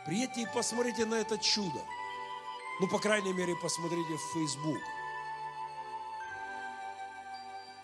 Приедьте 0.04 0.42
и 0.42 0.48
посмотрите 0.52 1.06
на 1.06 1.14
это 1.14 1.38
чудо. 1.38 1.80
Ну, 2.80 2.88
по 2.88 2.98
крайней 2.98 3.32
мере, 3.32 3.54
посмотрите 3.62 4.16
в 4.16 4.34
Facebook. 4.34 4.82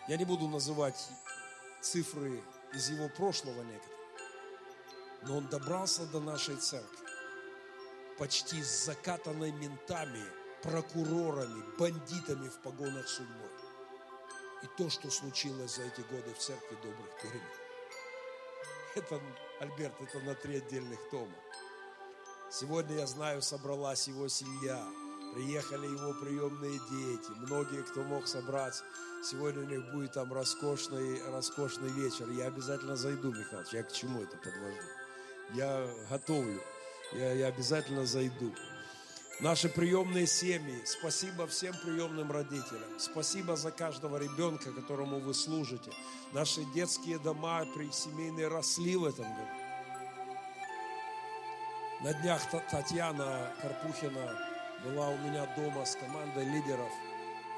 Я 0.09 0.17
не 0.17 0.25
буду 0.25 0.49
называть 0.49 1.09
цифры 1.81 2.43
из 2.73 2.91
его 2.91 3.09
прошлого 3.09 3.63
некоторых. 3.63 3.94
Но 5.27 5.39
он 5.39 5.47
добрался 5.49 6.07
до 6.07 6.21
нашей 6.21 6.57
церкви. 6.57 7.07
Почти 8.19 8.63
с 8.63 8.85
закатанной 8.85 9.53
ментами, 9.53 10.23
прокурорами, 10.63 11.63
бандитами 11.79 12.49
в 12.49 12.59
погонах 12.63 13.09
судьбой. 13.09 13.51
И 14.63 14.67
то, 14.79 14.89
что 14.89 15.11
случилось 15.11 15.77
за 15.77 15.83
эти 15.83 16.01
годы 16.03 16.33
в 16.33 16.39
церкви 16.39 16.77
добрых 16.83 17.11
перемен. 17.23 17.43
Это, 18.95 19.21
Альберт, 19.61 20.01
это 20.01 20.21
на 20.21 20.35
три 20.35 20.59
отдельных 20.59 21.01
тома. 21.11 21.35
Сегодня, 22.51 22.97
я 22.97 23.07
знаю, 23.07 23.43
собралась 23.43 24.07
его 24.07 24.29
семья. 24.29 24.87
Приехали 25.35 25.87
его 25.87 26.15
приемные 26.15 26.79
дети. 26.91 27.31
Многие, 27.39 27.83
кто 27.83 28.05
мог 28.05 28.29
собраться. 28.29 28.85
Сегодня 29.25 29.63
у 29.63 29.67
них 29.67 29.93
будет 29.93 30.13
там 30.13 30.33
роскошный, 30.33 31.21
роскошный 31.31 31.89
вечер. 31.89 32.31
Я 32.31 32.47
обязательно 32.47 32.95
зайду, 32.95 33.33
Михаил. 33.33 33.65
Я 33.73 33.83
к 33.83 33.93
чему 33.93 34.23
это 34.23 34.37
подвожу? 34.37 34.94
Я 35.53 35.87
готовлю. 36.11 36.61
Я, 37.13 37.33
я 37.33 37.47
обязательно 37.47 38.07
зайду. 38.07 38.53
Наши 39.41 39.69
приемные 39.69 40.27
семьи, 40.27 40.81
спасибо 40.85 41.47
всем 41.49 41.75
приемным 41.85 42.31
родителям. 42.31 42.99
Спасибо 42.99 43.57
за 43.57 43.73
каждого 43.73 44.17
ребенка, 44.17 44.73
которому 44.73 45.19
вы 45.19 45.35
служите. 45.35 45.91
Наши 46.33 46.65
детские 46.73 47.19
дома 47.19 47.65
семейные 47.93 48.49
росли 48.49 48.97
в 48.97 49.05
этом 49.05 49.25
году. 49.25 49.65
На 52.01 52.15
днях 52.15 52.43
Татьяна 52.71 53.53
Карпухина 53.61 54.39
была 54.85 55.09
у 55.09 55.19
меня 55.19 55.47
дома 55.57 55.85
с 55.85 55.97
командой 55.97 56.45
лидеров. 56.45 56.91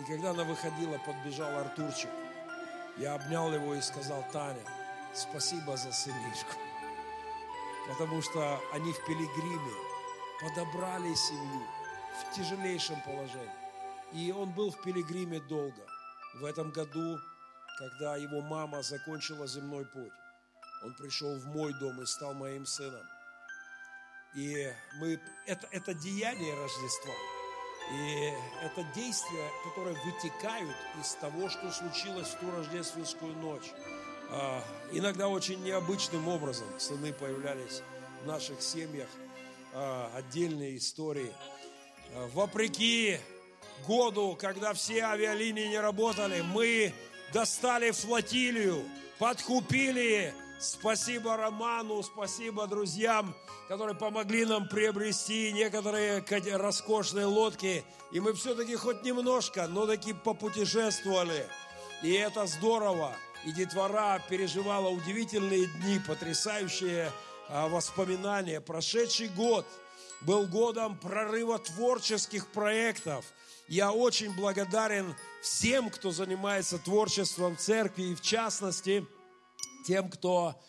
И 0.00 0.04
когда 0.04 0.30
она 0.30 0.44
выходила, 0.44 0.98
подбежал 0.98 1.58
Артурчик. 1.58 2.10
Я 2.96 3.14
обнял 3.14 3.52
его 3.52 3.74
и 3.74 3.80
сказал, 3.82 4.24
Таня, 4.32 4.62
спасибо 5.12 5.76
за 5.76 5.92
сынишку. 5.92 6.54
Потому 7.88 8.20
что 8.22 8.60
они 8.72 8.92
в 8.92 9.04
пилигриме 9.06 9.72
подобрали 10.40 11.14
семью 11.14 11.66
в 12.20 12.34
тяжелейшем 12.34 13.00
положении. 13.02 13.50
И 14.12 14.32
он 14.32 14.50
был 14.52 14.70
в 14.70 14.80
пилигриме 14.82 15.40
долго. 15.40 15.86
В 16.40 16.44
этом 16.44 16.70
году, 16.70 17.18
когда 17.78 18.16
его 18.16 18.40
мама 18.40 18.82
закончила 18.82 19.46
земной 19.46 19.84
путь, 19.86 20.12
он 20.84 20.94
пришел 20.94 21.38
в 21.38 21.46
мой 21.46 21.72
дом 21.80 22.00
и 22.02 22.06
стал 22.06 22.34
моим 22.34 22.66
сыном. 22.66 23.02
И 24.34 24.72
мы, 25.00 25.18
это, 25.46 25.66
это 25.70 25.94
деяние 25.94 26.54
Рождества. 26.54 27.14
И 27.92 28.32
это 28.62 28.82
действия, 28.94 29.50
которые 29.64 29.96
вытекают 30.04 30.76
из 31.00 31.14
того, 31.14 31.48
что 31.48 31.70
случилось 31.70 32.28
в 32.28 32.40
ту 32.40 32.50
рождественскую 32.50 33.34
ночь. 33.36 33.72
А, 34.30 34.62
иногда 34.92 35.28
очень 35.28 35.62
необычным 35.62 36.28
образом 36.28 36.66
сыны 36.78 37.12
появлялись 37.12 37.82
в 38.22 38.26
наших 38.26 38.62
семьях– 38.62 39.08
а, 39.78 40.10
отдельные 40.14 40.78
истории. 40.78 41.30
А, 42.14 42.28
вопреки 42.32 43.18
году, 43.86 44.34
когда 44.40 44.72
все 44.72 45.04
авиалинии 45.04 45.66
не 45.66 45.78
работали, 45.78 46.40
мы 46.40 46.94
достали 47.34 47.90
флотилию, 47.90 48.82
подкупили. 49.18 50.32
Спасибо 50.58 51.36
Роману, 51.36 52.02
спасибо 52.02 52.66
друзьям, 52.66 53.36
которые 53.68 53.94
помогли 53.94 54.46
нам 54.46 54.66
приобрести 54.66 55.52
некоторые 55.52 56.24
роскошные 56.56 57.26
лодки. 57.26 57.84
И 58.12 58.20
мы 58.20 58.32
все-таки 58.32 58.76
хоть 58.76 59.02
немножко, 59.02 59.66
но 59.68 59.86
таки 59.86 60.14
попутешествовали. 60.14 61.46
И 62.02 62.12
это 62.12 62.46
здорово. 62.46 63.14
И 63.46 63.52
детвора 63.52 64.20
переживала 64.28 64.88
удивительные 64.88 65.66
дни, 65.66 66.00
потрясающие 66.00 67.12
а, 67.48 67.68
воспоминания. 67.68 68.60
Прошедший 68.60 69.28
год 69.28 69.64
был 70.22 70.48
годом 70.48 70.98
прорыва 70.98 71.60
творческих 71.60 72.48
проектов. 72.48 73.24
Я 73.68 73.92
очень 73.92 74.34
благодарен 74.34 75.14
всем, 75.42 75.90
кто 75.90 76.10
занимается 76.10 76.78
творчеством 76.78 77.56
церкви, 77.56 78.02
и 78.06 78.14
в 78.16 78.20
частности 78.20 79.06
тем, 79.86 80.10
кто, 80.10 80.60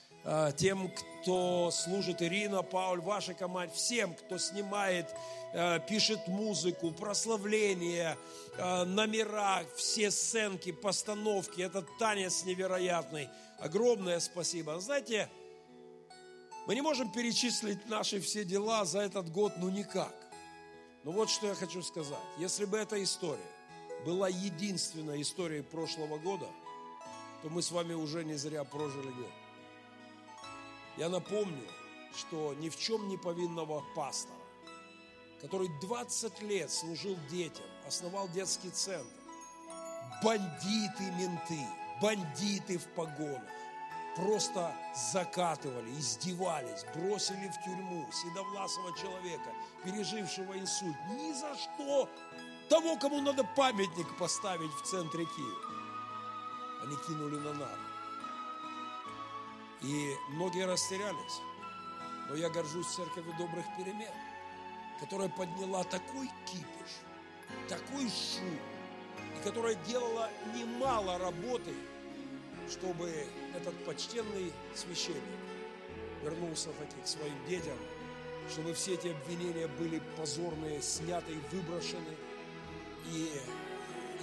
тем, 0.57 0.91
кто 1.21 1.71
служит 1.71 2.21
Ирина, 2.21 2.61
Пауль, 2.61 2.99
вашей 2.99 3.33
команде, 3.33 3.73
всем, 3.73 4.13
кто 4.13 4.37
снимает, 4.37 5.07
а, 5.53 5.79
пишет 5.79 6.27
музыку, 6.27 6.91
прославление, 6.91 8.17
номера, 8.57 9.63
все 9.77 10.11
сценки, 10.11 10.71
постановки. 10.71 11.61
Этот 11.61 11.85
танец 11.97 12.43
невероятный. 12.43 13.29
Огромное 13.59 14.19
спасибо. 14.19 14.79
Знаете, 14.79 15.29
мы 16.67 16.75
не 16.75 16.81
можем 16.81 17.09
перечислить 17.09 17.87
наши 17.87 18.19
все 18.19 18.43
дела 18.43 18.83
за 18.83 18.99
этот 18.99 19.31
год, 19.31 19.53
ну 19.57 19.69
никак. 19.69 20.13
Но 21.05 21.11
вот 21.11 21.29
что 21.29 21.47
я 21.47 21.55
хочу 21.55 21.81
сказать. 21.81 22.19
Если 22.37 22.65
бы 22.65 22.77
эта 22.77 23.01
история 23.01 23.39
была 24.05 24.27
единственной 24.27 25.21
историей 25.21 25.61
прошлого 25.61 26.17
года, 26.17 26.47
то 27.41 27.49
мы 27.49 27.61
с 27.61 27.71
вами 27.71 27.93
уже 27.93 28.25
не 28.25 28.33
зря 28.33 28.65
прожили 28.65 29.11
год. 29.11 29.46
Я 30.97 31.09
напомню, 31.09 31.67
что 32.15 32.55
ни 32.55 32.69
в 32.69 32.77
чем 32.77 33.07
не 33.07 33.17
повинного 33.17 33.83
пастора, 33.95 34.35
который 35.39 35.69
20 35.79 36.41
лет 36.41 36.71
служил 36.71 37.15
детям, 37.29 37.65
основал 37.85 38.27
детский 38.29 38.71
центр, 38.71 39.13
бандиты 40.23 41.03
менты, 41.19 41.67
бандиты 42.01 42.79
в 42.79 42.87
погонах, 42.95 43.43
просто 44.15 44.73
закатывали, 45.13 45.91
издевались, 45.91 46.83
бросили 46.95 47.47
в 47.47 47.63
тюрьму 47.63 48.07
седовласого 48.11 48.97
человека, 48.97 49.53
пережившего 49.83 50.57
инсульт. 50.57 50.97
Ни 51.11 51.31
за 51.33 51.55
что 51.55 52.09
того, 52.69 52.97
кому 52.97 53.21
надо 53.21 53.43
памятник 53.55 54.17
поставить 54.17 54.71
в 54.71 54.81
центре 54.81 55.25
Киева. 55.25 55.61
Они 56.81 56.95
кинули 57.07 57.35
на 57.35 57.53
нары. 57.53 57.96
И 59.81 60.15
многие 60.29 60.65
растерялись. 60.65 61.41
Но 62.29 62.35
я 62.35 62.49
горжусь 62.49 62.87
церковью 62.87 63.33
добрых 63.37 63.65
перемен, 63.77 64.11
которая 64.99 65.29
подняла 65.29 65.83
такой 65.85 66.29
кипиш, 66.45 66.91
такой 67.69 68.09
шум, 68.09 68.59
и 69.37 69.43
которая 69.43 69.75
делала 69.87 70.29
немало 70.53 71.17
работы– 71.17 71.73
чтобы 72.69 73.11
этот 73.55 73.73
почтенный 73.85 74.51
священник 74.75 75.21
вернулся 76.23 76.69
таки 76.79 77.01
к 77.01 77.07
своим 77.07 77.33
детям, 77.47 77.77
чтобы 78.51 78.73
все 78.73 78.95
эти 78.95 79.07
обвинения 79.07 79.67
были 79.67 80.01
позорные, 80.17 80.81
сняты 80.81 81.33
и 81.33 81.55
выброшены. 81.55 82.15
И, 83.13 83.31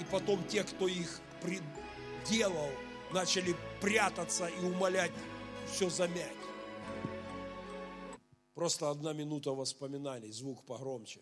и 0.00 0.04
потом 0.10 0.42
те, 0.44 0.64
кто 0.64 0.88
их 0.88 1.20
делал, 2.28 2.70
начали 3.12 3.54
прятаться 3.80 4.46
и 4.46 4.64
умолять 4.64 5.12
все 5.66 5.90
замять. 5.90 6.36
Просто 8.54 8.90
одна 8.90 9.12
минута 9.12 9.50
воспоминаний, 9.50 10.30
звук 10.32 10.64
погромче. 10.64 11.20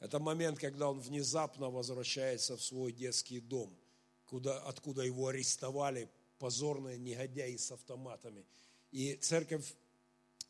Это 0.00 0.18
момент, 0.18 0.58
когда 0.58 0.88
он 0.88 1.00
внезапно 1.00 1.70
возвращается 1.70 2.56
в 2.56 2.62
свой 2.62 2.92
детский 2.92 3.40
дом. 3.40 3.76
куда, 4.28 4.58
откуда 4.60 5.02
его 5.02 5.28
арестовали 5.28 6.08
позорные 6.38 6.98
негодяи 6.98 7.56
с 7.56 7.72
автоматами. 7.72 8.44
И 8.92 9.14
церковь 9.14 9.74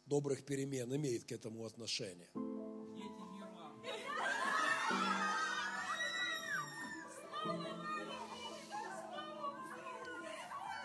добрых 0.05 0.45
перемен 0.45 0.95
имеет 0.95 1.25
к 1.25 1.33
этому 1.33 1.65
отношение. 1.65 2.29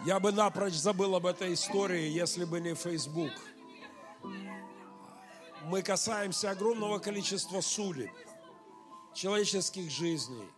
Я 0.06 0.20
бы 0.20 0.34
напрочь 0.34 0.74
забыл 0.74 1.16
об 1.16 1.26
этой 1.26 1.54
истории, 1.54 2.10
если 2.10 2.44
бы 2.44 2.60
не 2.60 2.76
Facebook. 2.76 3.32
Мы 5.66 5.82
касаемся 5.82 6.52
огромного 6.52 7.00
количества 7.00 7.62
судеб, 7.62 8.12
человеческих 9.14 9.90
жизней. 9.90 10.50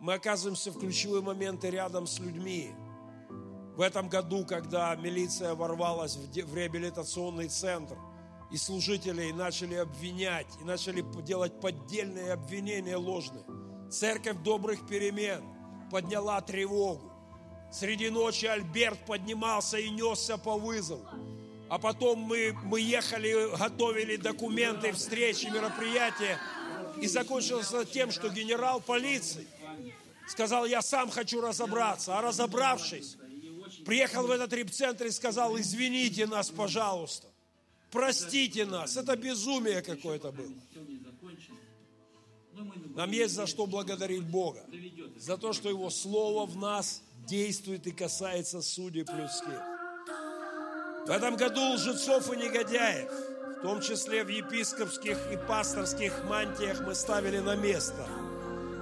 Мы 0.00 0.14
оказываемся 0.14 0.72
в 0.72 0.80
ключевые 0.80 1.22
моменты 1.22 1.70
рядом 1.70 2.08
с 2.08 2.18
людьми. 2.18 2.72
В 3.76 3.80
этом 3.80 4.08
году, 4.08 4.44
когда 4.44 4.96
милиция 4.96 5.54
ворвалась 5.54 6.16
в 6.16 6.54
реабилитационный 6.56 7.48
центр, 7.48 7.96
и 8.50 8.56
служителей 8.56 9.32
начали 9.32 9.76
обвинять, 9.76 10.48
и 10.60 10.64
начали 10.64 11.04
делать 11.22 11.60
поддельные 11.60 12.32
обвинения 12.32 12.96
ложные, 12.96 13.44
церковь 13.88 14.38
добрых 14.42 14.88
перемен 14.88 15.44
подняла 15.92 16.40
тревогу. 16.40 17.09
Среди 17.72 18.10
ночи 18.10 18.46
Альберт 18.46 18.98
поднимался 19.06 19.78
и 19.78 19.90
несся 19.90 20.36
по 20.38 20.56
вызову. 20.56 21.06
А 21.68 21.78
потом 21.78 22.18
мы, 22.18 22.52
мы 22.64 22.80
ехали, 22.80 23.56
готовили 23.56 24.16
документы, 24.16 24.92
встречи, 24.92 25.46
мероприятия. 25.46 26.38
И 27.00 27.06
закончилось 27.06 27.72
тем, 27.92 28.10
что 28.10 28.28
генерал 28.28 28.80
полиции 28.80 29.46
сказал, 30.28 30.66
я 30.66 30.82
сам 30.82 31.10
хочу 31.10 31.40
разобраться. 31.40 32.18
А 32.18 32.22
разобравшись, 32.22 33.16
приехал 33.84 34.26
в 34.26 34.30
этот 34.30 34.52
репцентр 34.52 35.06
и 35.06 35.10
сказал, 35.10 35.58
извините 35.58 36.26
нас, 36.26 36.50
пожалуйста. 36.50 37.28
Простите 37.90 38.64
нас. 38.64 38.96
Это 38.96 39.16
безумие 39.16 39.82
какое-то 39.82 40.32
было. 40.32 40.52
Нам 42.94 43.10
есть 43.10 43.34
за 43.34 43.46
что 43.46 43.66
благодарить 43.66 44.24
Бога. 44.24 44.64
За 45.16 45.36
то, 45.36 45.52
что 45.52 45.68
Его 45.68 45.90
Слово 45.90 46.46
в 46.46 46.56
нас 46.56 47.02
действует 47.30 47.86
и 47.86 47.92
касается 47.92 48.60
судеб 48.60 49.08
людских. 49.10 49.62
В 51.06 51.10
этом 51.10 51.36
году 51.36 51.74
лжецов 51.74 52.32
и 52.32 52.36
негодяев, 52.36 53.08
в 53.58 53.62
том 53.62 53.80
числе 53.80 54.24
в 54.24 54.28
епископских 54.28 55.16
и 55.32 55.36
пасторских 55.36 56.24
мантиях, 56.24 56.80
мы 56.80 56.94
ставили 56.94 57.38
на 57.38 57.54
место. 57.54 58.04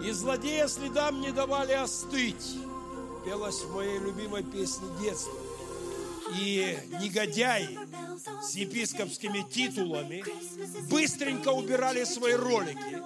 И 0.03 0.11
злодея 0.13 0.67
следам 0.67 1.21
не 1.21 1.31
давали 1.31 1.73
остыть. 1.73 2.57
Пелось 3.27 3.61
в 3.61 3.75
моей 3.75 3.99
любимой 3.99 4.43
песне 4.43 4.89
детства. 4.99 5.48
И 6.37 6.79
негодяи 7.01 7.79
с 8.43 8.55
епископскими 8.55 9.45
титулами 9.51 10.25
быстренько 10.91 11.49
убирали 11.49 12.05
свои 12.05 12.35
ролики 12.35 13.03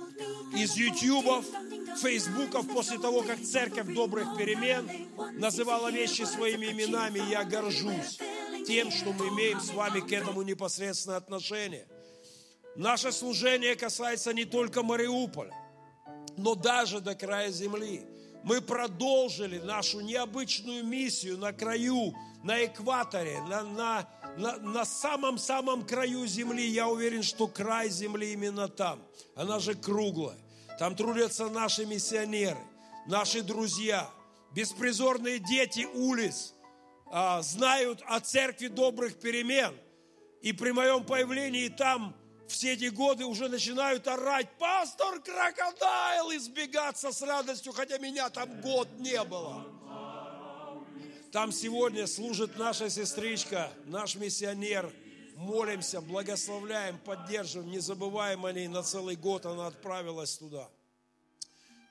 из 0.54 0.76
ютубов, 0.76 1.44
фейсбуков 2.00 2.66
после 2.68 2.98
того, 2.98 3.22
как 3.22 3.40
церковь 3.40 3.94
добрых 3.94 4.36
перемен 4.36 4.88
называла 5.38 5.90
вещи 5.90 6.22
своими 6.22 6.66
именами. 6.66 7.20
Я 7.30 7.44
горжусь 7.44 8.18
тем, 8.66 8.90
что 8.90 9.12
мы 9.12 9.28
имеем 9.28 9.60
с 9.60 9.70
вами 9.70 10.00
к 10.00 10.12
этому 10.12 10.42
непосредственное 10.42 11.18
отношение. 11.18 11.86
Наше 12.76 13.12
служение 13.12 13.76
касается 13.76 14.32
не 14.32 14.44
только 14.44 14.82
Мариуполя, 14.82 15.54
но 16.36 16.54
даже 16.54 17.00
до 17.00 17.14
края 17.14 17.50
земли. 17.50 18.06
Мы 18.44 18.60
продолжили 18.60 19.58
нашу 19.58 20.00
необычную 20.00 20.84
миссию 20.84 21.38
на 21.38 21.52
краю, 21.52 22.14
на 22.42 22.64
экваторе, 22.64 23.40
на, 23.42 23.62
на, 23.62 24.08
на, 24.36 24.56
на 24.58 24.84
самом-самом 24.84 25.86
краю 25.86 26.26
земли. 26.26 26.66
Я 26.66 26.88
уверен, 26.88 27.22
что 27.22 27.46
край 27.46 27.88
земли 27.88 28.32
именно 28.32 28.68
там. 28.68 29.00
Она 29.36 29.58
же 29.60 29.74
круглая. 29.74 30.38
Там 30.78 30.96
трудятся 30.96 31.48
наши 31.48 31.86
миссионеры, 31.86 32.58
наши 33.06 33.42
друзья, 33.42 34.10
беспризорные 34.52 35.38
дети 35.38 35.86
улиц 35.94 36.54
а, 37.06 37.42
знают 37.42 38.02
о 38.06 38.18
церкви 38.20 38.68
добрых 38.68 39.20
перемен. 39.20 39.74
И 40.40 40.52
при 40.52 40.72
моем 40.72 41.04
появлении 41.04 41.68
там 41.68 42.16
все 42.52 42.74
эти 42.74 42.86
годы 42.86 43.24
уже 43.24 43.48
начинают 43.48 44.06
орать, 44.06 44.48
пастор 44.58 45.20
крокодайл, 45.20 46.30
избегаться 46.36 47.10
с 47.10 47.22
радостью, 47.22 47.72
хотя 47.72 47.98
меня 47.98 48.30
там 48.30 48.60
год 48.60 48.88
не 48.98 49.22
было. 49.24 49.66
Там 51.32 51.50
сегодня 51.50 52.06
служит 52.06 52.58
наша 52.58 52.90
сестричка, 52.90 53.72
наш 53.86 54.16
миссионер. 54.16 54.92
Молимся, 55.34 56.00
благословляем, 56.00 56.98
поддерживаем, 56.98 57.70
не 57.70 57.80
забываем 57.80 58.44
о 58.44 58.52
ней. 58.52 58.68
На 58.68 58.82
целый 58.82 59.16
год 59.16 59.46
она 59.46 59.66
отправилась 59.66 60.36
туда. 60.36 60.68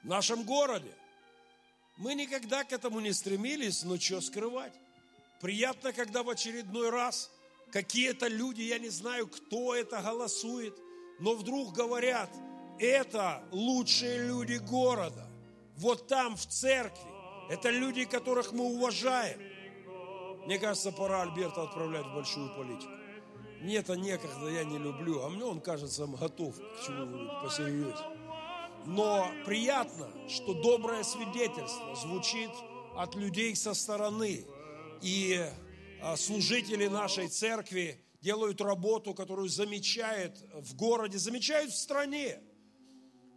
В 0.04 0.08
нашем 0.08 0.44
городе 0.44 0.94
мы 1.98 2.14
никогда 2.14 2.64
к 2.64 2.72
этому 2.72 3.00
не 3.00 3.12
стремились, 3.14 3.84
но 3.84 4.00
что 4.00 4.22
скрывать? 4.22 4.74
Приятно, 5.42 5.92
когда 5.92 6.22
в 6.22 6.30
очередной 6.30 6.92
раз 6.92 7.32
какие-то 7.72 8.28
люди, 8.28 8.62
я 8.62 8.80
не 8.80 8.90
знаю, 8.90 9.28
кто 9.28 9.76
это 9.76 10.02
голосует, 10.02 10.78
но 11.20 11.36
вдруг 11.36 11.74
говорят, 11.74 12.30
это 12.80 13.44
лучшие 13.52 14.28
люди 14.28 14.56
города. 14.56 15.28
Вот 15.78 16.08
там, 16.08 16.36
в 16.36 16.46
церкви, 16.46 17.10
это 17.50 17.70
люди, 17.70 18.06
которых 18.06 18.52
мы 18.52 18.66
уважаем. 18.66 19.40
Мне 20.46 20.58
кажется, 20.58 20.92
пора 20.92 21.22
Альберта 21.22 21.64
отправлять 21.64 22.06
в 22.06 22.14
большую 22.14 22.54
политику. 22.56 22.92
Мне 23.62 23.78
это 23.78 23.96
некогда, 23.96 24.50
я 24.50 24.64
не 24.64 24.80
люблю, 24.80 25.22
а 25.22 25.30
мне 25.30 25.44
он 25.44 25.62
кажется 25.62 26.08
готов 26.08 26.56
к 26.56 26.86
чему-нибудь 26.86 27.44
посерьезнее. 27.44 28.18
Но 28.86 29.32
приятно, 29.46 30.08
что 30.28 30.56
доброе 30.56 31.04
свидетельство 31.04 31.96
звучит 31.96 32.50
от 32.96 33.16
людей 33.16 33.56
со 33.56 33.76
стороны. 33.76 34.46
И 35.04 35.46
служители 36.16 36.88
нашей 36.88 37.28
церкви 37.28 38.04
делают 38.22 38.62
работу, 38.62 39.14
которую 39.14 39.50
замечают 39.50 40.38
в 40.54 40.76
городе, 40.76 41.18
замечают 41.18 41.72
в 41.72 41.78
стране. 41.78 42.40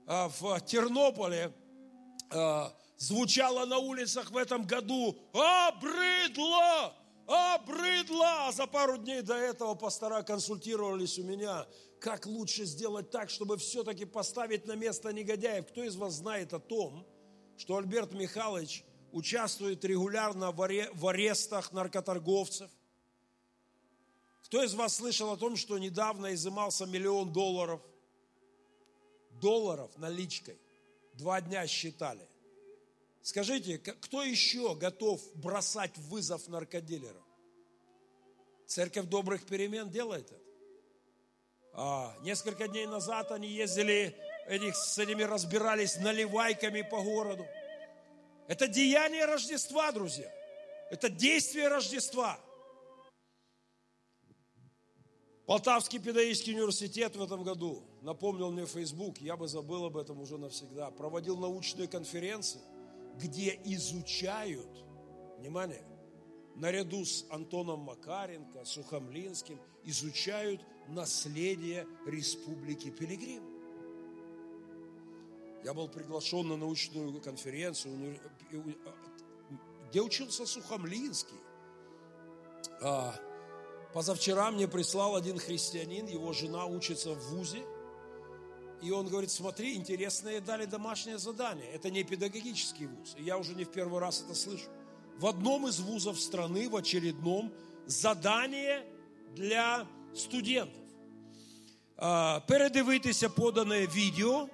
А, 0.07 0.29
в 0.29 0.61
Тернополе 0.61 1.53
а, 2.31 2.73
звучало 2.99 3.65
на 3.65 3.79
улицах 3.79 4.31
в 4.31 4.37
этом 4.37 4.67
году 4.67 5.17
«Обрыдло! 5.33 6.95
Обрыдло!» 7.27 8.49
А 8.49 8.53
за 8.53 8.67
пару 8.67 8.99
дней 8.99 9.23
до 9.23 9.35
этого 9.35 9.75
пастора 9.75 10.23
консультировались 10.23 11.19
у 11.19 11.25
меня, 11.25 11.67
как 12.01 12.27
лучше 12.27 12.67
сделать 12.67 13.11
так, 13.11 13.31
чтобы 13.31 13.57
все-таки 13.57 14.05
поставить 14.05 14.67
на 14.67 14.75
место 14.75 15.11
негодяев. 15.12 15.67
Кто 15.67 15.83
из 15.83 15.97
вас 15.97 16.15
знает 16.15 16.53
о 16.53 16.59
том, 16.59 17.07
что 17.57 17.79
Альберт 17.79 18.12
Михайлович 18.12 18.85
участвует 19.15 19.85
регулярно 19.85 20.51
в 20.51 21.07
арестах 21.09 21.73
наркоторговцев? 21.73 22.71
Кто 24.43 24.62
из 24.62 24.75
вас 24.75 24.97
слышал 24.97 25.33
о 25.33 25.37
том, 25.37 25.57
что 25.57 25.79
недавно 25.79 26.35
изымался 26.35 26.85
миллион 26.85 27.33
долларов? 27.33 27.81
Долларов 29.41 29.97
наличкой. 29.97 30.59
Два 31.15 31.41
дня 31.41 31.67
считали. 31.67 32.29
Скажите, 33.23 33.79
кто 33.79 34.23
еще 34.23 34.75
готов 34.75 35.21
бросать 35.35 35.97
вызов 35.97 36.47
наркодилерам? 36.49 37.25
Церковь 38.67 39.07
добрых 39.07 39.47
перемен 39.47 39.91
делает 39.91 40.31
это. 40.31 40.41
А, 41.73 42.17
несколько 42.23 42.69
дней 42.69 42.87
назад 42.87 43.33
они 43.33 43.49
ездили, 43.49 44.17
этих, 44.47 44.77
с 44.77 44.99
этими 44.99 45.23
разбирались 45.23 45.97
наливайками 45.97 46.83
по 46.83 47.01
городу. 47.03 47.47
Это 48.49 48.68
деяние 48.68 49.24
Рождества, 49.24 49.90
друзья. 49.92 50.30
Это 50.90 51.09
действие 51.09 51.68
Рождества. 51.68 52.38
Полтавский 55.47 55.99
педагогический 55.99 56.55
университет 56.55 57.16
в 57.16 57.22
этом 57.22 57.42
году, 57.42 57.82
напомнил 58.01 58.51
мне 58.51 58.64
Facebook, 58.64 59.18
я 59.18 59.36
бы 59.36 59.47
забыл 59.47 59.84
об 59.84 59.97
этом 59.97 60.20
уже 60.20 60.38
навсегда, 60.38 60.90
проводил 60.90 61.36
научные 61.36 61.86
конференции– 61.86 62.61
где 63.18 63.59
изучают, 63.64 64.84
внимание, 65.38 65.82
наряду 66.57 67.05
с 67.05 67.24
Антоном 67.30 67.80
Макаренко, 67.80 68.64
Сухомлинским, 68.64 69.61
изучают 69.84 70.61
наследие 70.88 71.86
Республики 72.07 72.90
Пилигрим. 72.90 73.42
Я 75.65 75.73
был 75.73 75.89
приглашен 75.89 76.47
на 76.49 76.57
научную 76.57 77.21
конференцию, 77.23 78.21
где 79.89 80.01
учился 80.03 80.45
Сухомлинский. 80.45 81.39
А, 82.83 83.15
позавчера 83.95 84.51
мне 84.51 84.69
прислал 84.69 85.17
один 85.17 85.39
христианин, 85.39 86.07
его 86.07 86.35
жена 86.35 86.67
учится 86.67 87.15
в 87.15 87.19
ВУЗе, 87.31 87.65
И 88.83 88.91
он 88.91 89.09
говорит, 89.09 89.31
смотри, 89.31 89.77
интересное 89.77 90.43
дали 90.43 90.67
домашнее 90.67 91.17
задание. 91.17 91.71
Это 91.73 91.91
не 91.91 92.05
педагогический 92.05 92.87
вуз. 92.87 93.15
И 93.17 93.23
я 93.23 93.39
уже 93.39 93.55
не 93.55 93.65
в 93.65 93.71
первый 93.71 93.99
раз 93.99 94.21
это 94.21 94.35
слышу. 94.35 94.69
В 95.17 95.27
одном 95.27 95.67
из 95.67 95.81
вузов 95.81 96.21
страны, 96.21 96.69
в 96.69 96.77
очередном, 96.77 97.51
задание 97.87 98.85
для 99.35 99.87
студентов. 100.15 100.83
А, 101.97 102.41
передивитися 102.41 103.29
подане 103.29 103.87
відео, 103.87 104.49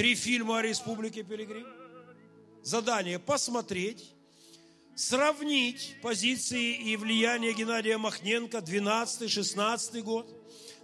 три 0.00 0.14
фильма 0.14 0.60
о 0.60 0.62
Республике 0.62 1.22
Пилигрим. 1.22 1.66
Задание 2.62 3.18
посмотреть, 3.18 4.14
сравнить 4.94 5.94
позиции 6.00 6.74
и 6.74 6.96
влияние 6.96 7.52
Геннадия 7.52 7.98
Махненко 7.98 8.60
12-16 8.60 10.00
год, 10.00 10.26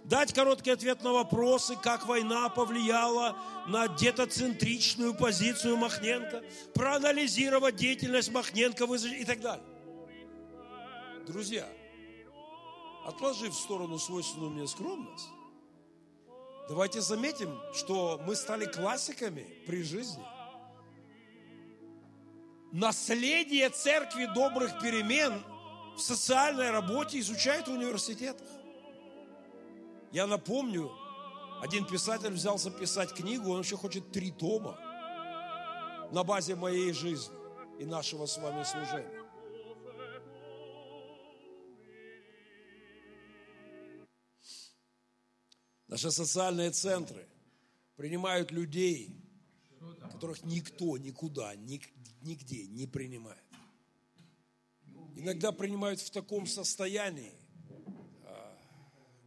дать 0.03 0.35
короткий 0.35 0.69
ответ 0.69 1.01
на 1.01 1.13
вопросы, 1.13 1.75
как 1.81 2.05
война 2.05 2.47
повлияла 2.49 3.35
на 3.67 3.87
детоцентричную 3.87 5.15
позицию 5.15 5.77
Махненко, 5.77 6.43
проанализировать 6.75 7.75
деятельность 7.75 8.31
Махненко 8.31 8.85
и 8.85 9.25
так 9.25 9.41
далее. 9.41 9.65
Друзья, 11.25 11.67
отложив 13.03 13.55
в 13.55 13.59
сторону 13.59 13.97
свойственную 13.97 14.51
мне 14.51 14.67
скромность, 14.67 15.29
давайте 16.67 17.01
заметим, 17.01 17.59
что 17.73 18.21
мы 18.25 18.35
стали 18.35 18.65
классиками 18.65 19.45
при 19.65 19.83
жизни– 19.83 20.23
наследие 22.71 23.69
церкви 23.69 24.25
добрых 24.33 24.79
перемен 24.79 25.43
в 25.95 26.01
социальной 26.01 26.71
работе 26.71 27.19
изучают 27.19 27.67
в 27.67 27.71
университетах. 27.71 28.47
Я 30.11 30.27
напомню, 30.27 30.91
один 31.61 31.85
писатель 31.85 32.31
взялся 32.31 32.69
писать 32.69 33.13
книгу, 33.13 33.51
он 33.51 33.61
еще 33.61 33.77
хочет 33.77 34.11
три 34.11 34.31
тома 34.31 34.77
на 36.11 36.23
базе 36.23 36.55
моей 36.55 36.93
жизни 36.93 37.35
и 37.79 37.85
нашего 37.85 38.25
с 38.25 38.37
вами 38.37 38.63
служения. 38.63 39.16
Наши 45.87 46.11
социальные 46.11 46.71
центры 46.71 47.27
принимают 47.95 48.51
людей, 48.51 49.15
которых 50.11 50.43
никто 50.43 50.97
никуда, 50.97 51.55
нигде 51.55 52.67
не 52.67 52.85
принимает. 52.87 53.43
Иногда 55.15 55.51
принимают 55.51 55.99
в 55.99 56.11
таком 56.11 56.45
состоянии, 56.45 57.33
а, 58.23 58.55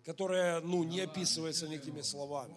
которое 0.05 0.61
ну, 0.61 0.85
не 0.85 1.01
описывается 1.01 1.67
никакими 1.67 2.03
словами. 2.03 2.55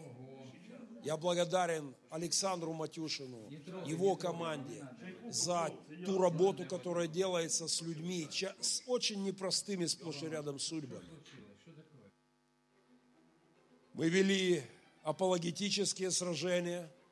Я 1.03 1.17
благодарен 1.17 1.95
Александру 2.09 2.73
Матюшину, 2.73 3.49
его 3.85 4.15
команде 4.15 4.87
за 5.29 5.71
ту 6.05 6.17
работу, 6.17 6.65
которая 6.65 7.07
делается 7.07 7.67
с 7.67 7.81
людьми, 7.81 8.29
с 8.31 8.81
очень 8.85 9.23
непростыми 9.23 9.85
сплошь 9.85 10.21
и 10.21 10.27
рядом 10.27 10.59
судьбами. 10.59 11.03
Мы 13.93 14.09
вели 14.09 14.63
апологетические 15.03 16.11
сражения– 16.11 16.91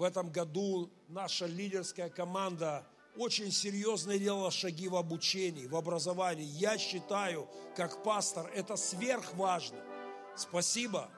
в 0.00 0.02
этом 0.02 0.30
году 0.30 0.90
наша 1.08 1.44
лидерская 1.44 2.08
команда 2.08 2.86
очень 3.16 3.52
серьезно 3.52 4.18
делала 4.18 4.50
шаги 4.50 4.88
в 4.88 4.96
обучении, 4.96 5.66
в 5.66 5.76
образовании. 5.76 6.46
Я 6.46 6.78
считаю, 6.78 7.46
как 7.76 8.02
пастор, 8.02 8.50
это 8.54 8.76
сверхважно. 8.76 9.78
Спасибо 10.36 11.10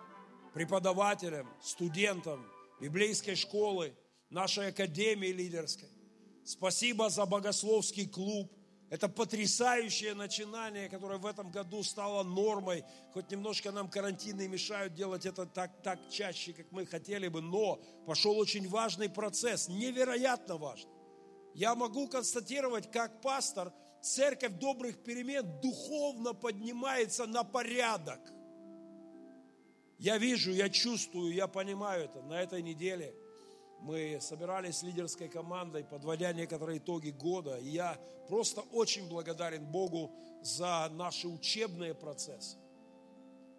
преподавателям, 0.53 1.49
студентам 1.63 2.45
библейской 2.81 3.37
школы, 3.37 3.95
нашей 4.31 4.71
академии 4.71 5.29
лидерской. 5.29 5.89
Спасибо 6.45 7.09
за 7.09 7.25
богословский 7.25 8.09
клуб– 8.09 8.53
это 8.93 9.09
потрясающее 9.09 10.13
начинание, 10.13 10.91
которое 10.91 11.19
в 11.19 11.25
этом 11.25 11.51
году 11.51 11.83
стало 11.83 12.23
нормой. 12.25 12.85
Хоть 13.15 13.31
немножко 13.31 13.73
нам 13.73 13.89
карантины 13.89 14.47
мешают 14.47 14.93
делать 14.93 15.25
это 15.25 15.47
так, 15.47 15.83
так 15.83 15.99
чаще, 16.11 16.53
как 16.53 16.71
мы 16.73 16.85
хотели 16.85 17.29
бы, 17.29 17.41
но 17.41 17.81
пошел 18.07 18.37
очень 18.37 18.69
важный 18.69 19.09
процесс, 19.09 19.67
невероятно 19.71 20.59
важный. 20.59 20.93
Я 21.55 21.75
могу 21.75 22.07
констатировать, 22.07 22.91
как 22.93 23.23
пастор, 23.23 23.73
церковь 24.03 24.59
добрых 24.59 25.03
перемен 25.03 25.59
духовно 25.63 26.35
поднимается 26.35 27.25
на 27.25 27.45
порядок. 27.45 28.21
Я 29.97 30.19
вижу, 30.19 30.53
я 30.53 30.69
чувствую, 30.69 31.33
я 31.33 31.47
понимаю 31.47 32.05
это 32.05 32.21
на 32.21 32.43
этой 32.43 32.61
неделе– 32.61 33.15
мы 33.83 34.19
собирались 34.21 34.79
с 34.79 34.83
лидерской 34.83 35.29
командой, 35.29 35.85
подводя 35.85 36.33
некоторые 36.33 36.79
итоги 36.79 37.11
года. 37.11 37.59
И 37.59 37.69
я 37.69 37.99
просто 38.29 38.61
очень 38.61 39.09
благодарен 39.09 39.67
Богу 39.67 40.13
за 40.43 40.89
наши 40.93 41.27
учебные 41.29 41.95
процессы. 41.95 42.57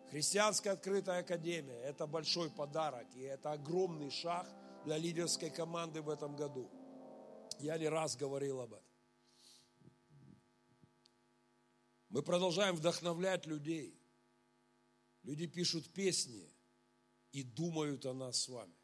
Христианская 0.09 0.71
открытая 0.71 1.19
академия– 1.19 1.79
это 1.83 2.07
большой 2.07 2.49
подарок, 2.49 3.07
и 3.15 3.21
это 3.21 3.51
огромный 3.51 4.11
шаг 4.11 4.47
для 4.85 4.97
лидерской 4.97 5.49
команды 5.49 6.01
в 6.01 6.09
этом 6.09 6.35
году. 6.35 6.69
Я 7.59 7.77
не 7.77 7.89
раз 7.89 8.15
говорил 8.15 8.61
об 8.61 8.73
этом. 8.73 8.85
Мы 12.09 12.21
продолжаем 12.21 12.75
вдохновлять 12.75 13.45
людей. 13.45 13.99
Люди 15.23 15.47
пишут 15.47 15.91
песни 15.93 16.53
и 17.31 17.43
думают 17.43 18.05
о 18.05 18.13
нас 18.13 18.43
с 18.43 18.49
вами. 18.49 18.82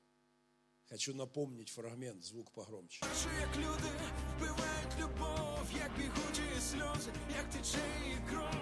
Хочу 0.91 1.15
напомнить 1.15 1.69
фрагмент, 1.69 2.25
звук 2.25 2.51
погромче. 2.51 3.07
Як 3.41 3.57
люди 3.57 3.91
вбивають 4.37 4.95
любов, 5.01 5.67
як 5.79 5.91
бігучі 5.99 6.61
сльози, 6.61 7.11
як 7.37 7.51
тече 7.51 7.79
і 8.07 8.31
кров, 8.31 8.58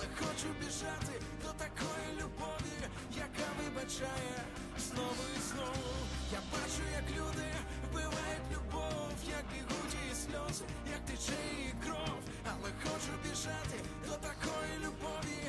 Але 0.00 0.08
хочу 0.18 0.48
біжати 0.60 1.14
до 1.42 1.48
такої 1.48 2.08
любові, 2.20 2.78
яка 3.16 3.46
вибачає 3.58 4.38
знову 4.78 5.22
і 5.36 5.40
знову. 5.50 5.92
Я 6.32 6.40
бачу, 6.52 6.82
як 7.00 7.06
люди 7.18 7.48
вбивають 7.84 8.48
любов, 8.54 9.12
як 9.38 9.44
бігучі 9.52 10.04
сльози, 10.22 10.64
як 10.96 11.02
тече 11.10 11.40
і 11.68 11.84
кров, 11.84 12.20
але 12.50 12.70
хочу 12.82 13.12
біжати 13.24 13.78
до 14.06 14.14
такої 14.28 14.74
любові, 14.84 15.40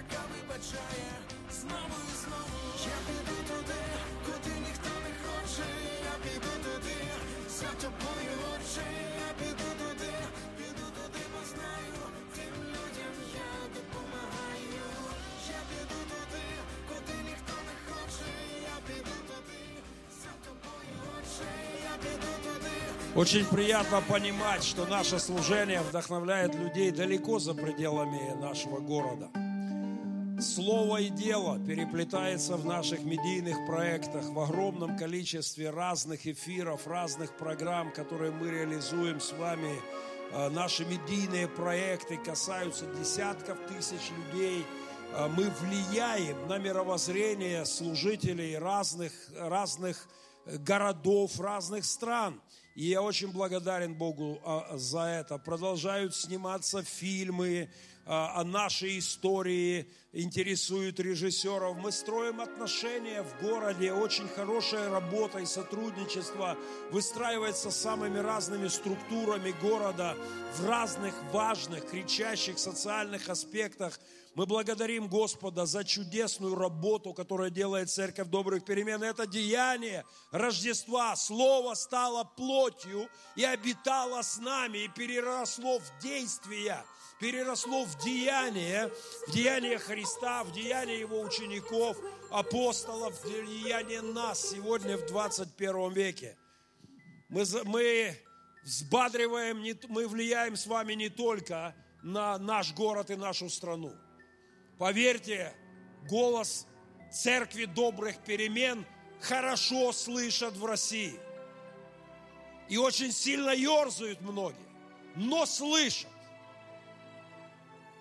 яка 0.00 0.20
вибачає 0.32 1.10
знову 1.60 1.96
і 2.12 2.14
знову. 2.22 2.58
Я 2.94 2.98
піду 3.06 3.36
туди, 3.50 3.82
куди 4.26 4.54
ніхто 4.66 4.92
не 5.06 5.12
хоче, 5.22 5.68
я 6.10 6.14
піду 6.24 6.54
туди, 6.66 6.98
за 7.58 7.70
тобою 7.82 8.32
очі, 8.52 8.86
я 9.26 9.30
піду 9.40 9.68
туди, 9.80 10.12
допомагаю. 13.79 14.81
Я 15.55 15.59
піду 15.69 15.99
туди, 16.11 16.45
куди 16.89 17.15
ніхто 17.29 17.53
не 17.67 17.75
хоче, 17.87 18.29
я 18.71 18.75
піду 18.87 19.15
туди, 19.29 19.61
за 20.21 20.31
тобою 20.45 20.95
очі, 21.17 21.47
я 21.83 21.93
піду 22.03 22.31
туди. 22.43 22.71
Очень 23.15 23.45
приятно 23.45 24.01
понимать, 24.09 24.63
что 24.63 24.85
наше 24.85 25.19
служение 25.19 25.81
вдохновляет 25.81 26.55
людей 26.55 26.91
далеко 26.91 27.39
за 27.39 27.53
пределами 27.53 28.33
нашего 28.41 28.79
города. 28.79 29.29
Слово 30.41 30.97
и 30.97 31.09
дело 31.09 31.57
переплетается 31.65 32.57
в 32.57 32.65
наших 32.65 33.05
медийных 33.05 33.55
проектах 33.65 34.25
в 34.25 34.37
огромном 34.39 34.97
количестве 34.97 35.69
разных 35.69 36.27
эфиров, 36.27 36.87
разных 36.87 37.37
программ, 37.37 37.93
которые 37.93 38.31
мы 38.31 38.51
реализуем 38.51 39.21
с 39.21 39.31
вами. 39.31 39.71
а, 40.32 40.48
наши 40.48 40.84
медийные 40.84 41.48
проекты 41.48 42.16
касаются 42.16 42.86
десятков 42.86 43.58
тысяч 43.68 44.10
людей. 44.16 44.64
А, 45.12 45.28
мы 45.28 45.50
влияем 45.50 46.46
на 46.46 46.58
мировоззрение 46.58 47.66
служителей 47.66 48.56
разных, 48.56 49.12
разных 49.36 50.06
городов, 50.46 51.40
разных 51.40 51.84
стран. 51.84 52.40
И 52.74 52.86
я 52.86 53.02
очень 53.02 53.32
благодарен 53.32 53.94
Богу 53.94 54.40
а, 54.44 54.76
за 54.76 55.00
это. 55.00 55.38
Продолжают 55.38 56.14
сниматься 56.14 56.82
фильмы, 56.82 57.68
о 58.12 58.42
нашей 58.42 58.98
истории, 58.98 59.88
интересуют 60.12 60.98
режиссеров. 60.98 61.76
Мы 61.76 61.92
строим 61.92 62.40
отношения 62.40 63.22
в 63.22 63.40
городе, 63.40 63.92
очень 63.92 64.26
хорошая 64.26 64.90
работа 64.90 65.38
и 65.38 65.46
сотрудничество 65.46 66.56
выстраивается 66.90 67.70
с 67.70 67.76
самыми 67.76 68.18
разными 68.18 68.66
структурами 68.66 69.54
города 69.62 70.16
в 70.54 70.66
разных 70.66 71.14
важных, 71.32 71.88
кричащих 71.88 72.58
социальных 72.58 73.28
аспектах. 73.28 74.00
Мы 74.34 74.46
благодарим 74.46 75.08
Господа 75.08 75.66
за 75.66 75.84
чудесную 75.84 76.54
работу, 76.54 77.12
которую 77.12 77.50
делает 77.50 77.90
Церковь 77.90 78.28
Добрых 78.28 78.64
Перемен. 78.64 79.02
Это 79.02 79.26
деяние 79.26 80.04
Рождества. 80.30 81.16
Слово 81.16 81.74
стало 81.74 82.24
плотью 82.24 83.08
и 83.34 83.44
обитало 83.44 84.22
с 84.22 84.38
нами, 84.38 84.78
и 84.78 84.88
переросло 84.88 85.78
в 85.78 86.02
действия– 86.02 86.84
переросло 87.20 87.84
в 87.84 87.98
деяние, 87.98 88.90
в 89.28 89.32
деяние 89.32 89.78
Христа, 89.78 90.42
в 90.42 90.52
деяние 90.52 91.00
Его 91.00 91.20
учеников, 91.20 91.96
апостолов, 92.30 93.14
в 93.22 93.28
деяние 93.28 94.00
нас 94.00 94.50
сегодня 94.50 94.96
в 94.96 95.06
21 95.06 95.92
веке. 95.92 96.36
Мы, 97.28 97.44
мы 97.64 98.16
взбадриваем, 98.64 99.62
мы 99.88 100.08
влияем 100.08 100.56
с 100.56 100.66
вами 100.66 100.94
не 100.94 101.10
только 101.10 101.74
на 102.02 102.38
наш 102.38 102.72
город 102.72 103.10
и 103.10 103.16
нашу 103.16 103.50
страну. 103.50 103.92
Поверьте, 104.80 105.52
голос 106.08 106.66
церкви 107.12 107.66
добрых 107.66 108.16
перемен 108.24 108.86
хорошо 109.20 109.92
слышат 109.92 110.56
в 110.56 110.64
России. 110.64 111.20
И 112.70 112.78
очень 112.78 113.12
сильно 113.12 113.50
ерзают 113.50 114.22
многие, 114.22 114.56
но 115.16 115.44
слышат. 115.44 116.08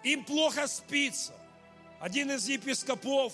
Им 0.03 0.23
плохо 0.23 0.67
спится. 0.67 1.33
Один 1.99 2.31
из 2.31 2.47
епископов 2.47 3.33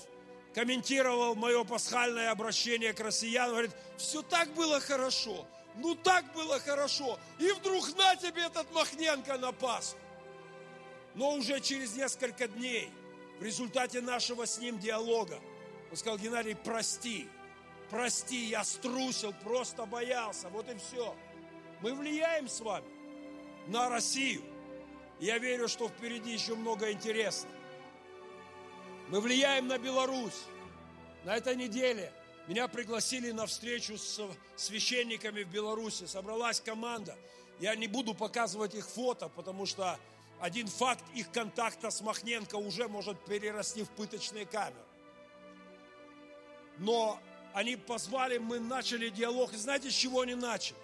комментировал 0.56 1.36
мое 1.36 1.64
пасхальное 1.66 2.32
обращение 2.32 2.93
к 2.93 3.00
россиянам, 3.00 3.52
говорит, 3.52 3.76
все 3.96 4.24
так 4.24 4.52
было 4.56 4.80
хорошо, 4.80 5.46
ну 5.76 5.93
так 5.93 6.34
было 6.34 6.60
хорошо, 6.60 7.20
и 7.38 7.52
вдруг 7.52 7.96
на 7.96 8.16
тебе 8.16 8.48
этот 8.48 8.74
Махненко 8.74 9.38
на 9.38 9.52
Пасху. 9.52 10.00
Но 11.14 11.36
уже 11.36 11.60
через 11.60 11.96
несколько 11.96 12.48
дней, 12.48 12.89
в 13.40 13.44
результате 13.44 14.02
нашего 14.02 14.46
с 14.46 14.60
ним 14.60 14.80
диалога, 14.80 15.40
он 15.92 15.98
сказал, 15.98 16.18
Геннадий, 16.18 16.56
прости, 16.56 17.28
прости, 17.90 18.46
я 18.46 18.64
струсил, 18.64 19.34
просто 19.44 19.86
боялся, 19.86 20.50
вот 20.50 20.70
и 20.70 20.76
все. 20.78 21.16
Мы 21.82 21.94
влияем 21.94 22.48
с 22.48 22.62
вами 22.62 22.88
на 23.68 23.90
Россию. 23.90 24.42
Я 25.20 25.38
верю, 25.38 25.68
что 25.68 25.88
впереди 25.88 26.32
еще 26.32 26.56
много 26.56 26.92
интересного. 26.92 27.56
Мы 29.10 29.22
влияем 29.22 29.68
на 29.68 29.78
Беларусь. 29.78 30.44
На 31.24 31.38
этой 31.38 31.56
неделе 31.56 32.12
меня 32.48 32.68
пригласили 32.68 33.32
на 33.32 33.46
встречу 33.46 33.98
с 33.98 34.22
священниками 34.56 35.44
в 35.44 35.50
Беларуси. 35.50 36.06
Собралась 36.06 36.60
команда. 36.60 37.16
Я 37.60 37.76
не 37.76 37.88
буду 37.88 38.14
показывать 38.14 38.76
их 38.76 38.88
фото, 38.88 39.30
потому 39.30 39.66
что 39.66 40.00
один 40.40 40.68
факт 40.68 41.04
их 41.14 41.32
контакта 41.32 41.90
с 41.90 42.02
Махненко 42.02 42.56
уже 42.56 42.88
может 42.88 43.24
перерасти 43.26 43.84
в 43.84 43.90
пыточные 43.90 44.46
камеры. 44.46 44.76
Но 46.78 47.20
они 47.54 47.78
позвали, 47.78 48.38
мы 48.38 48.60
начали 48.60 49.10
диалог. 49.10 49.54
И 49.54 49.58
знаете, 49.58 49.90
с 49.90 49.94
чего 49.94 50.22
они 50.22 50.36
начали? 50.36 50.78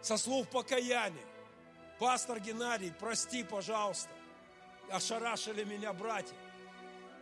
Со 0.00 0.16
слов 0.16 0.48
покаяния. 0.48 1.24
Пастор 1.98 2.40
Геннадий, 2.40 2.92
прости, 2.98 3.44
пожалуйста. 3.44 4.10
Ошарашили 4.90 5.64
меня 5.64 5.92
братья. 5.92 6.34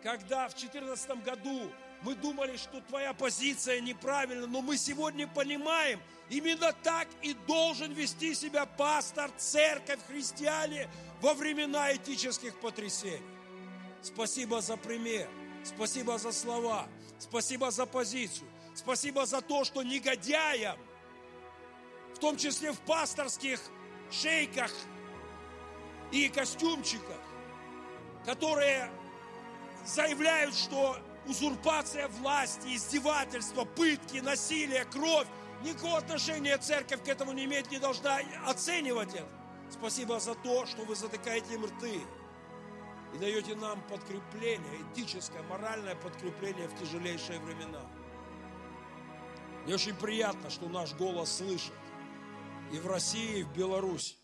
Когда 0.02 0.48
в 0.48 0.54
2014 0.54 1.24
году 1.24 1.70
мы 2.02 2.14
думали, 2.14 2.56
что 2.56 2.80
твоя 2.80 3.12
позиция 3.12 3.80
неправильна, 3.80 4.46
но 4.46 4.60
мы 4.60 4.76
сегодня 4.76 5.28
понимаем, 5.28 6.00
именно 6.30 6.72
так 6.82 7.06
и 7.20 7.34
должен 7.34 7.92
вести 7.92 8.34
себя 8.34 8.66
пастор, 8.66 9.30
церковь, 9.36 10.00
христиане 10.08 10.88
во 11.22 11.34
времена 11.34 11.94
этических 11.94 12.58
потрясений. 12.58 13.22
Спасибо 14.02 14.60
за 14.60 14.76
пример, 14.76 15.28
спасибо 15.64 16.18
за 16.18 16.32
слова, 16.32 16.88
спасибо 17.20 17.70
за 17.70 17.86
позицию, 17.86 18.48
спасибо 18.74 19.24
за 19.24 19.40
то, 19.40 19.62
что 19.62 19.84
негодяям, 19.84 20.76
в 22.16 22.18
том 22.18 22.36
числе 22.36 22.72
в 22.72 22.80
пасторских 22.80 23.60
шейках 24.10 24.72
и 26.10 26.28
костюмчиках, 26.28 27.22
которые 28.26 28.90
заявляют, 29.86 30.56
что 30.56 30.98
узурпация 31.26 32.08
власти, 32.08 32.74
издевательство, 32.74 33.64
пытки, 33.64 34.18
насилие, 34.18 34.84
кровь, 34.86 35.28
никакого 35.62 35.98
отношения 35.98 36.58
церковь 36.58 37.04
к 37.04 37.08
этому 37.08 37.30
не 37.30 37.44
имеет, 37.44 37.70
не 37.70 37.78
должна 37.78 38.18
оценивать 38.44 39.14
это. 39.14 39.41
Спасибо 39.72 40.20
за 40.20 40.34
то, 40.34 40.66
что 40.66 40.84
вы 40.84 40.94
затыкаете 40.94 41.54
им 41.54 41.64
рты 41.64 42.00
и 43.14 43.18
даете 43.18 43.54
нам 43.56 43.82
подкрепление, 43.88 44.82
этическое, 44.92 45.42
моральное 45.44 45.96
подкрепление 45.96 46.68
в 46.68 46.78
тяжелейшие 46.78 47.40
времена. 47.40 47.80
Мне 49.64 49.74
очень 49.74 49.96
приятно, 49.96 50.50
что 50.50 50.68
наш 50.68 50.94
голос 50.94 51.36
слышит 51.36 51.72
и 52.72 52.78
в 52.78 52.86
России, 52.86 53.40
и 53.40 53.42
в 53.42 53.52
Беларуси. 53.56 54.16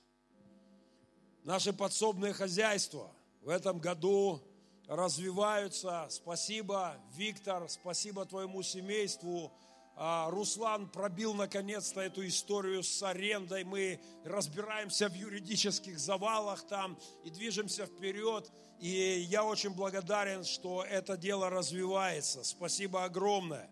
Наши 1.44 1.72
подсобные 1.72 2.34
хозяйства 2.34 3.10
в 3.40 3.48
этом 3.48 3.78
году 3.78 4.42
развиваются. 4.86 6.06
Спасибо, 6.10 6.96
Виктор, 7.14 7.68
спасибо 7.68 8.26
твоему 8.26 8.62
семейству. 8.62 9.52
А, 10.00 10.30
Руслан 10.30 10.88
пробил 10.88 11.34
наконец-то 11.34 12.00
эту 12.00 12.24
историю 12.24 12.84
с 12.84 13.02
арендой. 13.02 13.64
Мы 13.64 14.00
разбираемся 14.24 15.08
в 15.08 15.14
юридических 15.14 15.98
завалах 15.98 16.64
там 16.68 16.96
и 17.24 17.30
движемся 17.30 17.84
вперед. 17.84 18.48
И 18.78 19.26
я 19.28 19.42
очень 19.42 19.70
благодарен, 19.70 20.44
что 20.44 20.84
это 20.84 21.16
дело 21.16 21.50
развивается. 21.50 22.44
Спасибо 22.44 23.02
огромное 23.02 23.68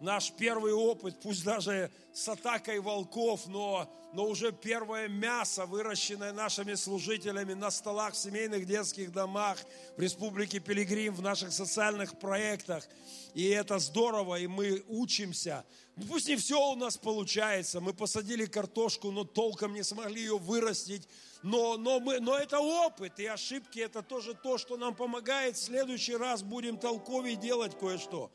наш 0.00 0.32
первый 0.32 0.72
опыт, 0.72 1.20
пусть 1.20 1.44
даже 1.44 1.90
с 2.12 2.28
атакой 2.28 2.80
волков, 2.80 3.46
но, 3.46 3.88
но 4.12 4.26
уже 4.26 4.52
первое 4.52 5.08
мясо, 5.08 5.66
выращенное 5.66 6.32
нашими 6.32 6.74
служителями 6.74 7.54
на 7.54 7.70
столах 7.70 8.14
в 8.14 8.16
семейных 8.16 8.66
детских 8.66 9.12
домах 9.12 9.58
в 9.96 10.00
Республике 10.00 10.60
Пилигрим, 10.60 11.14
в 11.14 11.22
наших 11.22 11.52
социальных 11.52 12.18
проектах. 12.18 12.88
И 13.34 13.48
это 13.48 13.78
здорово, 13.78 14.40
и 14.40 14.46
мы 14.46 14.84
учимся. 14.88 15.64
Ну, 15.96 16.06
пусть 16.06 16.28
не 16.28 16.36
все 16.36 16.72
у 16.72 16.76
нас 16.76 16.96
получается. 16.96 17.80
Мы 17.80 17.92
посадили 17.92 18.46
картошку, 18.46 19.10
но 19.10 19.24
толком 19.24 19.74
не 19.74 19.82
смогли 19.82 20.22
ее 20.22 20.38
вырастить. 20.38 21.08
Но, 21.42 21.76
но, 21.76 22.00
мы, 22.00 22.18
но 22.18 22.36
это 22.36 22.58
опыт 22.58 23.20
и 23.20 23.26
ошибки, 23.26 23.78
это 23.78 24.02
тоже 24.02 24.34
то, 24.34 24.58
что 24.58 24.76
нам 24.76 24.94
помогает. 24.94 25.56
В 25.56 25.62
следующий 25.62 26.16
раз 26.16 26.42
будем 26.42 26.78
толковее 26.78 27.36
делать 27.36 27.78
кое-что. 27.78 28.32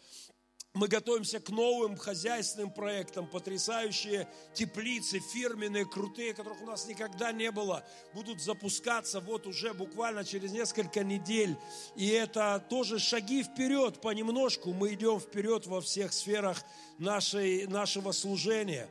Мы 0.76 0.88
готовимся 0.88 1.40
к 1.40 1.50
новым 1.50 1.96
хозяйственным 1.96 2.72
проектам, 2.72 3.28
потрясающие 3.28 4.28
теплицы, 4.56 5.20
фирменные, 5.20 5.86
крутые, 5.86 6.34
которых 6.34 6.64
у 6.64 6.66
нас 6.66 6.88
никогда 6.88 7.32
не 7.32 7.52
было, 7.52 7.86
будут 8.16 8.42
запускаться 8.42 9.20
вот 9.20 9.46
уже 9.46 9.76
буквально 9.76 10.24
через 10.24 10.52
несколько 10.52 11.04
недель. 11.04 11.56
И 11.96 12.08
это 12.08 12.64
тоже 12.72 12.98
шаги 12.98 13.44
вперед, 13.44 14.02
понемножку 14.02 14.74
мы 14.74 14.96
идем 14.96 15.20
вперед 15.20 15.68
во 15.68 15.80
всех 15.80 16.12
сферах 16.12 16.64
нашей, 16.98 17.68
нашего 17.68 18.12
служения. 18.12 18.90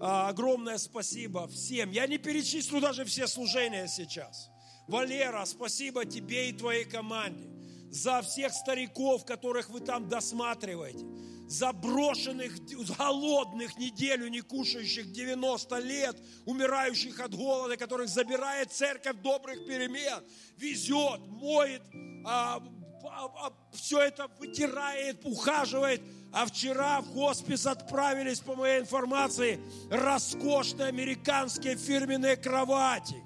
А, 0.00 0.28
огромное 0.28 0.78
спасибо 0.78 1.48
всем. 1.48 1.90
Я 1.90 2.06
не 2.06 2.18
перечислю 2.18 2.80
даже 2.80 3.04
все 3.04 3.26
служения 3.26 3.88
сейчас. 3.88 4.50
Валера, 4.86 5.44
спасибо 5.46 6.04
тебе 6.04 6.50
и 6.50 6.52
твоей 6.52 6.84
команде 6.84 7.48
за 7.94 8.22
всех 8.22 8.52
стариков, 8.52 9.24
которых 9.24 9.70
вы 9.70 9.78
там 9.78 10.08
досматриваете, 10.08 11.06
за 11.46 11.72
брошенных, 11.72 12.58
голодных, 12.98 13.78
неделю 13.78 14.26
не 14.26 14.40
кушающих 14.40 15.12
90 15.12 15.78
лет, 15.78 16.16
умирающих 16.44 17.20
от 17.20 17.34
голода, 17.36 17.76
которых 17.76 18.08
забирает 18.08 18.72
церковь 18.72 19.16
добрых 19.22 19.64
перемен, 19.64 20.24
везет, 20.56 21.20
моет, 21.28 21.82
а, 22.26 22.60
а, 23.04 23.26
а, 23.26 23.52
все 23.72 24.00
это 24.00 24.28
вытирает, 24.40 25.24
ухаживает. 25.24 26.02
А 26.32 26.46
вчера 26.46 27.00
в 27.00 27.14
хоспис 27.14 27.64
отправились, 27.64 28.40
по 28.40 28.56
моей 28.56 28.80
информации, 28.80 29.60
роскошные 29.88 30.88
американские 30.88 31.76
фирменные 31.76 32.36
кровати. 32.36 33.22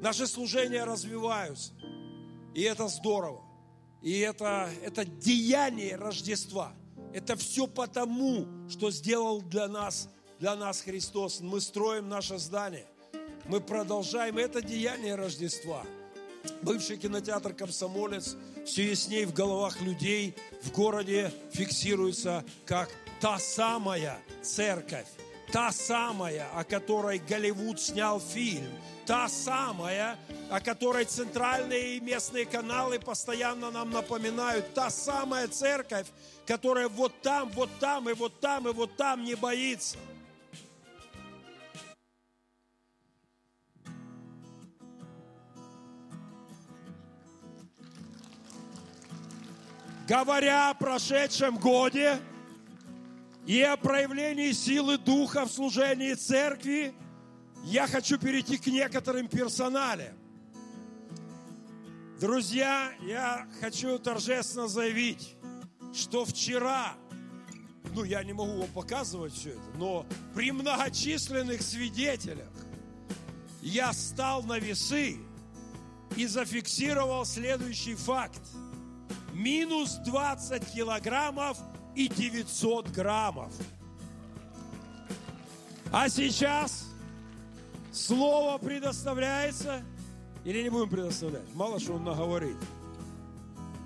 Наши 0.00 0.26
служения 0.26 0.84
развиваются. 0.84 1.74
И 2.56 2.62
это 2.62 2.88
здорово. 2.88 3.42
И 4.00 4.18
это, 4.20 4.70
это 4.82 5.04
деяние 5.04 5.96
Рождества. 5.96 6.72
Это 7.12 7.36
все 7.36 7.66
потому, 7.66 8.46
что 8.70 8.90
сделал 8.90 9.42
для 9.42 9.68
нас, 9.68 10.08
для 10.40 10.56
нас 10.56 10.80
Христос. 10.80 11.40
Мы 11.40 11.60
строим 11.60 12.08
наше 12.08 12.38
здание. 12.38 12.86
Мы 13.44 13.60
продолжаем 13.60 14.38
это 14.38 14.62
деяние 14.62 15.16
Рождества. 15.16 15.84
Бывший 16.62 16.96
кинотеатр 16.96 17.52
«Комсомолец» 17.52 18.36
все 18.64 18.88
ясней 18.88 19.26
в 19.26 19.34
головах 19.34 19.82
людей 19.82 20.34
в 20.62 20.72
городе 20.72 21.30
фиксируется 21.52 22.42
как 22.64 22.88
та 23.20 23.38
самая 23.38 24.18
церковь, 24.40 25.08
Та 25.52 25.70
самая, 25.72 26.48
о 26.54 26.64
которой 26.64 27.18
Голливуд 27.18 27.80
снял 27.80 28.20
фильм. 28.20 28.70
Та 29.06 29.28
самая, 29.28 30.18
о 30.50 30.60
которой 30.60 31.04
центральные 31.04 31.96
и 31.96 32.00
местные 32.00 32.44
каналы 32.44 32.98
постоянно 32.98 33.70
нам 33.70 33.90
напоминают. 33.90 34.74
Та 34.74 34.90
самая 34.90 35.46
церковь, 35.46 36.06
которая 36.46 36.88
вот 36.88 37.12
там, 37.22 37.48
вот 37.50 37.70
там, 37.78 38.08
и 38.08 38.14
вот 38.14 38.40
там, 38.40 38.68
и 38.68 38.72
вот 38.72 38.96
там 38.96 39.24
не 39.24 39.36
боится. 39.36 39.96
Говоря 50.08 50.70
о 50.70 50.74
прошедшем 50.74 51.56
годе, 51.56 52.20
и 53.46 53.62
о 53.62 53.76
проявлении 53.76 54.50
силы 54.50 54.98
Духа 54.98 55.44
в 55.44 55.52
служении 55.52 56.14
церкви, 56.14 56.92
я 57.64 57.86
хочу 57.86 58.18
перейти 58.18 58.58
к 58.58 58.66
некоторым 58.66 59.28
персоналиям. 59.28 60.16
Друзья, 62.20 62.92
я 63.02 63.46
хочу 63.60 63.98
торжественно 63.98 64.66
заявить, 64.66 65.36
что 65.94 66.24
вчера, 66.24 66.94
ну 67.94 68.02
я 68.02 68.24
не 68.24 68.32
могу 68.32 68.60
вам 68.62 68.70
показывать 68.72 69.34
все 69.34 69.50
это, 69.50 69.60
но 69.76 70.06
при 70.34 70.50
многочисленных 70.50 71.62
свидетелях 71.62 72.50
я 73.62 73.92
стал 73.92 74.42
на 74.42 74.58
весы 74.58 75.18
и 76.16 76.26
зафиксировал 76.26 77.24
следующий 77.24 77.94
факт. 77.94 78.40
Минус 79.32 79.96
20 80.04 80.72
килограммов 80.72 81.58
и 81.96 82.08
900 82.08 82.90
граммов. 82.90 83.52
А 85.90 86.08
сейчас 86.08 86.86
слово 87.90 88.58
предоставляется, 88.58 89.82
или 90.44 90.62
не 90.62 90.68
будем 90.68 90.90
предоставлять, 90.90 91.54
мало 91.54 91.80
что 91.80 91.94
он 91.94 92.04
наговорит. 92.04 92.56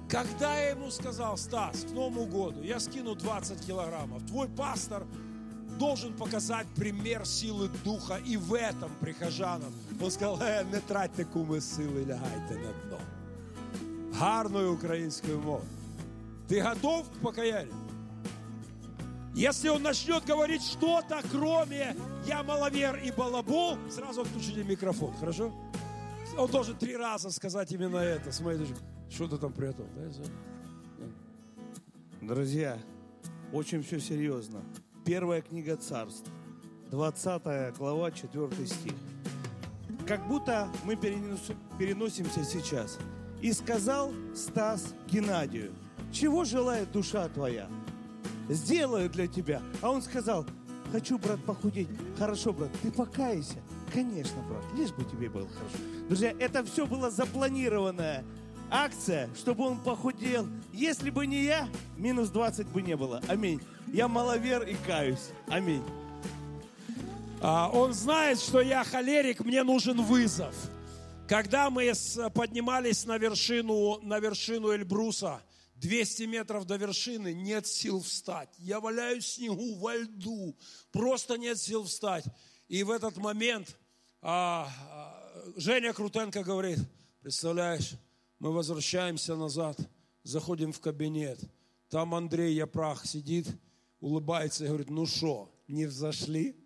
Когда 0.08 0.58
я 0.58 0.70
ему 0.70 0.90
сказал, 0.90 1.36
Стас, 1.36 1.84
к 1.84 1.90
Новому 1.92 2.26
году 2.26 2.62
я 2.62 2.80
скину 2.80 3.14
20 3.14 3.64
килограммов, 3.64 4.26
твой 4.26 4.48
пастор 4.48 5.06
должен 5.78 6.12
показать 6.14 6.66
пример 6.74 7.24
силы 7.24 7.70
Духа 7.84 8.16
и 8.16 8.36
в 8.36 8.54
этом 8.54 8.90
прихожанам. 9.00 9.72
Он 10.02 10.11
сказал, 10.11 10.40
э, 10.42 10.64
не 10.64 10.80
тратьте 10.80 11.24
куми 11.24 11.61
сили, 11.61 12.04
лягайте 12.04 12.54
на 12.54 12.72
дно. 12.88 12.98
Гарною 14.18 14.74
українською 14.74 15.38
мовою. 15.38 15.64
Ты 16.48 16.61
готов 16.61 17.08
к 17.08 17.22
покаянию? 17.22 17.89
Если 19.35 19.68
он 19.68 19.83
начнет 19.83 20.24
говорить 20.24 20.62
что-то, 20.62 21.22
кроме 21.31 21.95
«я 22.26 22.43
маловер 22.43 22.97
и 22.97 23.11
балабол», 23.12 23.78
сразу 23.89 24.22
отключите 24.22 24.64
микрофон, 24.64 25.14
хорошо? 25.18 25.53
Он 26.37 26.51
должен 26.51 26.76
три 26.76 26.97
раза 26.97 27.31
сказать 27.31 27.70
именно 27.72 27.99
это. 27.99 28.33
Смотри, 28.33 28.66
что 29.09 29.28
ты 29.28 29.39
там 29.39 29.53
при 29.53 29.68
этом? 29.68 29.87
Друзья, 32.20 32.78
очень 33.53 33.83
все 33.83 34.01
серьезно. 34.01 34.62
Первая 35.05 35.43
книга 35.43 35.76
царств, 35.76 36.31
20 36.91 37.76
глава, 37.76 38.11
4 38.11 38.66
стих. 38.66 38.95
Как 40.07 40.26
будто 40.28 40.68
мы 40.85 40.95
перенос- 40.95 41.57
переносимся 41.78 42.45
сейчас. 42.45 42.99
И 43.41 43.53
сказал 43.53 44.12
Стас 44.35 44.95
Геннадию, 45.09 45.72
чего 46.12 46.45
желает 46.45 46.93
душа 46.93 47.28
твоя? 47.28 47.68
Сделаю 48.51 49.09
для 49.09 49.28
тебя. 49.28 49.62
А 49.80 49.90
он 49.90 50.03
сказал, 50.03 50.44
хочу, 50.90 51.18
брат, 51.18 51.42
похудеть. 51.44 51.88
Хорошо, 52.18 52.53
брат, 52.53 52.70
ты 52.82 52.90
покайся. 52.90 53.59
Конечно, 53.92 54.42
брат, 54.42 54.64
лишь 54.76 54.90
бы 54.90 55.05
тебе 55.05 55.30
было 55.30 55.48
хорошо. 55.48 55.76
Друзья, 56.09 56.34
это 56.38 56.64
все 56.64 56.84
было 56.84 57.11
запланированная 57.11 58.24
акция, 58.70 59.30
чтобы 59.36 59.64
он 59.64 59.78
похудел. 59.78 60.46
Если 60.72 61.11
бы 61.11 61.26
не 61.26 61.44
я, 61.44 61.68
минус 61.96 62.30
20 62.30 62.66
бы 62.68 62.82
не 62.82 62.96
было. 62.96 63.22
Аминь. 63.28 63.61
Я 63.92 64.09
маловер 64.09 64.62
и 64.62 64.74
каюсь. 64.86 65.30
Аминь. 65.48 65.82
А, 67.40 67.70
Он 67.72 67.92
знает, 67.94 68.40
что 68.40 68.61
я 68.61 68.84
холерик, 68.84 69.44
мне 69.44 69.62
нужен 69.62 70.03
вызов. 70.03 70.55
Когда 71.28 71.70
мы 71.70 71.92
поднимались 72.34 73.07
на 73.07 73.16
вершину, 73.16 74.01
на 74.03 74.18
вершину 74.18 74.72
Эльбруса, 74.72 75.40
200 75.81 76.24
метров 76.24 76.66
до 76.66 76.76
вершины, 76.76 77.33
нет 77.33 77.66
сил 77.66 78.01
встать. 78.03 78.55
Я 78.59 78.81
валяюсь 78.81 79.24
в 79.24 79.35
снегу, 79.35 79.76
во 79.76 79.97
льду, 79.97 80.57
просто 80.93 81.39
нет 81.39 81.59
сил 81.59 81.85
встать. 81.85 82.24
И 82.68 82.83
в 82.83 82.91
этот 82.91 83.16
момент 83.16 83.76
а, 84.20 84.68
а, 84.91 85.53
Женя 85.57 85.93
Крутенко 85.93 86.45
говорит, 86.45 86.78
представляешь, 87.22 87.93
мы 88.39 88.53
возвращаемся 88.53 89.37
назад, 89.37 89.78
заходим 90.22 90.72
в 90.72 90.81
кабинет, 90.81 91.41
там 91.89 92.14
Андрей 92.14 92.55
Япрах 92.55 93.07
сидит, 93.07 93.49
улыбается 94.01 94.64
и 94.64 94.68
говорит, 94.68 94.91
ну 94.91 95.07
что, 95.07 95.51
не 95.66 95.87
взошли? 95.87 96.57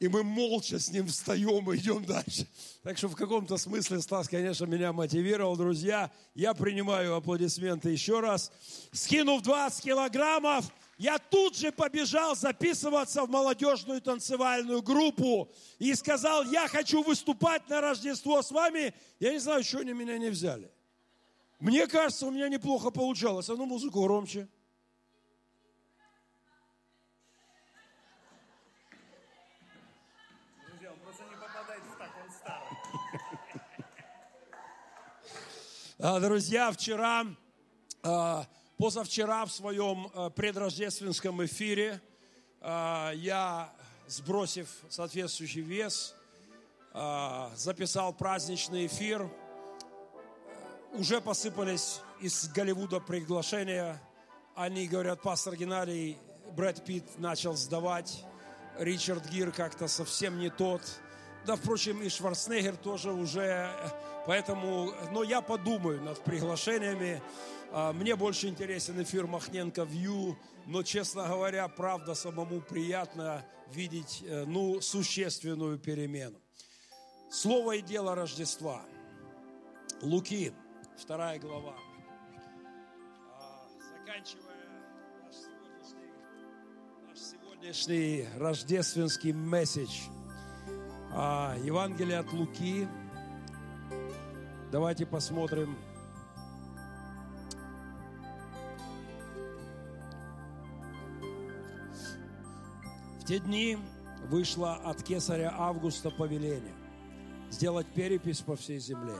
И 0.00 0.06
мы 0.06 0.22
молча 0.22 0.78
с 0.78 0.90
ним 0.90 1.08
встаем 1.08 1.70
и 1.72 1.76
идем 1.76 2.04
дальше. 2.04 2.46
Так 2.82 2.96
что 2.98 3.08
в 3.08 3.16
каком-то 3.16 3.56
смысле 3.56 4.00
Стас, 4.00 4.28
конечно, 4.28 4.64
меня 4.64 4.92
мотивировал. 4.92 5.56
Друзья, 5.56 6.12
я 6.34 6.54
принимаю 6.54 7.16
аплодисменты 7.16 7.90
еще 7.90 8.20
раз. 8.20 8.52
Скинув 8.92 9.42
20 9.42 9.82
килограммов, 9.82 10.66
я 10.98 11.18
тут 11.18 11.56
же 11.56 11.72
побежал 11.72 12.36
записываться 12.36 13.24
в 13.24 13.30
молодежную 13.30 14.00
танцевальную 14.00 14.82
группу 14.82 15.50
и 15.80 15.92
сказал, 15.94 16.44
я 16.44 16.68
хочу 16.68 17.02
выступать 17.02 17.68
на 17.68 17.80
Рождество 17.80 18.40
с 18.42 18.52
вами. 18.52 18.94
Я 19.18 19.32
не 19.32 19.38
знаю, 19.38 19.64
что 19.64 19.78
они 19.78 19.94
меня 19.94 20.16
не 20.16 20.28
взяли. 20.28 20.70
Мне 21.58 21.88
кажется, 21.88 22.26
у 22.26 22.30
меня 22.30 22.48
неплохо 22.48 22.90
получалось. 22.90 23.48
А 23.48 23.56
ну 23.56 23.66
музыку 23.66 24.02
громче. 24.04 24.48
Друзья, 35.98 36.70
вчера, 36.70 37.26
а, 38.04 38.46
позавчера 38.76 39.44
в 39.44 39.50
своем 39.50 40.08
а, 40.14 40.30
предрождественском 40.30 41.44
эфире 41.44 42.00
а, 42.60 43.10
я, 43.16 43.72
сбросив 44.06 44.68
соответствующий 44.88 45.62
вес, 45.62 46.14
а, 46.92 47.50
записал 47.56 48.12
праздничный 48.12 48.86
эфир. 48.86 49.28
Уже 50.92 51.20
посыпались 51.20 52.00
из 52.20 52.48
Голливуда 52.50 53.00
приглашения. 53.00 54.00
Они 54.54 54.86
говорят, 54.86 55.20
пастор 55.20 55.56
Геннадий, 55.56 56.16
Брэд 56.52 56.84
Питт 56.84 57.18
начал 57.18 57.56
сдавать, 57.56 58.24
Ричард 58.78 59.28
Гир 59.30 59.50
как-то 59.50 59.88
совсем 59.88 60.38
не 60.38 60.48
тот. 60.48 60.80
Да, 61.46 61.56
впрочем, 61.56 62.02
и 62.02 62.08
Шварценеггер 62.08 62.76
тоже 62.76 63.12
уже. 63.12 63.70
Поэтому, 64.26 64.92
но 65.12 65.22
я 65.22 65.40
подумаю 65.40 66.02
над 66.02 66.22
приглашениями. 66.22 67.22
А, 67.72 67.92
Мне 67.92 68.16
больше 68.16 68.48
интересен 68.48 69.02
эфир 69.02 69.26
Махненко 69.26 69.84
Вью, 69.84 70.36
но, 70.66 70.82
честно 70.82 71.26
говоря, 71.26 71.66
правда, 71.68 72.14
самому 72.14 72.60
приятно 72.60 73.44
видеть, 73.72 74.22
э, 74.26 74.44
ну, 74.46 74.80
существенную 74.80 75.78
перемену. 75.78 76.38
Слово 77.30 77.76
и 77.76 77.82
дело 77.82 78.14
Рождества. 78.14 78.82
Луки, 80.02 80.52
вторая 80.98 81.38
глава. 81.38 81.74
А, 83.32 83.66
Заканчивая 83.80 84.68
наш 85.22 85.34
сегодняшний, 85.34 86.12
наш 87.06 87.18
сегодняшний 87.18 88.28
рождественский 88.38 89.32
месседж. 89.32 90.00
А, 91.12 91.56
Евангелие 91.62 92.18
от 92.18 92.32
Луки. 92.32 92.86
Давайте 94.70 95.06
посмотрим. 95.06 95.76
В 103.20 103.24
те 103.24 103.38
дни 103.38 103.78
вышло 104.28 104.74
от 104.74 105.02
кесаря 105.02 105.54
Августа 105.56 106.10
повеление 106.10 106.74
сделать 107.50 107.86
перепись 107.94 108.40
по 108.40 108.56
всей 108.56 108.78
земле. 108.78 109.16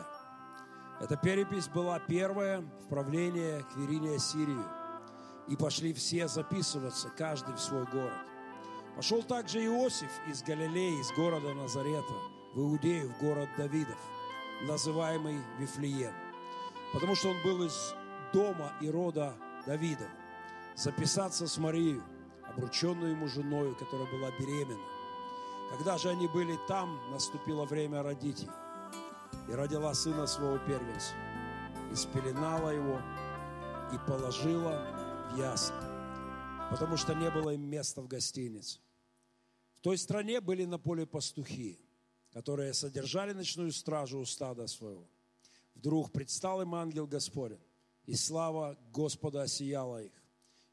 Эта 1.01 1.17
перепись 1.17 1.69
была 1.69 1.99
первая 1.99 2.61
в 2.61 2.89
правлении 2.89 3.65
Квириния 3.73 4.19
Сирии. 4.19 4.65
И 5.49 5.57
пошли 5.57 5.95
все 5.95 6.29
записываться, 6.29 7.09
каждый 7.17 7.55
в 7.55 7.61
свой 7.61 7.87
город. 7.87 8.13
Пошел 8.99 9.23
также 9.23 9.65
Иосиф 9.65 10.11
из 10.27 10.43
Галилеи, 10.43 11.01
из 11.01 11.13
города 11.13 11.55
Назарета, 11.55 12.15
в 12.53 12.59
Иудею, 12.59 13.09
в 13.11 13.19
город 13.21 13.49
Давидов, 13.57 13.97
называемый 14.63 15.41
Вифлеем, 15.61 16.13
потому 16.93 17.15
что 17.15 17.29
он 17.29 17.37
был 17.45 17.63
из 17.63 17.95
дома 18.33 18.73
и 18.81 18.91
рода 18.91 19.37
Давидова, 19.67 20.11
записаться 20.75 21.47
с 21.47 21.59
Марией, 21.59 22.03
обрученную 22.43 23.13
ему 23.13 23.29
женою, 23.29 23.77
которая 23.77 24.11
была 24.11 24.33
беременна. 24.33 24.85
Когда 25.71 25.97
же 25.97 26.09
они 26.09 26.27
были 26.27 26.59
там, 26.67 26.99
наступило 27.13 27.67
время 27.67 28.03
родить 28.03 28.43
их. 28.43 28.53
И 29.49 29.53
родила 29.53 29.95
сына 29.95 30.27
своего 30.27 30.59
первенца, 30.67 31.15
и 31.93 31.95
спеленала 31.95 32.71
его, 32.71 33.01
и 33.93 34.11
положила 34.11 35.29
в 35.31 35.39
ясли, 35.39 35.77
потому 36.69 36.97
что 36.97 37.15
не 37.15 37.31
было 37.31 37.51
им 37.51 37.63
места 37.63 38.03
в 38.03 38.09
гостинице. 38.09 38.81
В 39.79 39.81
той 39.81 39.97
стране 39.97 40.41
были 40.41 40.65
на 40.65 40.77
поле 40.77 41.07
пастухи, 41.07 41.79
которые 42.33 42.75
содержали 42.75 43.33
ночную 43.33 43.71
стражу 43.71 44.19
у 44.19 44.25
стада 44.25 44.67
своего. 44.67 45.09
Вдруг 45.77 46.11
предстал 46.11 46.61
им 46.61 46.75
ангел 46.75 47.07
Господень, 47.07 47.61
И 48.05 48.17
слава 48.17 48.77
Господа 48.93 49.43
осияла 49.43 50.03
их, 50.03 50.13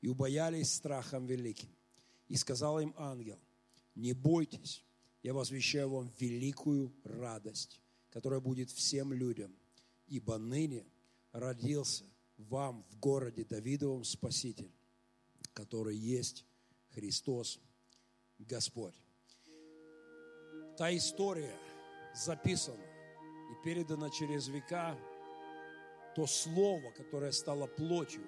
и 0.01 0.07
убоялись 0.07 0.73
страхом 0.73 1.27
великим. 1.27 1.69
И 2.27 2.35
сказал 2.35 2.79
им 2.79 2.95
ангел, 2.97 3.37
не 3.93 4.13
бойтесь, 4.13 4.83
я 5.21 5.35
возвещаю 5.35 5.91
вам 5.91 6.11
великую 6.19 6.91
радость, 7.03 7.79
которая 8.09 8.39
будет 8.39 8.71
всем 8.71 9.13
людям, 9.13 9.55
ибо 10.07 10.39
ныне 10.39 10.83
родился 11.31 12.05
вам 12.37 12.83
в 12.89 12.97
городе 12.97 13.45
Давидовом 13.45 14.03
Спаситель, 14.03 14.71
который 15.53 15.95
есть 15.95 16.43
Христос 16.89 17.59
Господь. 18.39 18.93
Та 20.77 20.95
история 20.95 21.57
записана 22.13 22.83
и 23.51 23.63
передана 23.63 24.09
через 24.09 24.47
века, 24.47 24.97
то 26.15 26.27
слово, 26.27 26.91
которое 26.91 27.31
стало 27.31 27.67
плотью, 27.67 28.23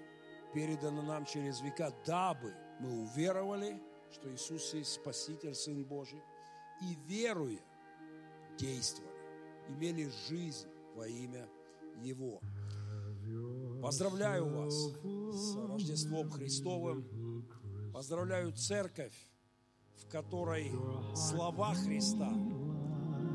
передано 0.54 1.02
нам 1.02 1.26
через 1.26 1.62
века, 1.62 1.94
дабы 2.06 2.54
мы 2.80 3.04
уверовали, 3.04 3.82
что 4.12 4.34
Иисус 4.34 4.74
есть 4.74 4.94
Спаситель, 4.94 5.56
Сын 5.56 5.84
Божий, 5.84 6.22
и 6.82 6.96
веруя 7.08 7.60
действовали, 8.58 9.12
имели 9.70 10.10
жизнь 10.30 10.68
во 10.96 11.08
имя 11.08 11.48
Его. 12.02 12.40
Поздравляю 13.82 14.50
вас 14.50 14.74
с 14.74 15.56
Рождеством 15.56 16.30
Христовым. 16.30 17.06
Поздравляю 17.94 18.54
церковь, 18.54 19.16
в 20.02 20.08
которой 20.10 20.72
слова 21.16 21.74
Христа 21.74 22.32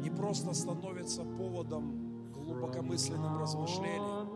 не 0.02 0.10
просто 0.10 0.52
становятся 0.52 1.22
поводом 1.22 2.30
глубокомысленным 2.32 3.39
размышлениям 3.39 4.28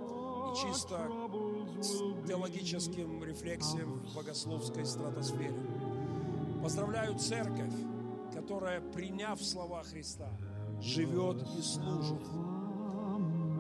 и 0.52 0.56
чисто 0.56 1.10
теологическим 2.26 3.22
рефлексиям 3.24 4.00
в 4.00 4.14
богословской 4.14 4.84
стратосфере. 4.84 5.54
Поздравляю 6.62 7.18
церковь, 7.18 7.74
которая, 8.32 8.80
приняв 8.80 9.42
слова 9.42 9.82
Христа, 9.82 10.28
живет 10.80 11.42
и 11.58 11.62
служит 11.62 12.22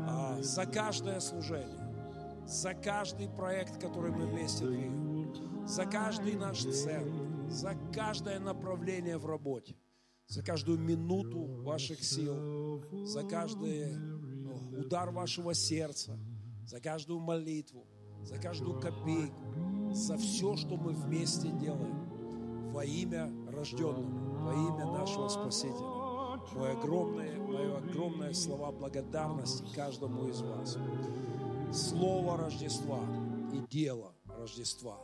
а, 0.08 0.38
за 0.42 0.66
каждое 0.66 1.20
служение, 1.20 2.44
за 2.46 2.74
каждый 2.74 3.28
проект, 3.28 3.80
который 3.80 4.10
мы 4.10 4.26
вместе 4.26 4.66
двигаем, 4.66 5.66
за 5.66 5.84
каждый 5.86 6.34
наш 6.34 6.58
центр, 6.62 7.25
за 7.48 7.74
каждое 7.92 8.38
направление 8.38 9.18
в 9.18 9.26
работе, 9.26 9.76
за 10.26 10.42
каждую 10.42 10.78
минуту 10.78 11.62
ваших 11.62 12.02
сил, 12.02 12.82
за 13.04 13.22
каждый 13.22 13.96
удар 14.76 15.10
вашего 15.10 15.54
сердца, 15.54 16.18
за 16.64 16.80
каждую 16.80 17.20
молитву, 17.20 17.86
за 18.22 18.38
каждую 18.38 18.80
копейку, 18.80 19.92
за 19.92 20.16
все, 20.16 20.56
что 20.56 20.76
мы 20.76 20.92
вместе 20.92 21.50
делаем 21.50 22.70
во 22.70 22.84
имя 22.84 23.30
рожденного, 23.48 24.44
во 24.44 24.52
имя 24.52 24.86
нашего 24.86 25.28
Спасителя. 25.28 25.96
Мое 26.54 26.78
огромное, 26.78 27.38
мое 27.38 27.78
огромное 27.78 28.32
слова 28.34 28.70
благодарности 28.70 29.64
каждому 29.74 30.28
из 30.28 30.40
вас. 30.42 30.76
Слово 31.72 32.36
Рождества 32.36 33.00
и 33.52 33.58
дело 33.68 34.12
Рождества 34.26 34.98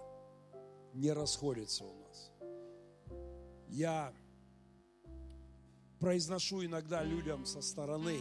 не 0.94 1.12
расходятся 1.12 1.84
у 1.84 1.94
нас. 1.94 2.01
Я 3.72 4.12
произношу 5.98 6.62
иногда 6.62 7.02
людям 7.02 7.46
со 7.46 7.62
стороны, 7.62 8.18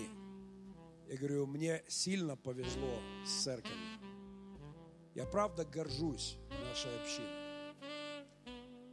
я 1.10 1.18
говорю, 1.18 1.46
мне 1.46 1.84
сильно 1.90 2.38
повезло 2.38 3.02
с 3.26 3.44
церковью. 3.44 3.78
Я 5.14 5.26
правда 5.26 5.66
горжусь 5.66 6.38
нашей 6.70 6.98
общиной. 7.02 7.28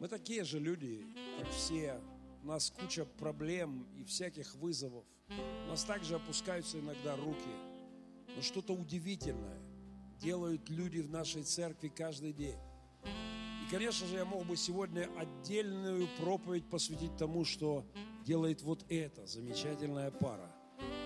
Мы 0.01 0.09
такие 0.09 0.43
же 0.43 0.59
люди, 0.59 1.07
как 1.39 1.49
все. 1.51 2.01
У 2.43 2.47
нас 2.49 2.73
куча 2.73 3.05
проблем 3.05 3.87
и 3.95 4.03
всяких 4.03 4.57
вызовов. 4.57 5.05
У 5.29 5.71
нас 5.71 5.85
также 5.85 6.17
опускаются 6.17 6.81
иногда 6.81 7.15
руки. 7.15 7.55
Но 8.35 8.43
что-то 8.43 8.73
удивительное 8.73 9.61
делают 10.19 10.69
люди 10.71 10.99
в 10.99 11.09
нашей 11.09 11.45
церкви 11.45 11.87
каждый 11.87 12.33
день. 12.33 12.59
Конечно 13.71 14.07
же, 14.07 14.17
я 14.17 14.25
мог 14.25 14.47
бы 14.47 14.57
сегодня 14.57 15.11
отдельную 15.19 16.09
проповедь 16.19 16.69
посвятить 16.71 17.15
тому, 17.19 17.45
что 17.45 17.85
делает 18.25 18.63
вот 18.63 18.85
эта 18.89 19.27
замечательная 19.27 20.11
пара, 20.11 20.51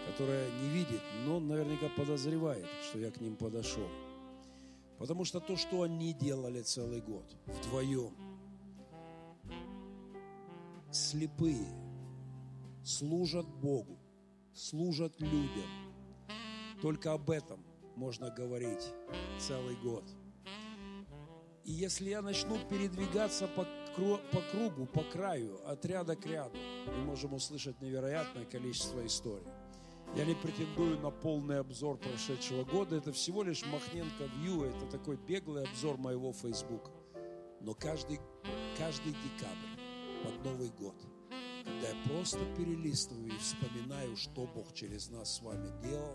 которая 0.06 0.48
не 0.60 0.68
видит, 0.68 1.01
но 1.26 1.40
наверняка 1.40 1.89
подозревает, 1.97 2.66
что 2.89 3.01
я 3.01 3.10
к 3.10 3.20
ним 3.20 3.34
подошел. 3.36 3.89
Потому 4.98 5.24
что 5.24 5.40
то, 5.40 5.56
что 5.56 5.82
они 5.82 6.12
делали 6.12 6.62
целый 6.62 7.01
год 7.01 7.36
вдвоем, 7.47 8.14
слепые, 10.93 11.66
служат 12.84 13.48
Богу, 13.48 13.98
служат 14.55 15.20
людям. 15.20 15.68
Только 16.80 17.12
об 17.12 17.28
этом 17.30 17.64
можно 17.97 18.30
говорить 18.30 18.93
целый 19.40 19.74
год. 19.82 20.05
И 21.64 21.70
если 21.70 22.10
я 22.10 22.22
начну 22.22 22.59
передвигаться 22.68 23.47
по, 23.47 23.64
по 23.97 24.40
кругу, 24.51 24.86
по 24.86 25.05
краю, 25.05 25.60
от 25.64 25.84
ряда 25.86 26.16
к 26.16 26.26
ряду, 26.26 26.56
мы 26.86 27.05
можем 27.05 27.34
услышать 27.34 27.80
невероятное 27.80 28.44
количество 28.44 29.05
историй. 29.06 29.47
Я 30.16 30.24
не 30.24 30.34
претендую 30.34 30.98
на 30.98 31.10
полный 31.10 31.60
обзор 31.60 31.98
прошедшего 31.98 32.64
года. 32.64 32.97
Это 32.97 33.12
всего 33.12 33.43
лишь 33.44 33.64
Махненко 33.64 34.24
Вью. 34.39 34.64
Это 34.64 34.86
такой 34.86 35.16
беглый 35.16 35.64
обзор 35.64 35.97
моего 35.98 36.32
Фейсбука. 36.32 36.90
Но 37.60 37.74
каждый, 37.74 38.20
каждый 38.76 39.12
декабрь 39.12 39.80
под 40.24 40.44
Новый 40.44 40.68
год, 40.70 40.97
когда 41.64 41.89
я 41.89 41.94
просто 42.09 42.40
перелистываю 42.56 43.28
и 43.28 43.39
вспоминаю, 43.39 44.16
что 44.16 44.47
Бог 44.47 44.74
через 44.74 45.09
нас 45.09 45.36
с 45.36 45.40
вами 45.40 45.70
делал, 45.80 46.14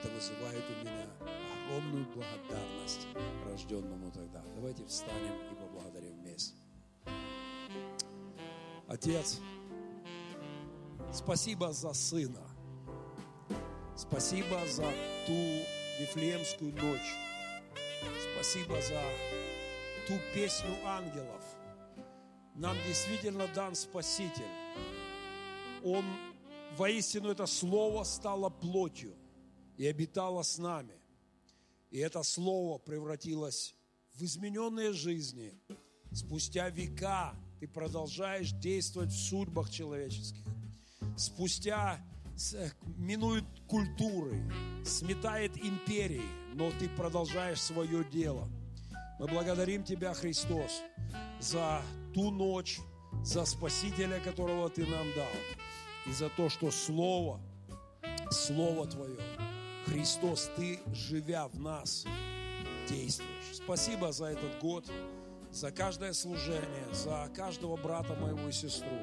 это 0.00 0.08
вызывает 0.08 0.64
у 0.70 0.84
меня 0.84 1.41
огромную 1.66 2.06
благодарность 2.14 3.06
рожденному 3.46 4.10
тогда. 4.10 4.42
Давайте 4.54 4.84
встанем 4.86 5.34
и 5.50 5.54
поблагодарим 5.54 6.14
вместе. 6.20 6.54
Отец, 8.88 9.40
спасибо 11.12 11.72
за 11.72 11.92
сына. 11.92 12.46
Спасибо 13.96 14.66
за 14.66 14.90
ту 15.26 15.32
Вифлеемскую 16.00 16.72
ночь. 16.72 17.14
Спасибо 18.34 18.80
за 18.80 19.00
ту 20.06 20.14
песню 20.34 20.74
ангелов. 20.84 21.42
Нам 22.54 22.76
действительно 22.86 23.46
дан 23.54 23.74
Спаситель. 23.74 24.42
Он, 25.84 26.04
воистину, 26.76 27.30
это 27.30 27.46
Слово 27.46 28.04
стало 28.04 28.50
плотью 28.50 29.14
и 29.76 29.86
обитало 29.86 30.42
с 30.42 30.58
нами. 30.58 31.01
И 31.92 31.98
это 31.98 32.24
Слово 32.24 32.78
превратилось 32.78 33.76
в 34.14 34.24
измененные 34.24 34.92
жизни. 34.92 35.54
Спустя 36.12 36.68
века 36.70 37.36
ты 37.60 37.68
продолжаешь 37.68 38.50
действовать 38.50 39.12
в 39.12 39.28
судьбах 39.28 39.70
человеческих. 39.70 40.44
Спустя 41.16 42.04
Э, 42.54 42.70
минует 42.96 43.44
культуры, 43.68 44.42
сметает 44.84 45.56
империи, 45.56 46.24
но 46.54 46.70
ты 46.78 46.88
продолжаешь 46.88 47.60
свое 47.60 48.04
дело. 48.04 48.48
Мы 49.18 49.28
благодарим 49.28 49.84
Тебя, 49.84 50.14
Христос, 50.14 50.82
за 51.40 51.82
ту 52.14 52.30
ночь, 52.30 52.80
за 53.22 53.44
Спасителя, 53.44 54.18
которого 54.20 54.70
Ты 54.70 54.86
нам 54.86 55.06
дал, 55.14 55.28
и 56.06 56.12
за 56.12 56.30
то, 56.30 56.48
что 56.48 56.70
Слово, 56.70 57.40
Слово 58.30 58.86
Твое, 58.86 59.18
Христос, 59.92 60.50
Ты, 60.56 60.80
живя 60.94 61.48
в 61.48 61.60
нас, 61.60 62.06
действуешь. 62.88 63.28
Спасибо 63.52 64.10
за 64.10 64.26
этот 64.26 64.58
год, 64.58 64.90
за 65.50 65.70
каждое 65.70 66.14
служение, 66.14 66.86
за 66.92 67.30
каждого 67.36 67.76
брата 67.76 68.14
моего 68.14 68.48
и 68.48 68.52
сестру, 68.52 68.98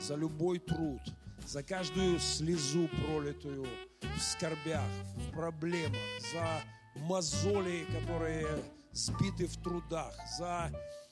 за 0.00 0.16
любой 0.16 0.58
труд– 0.58 1.00
за 1.46 1.62
каждую 1.62 2.18
слезу 2.18 2.88
пролитую 2.88 3.66
в 4.00 4.20
скорбях, 4.20 4.88
в 5.16 5.32
проблемах, 5.32 5.98
за 6.32 6.62
мозоли, 6.96 7.86
которые 7.92 8.46
сбиты 8.92 9.46
в 9.46 9.56
трудах, 9.62 10.14
за 10.38 10.70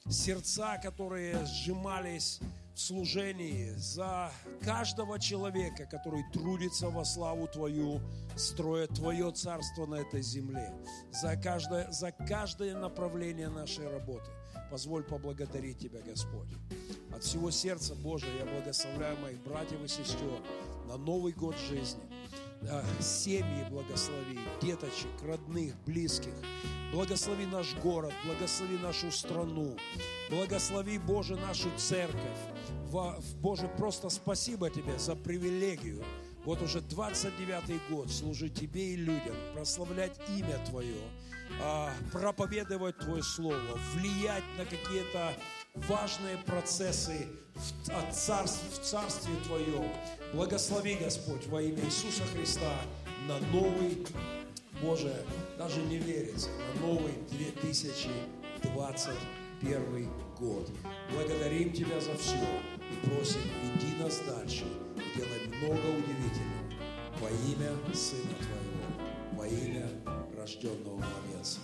сердца, 0.09 0.78
которые 0.82 1.44
сжимались 1.47 2.40
служении, 2.81 3.73
за 3.77 4.32
каждого 4.62 5.19
человека, 5.19 5.86
который 5.86 6.24
трудится 6.32 6.89
во 6.89 7.05
славу 7.05 7.47
Твою, 7.47 8.01
строя 8.36 8.86
Твое 8.86 9.31
царство 9.32 9.86
на 9.86 9.97
этой 9.97 10.23
земле, 10.23 10.73
за 11.12 11.36
каждое, 11.36 11.90
за 11.90 12.11
каждое 12.12 12.77
направление 12.77 13.48
нашей 13.48 13.89
работы. 13.89 14.31
Позволь 14.70 15.05
поблагодарить 15.05 15.78
Тебя, 15.78 16.01
Господь. 16.01 16.48
От 17.15 17.23
всего 17.23 17.51
сердца 17.51 17.94
Божия 17.94 18.31
я 18.39 18.47
благословляю 18.47 19.19
моих 19.19 19.43
братьев 19.43 19.82
и 19.85 19.89
сестер 19.89 20.40
на 20.86 20.97
Новый 20.97 21.32
год 21.32 21.57
жизни, 21.69 22.02
семьи 23.01 23.65
благослови, 23.70 24.39
деточек, 24.61 25.11
родных, 25.23 25.74
близких. 25.87 26.35
Благослови 26.93 27.47
наш 27.47 27.74
город, 27.77 28.12
благослови 28.24 28.78
нашу 28.78 29.11
страну. 29.12 29.77
Благослови, 30.31 30.99
Боже, 30.99 31.37
нашу 31.37 31.69
церковь. 31.77 32.39
Боже, 33.41 33.69
просто 33.78 34.11
спасибо 34.11 34.70
Тебе 34.70 34.99
за 34.99 35.15
привилегию 35.15 36.05
вот 36.45 36.62
уже 36.62 36.78
29-й 36.78 37.81
год 37.91 38.11
служить 38.11 38.55
Тебе 38.55 38.95
и 38.95 38.97
людям, 38.97 39.37
прославлять 39.55 40.19
имя 40.37 40.59
Твое, 40.66 41.03
а, 41.62 41.93
проповедовать 42.12 42.97
Твое 42.99 43.23
Слово, 43.23 43.78
влиять 43.95 44.45
на 44.57 44.65
какие-то 44.65 45.35
важные 45.75 46.39
процессы 46.39 47.29
в, 47.55 47.73
царств, 48.13 48.65
в 48.73 48.81
Царстве 48.85 49.33
Твоем. 49.47 49.89
Благослови, 50.33 50.97
Господь, 50.97 51.47
во 51.47 51.63
имя 51.63 51.85
Иисуса 51.85 52.25
Христа 52.35 52.75
на 53.29 53.39
новый, 53.53 54.05
Боже, 54.83 55.15
даже 55.59 55.81
не 55.83 55.99
верится, 55.99 56.49
на 56.51 56.75
новый 56.87 57.13
2021 57.31 60.11
год. 60.39 60.69
Благодарим 61.13 61.73
Тебя 61.73 62.01
за 62.01 62.17
все 62.17 62.37
и 62.37 62.97
просим, 63.07 63.41
веди 63.63 63.95
нас 64.03 64.21
дальше 64.27 64.65
делай 65.15 65.47
много 65.59 65.87
удивительного 65.99 66.61
во 67.21 67.29
имя 67.29 67.71
Сына 67.95 68.35
Твоего, 68.39 68.85
во 69.33 69.47
имя 69.47 69.89
рожденного 70.37 70.97
младенца, 70.97 71.61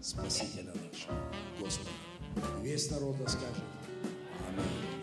Спасителя 0.00 0.72
нашего, 0.74 1.16
Господа. 1.58 1.90
Весь 2.62 2.90
народ 2.90 3.16
да 3.18 3.28
скажет 3.28 3.64
Аминь. 4.48 4.97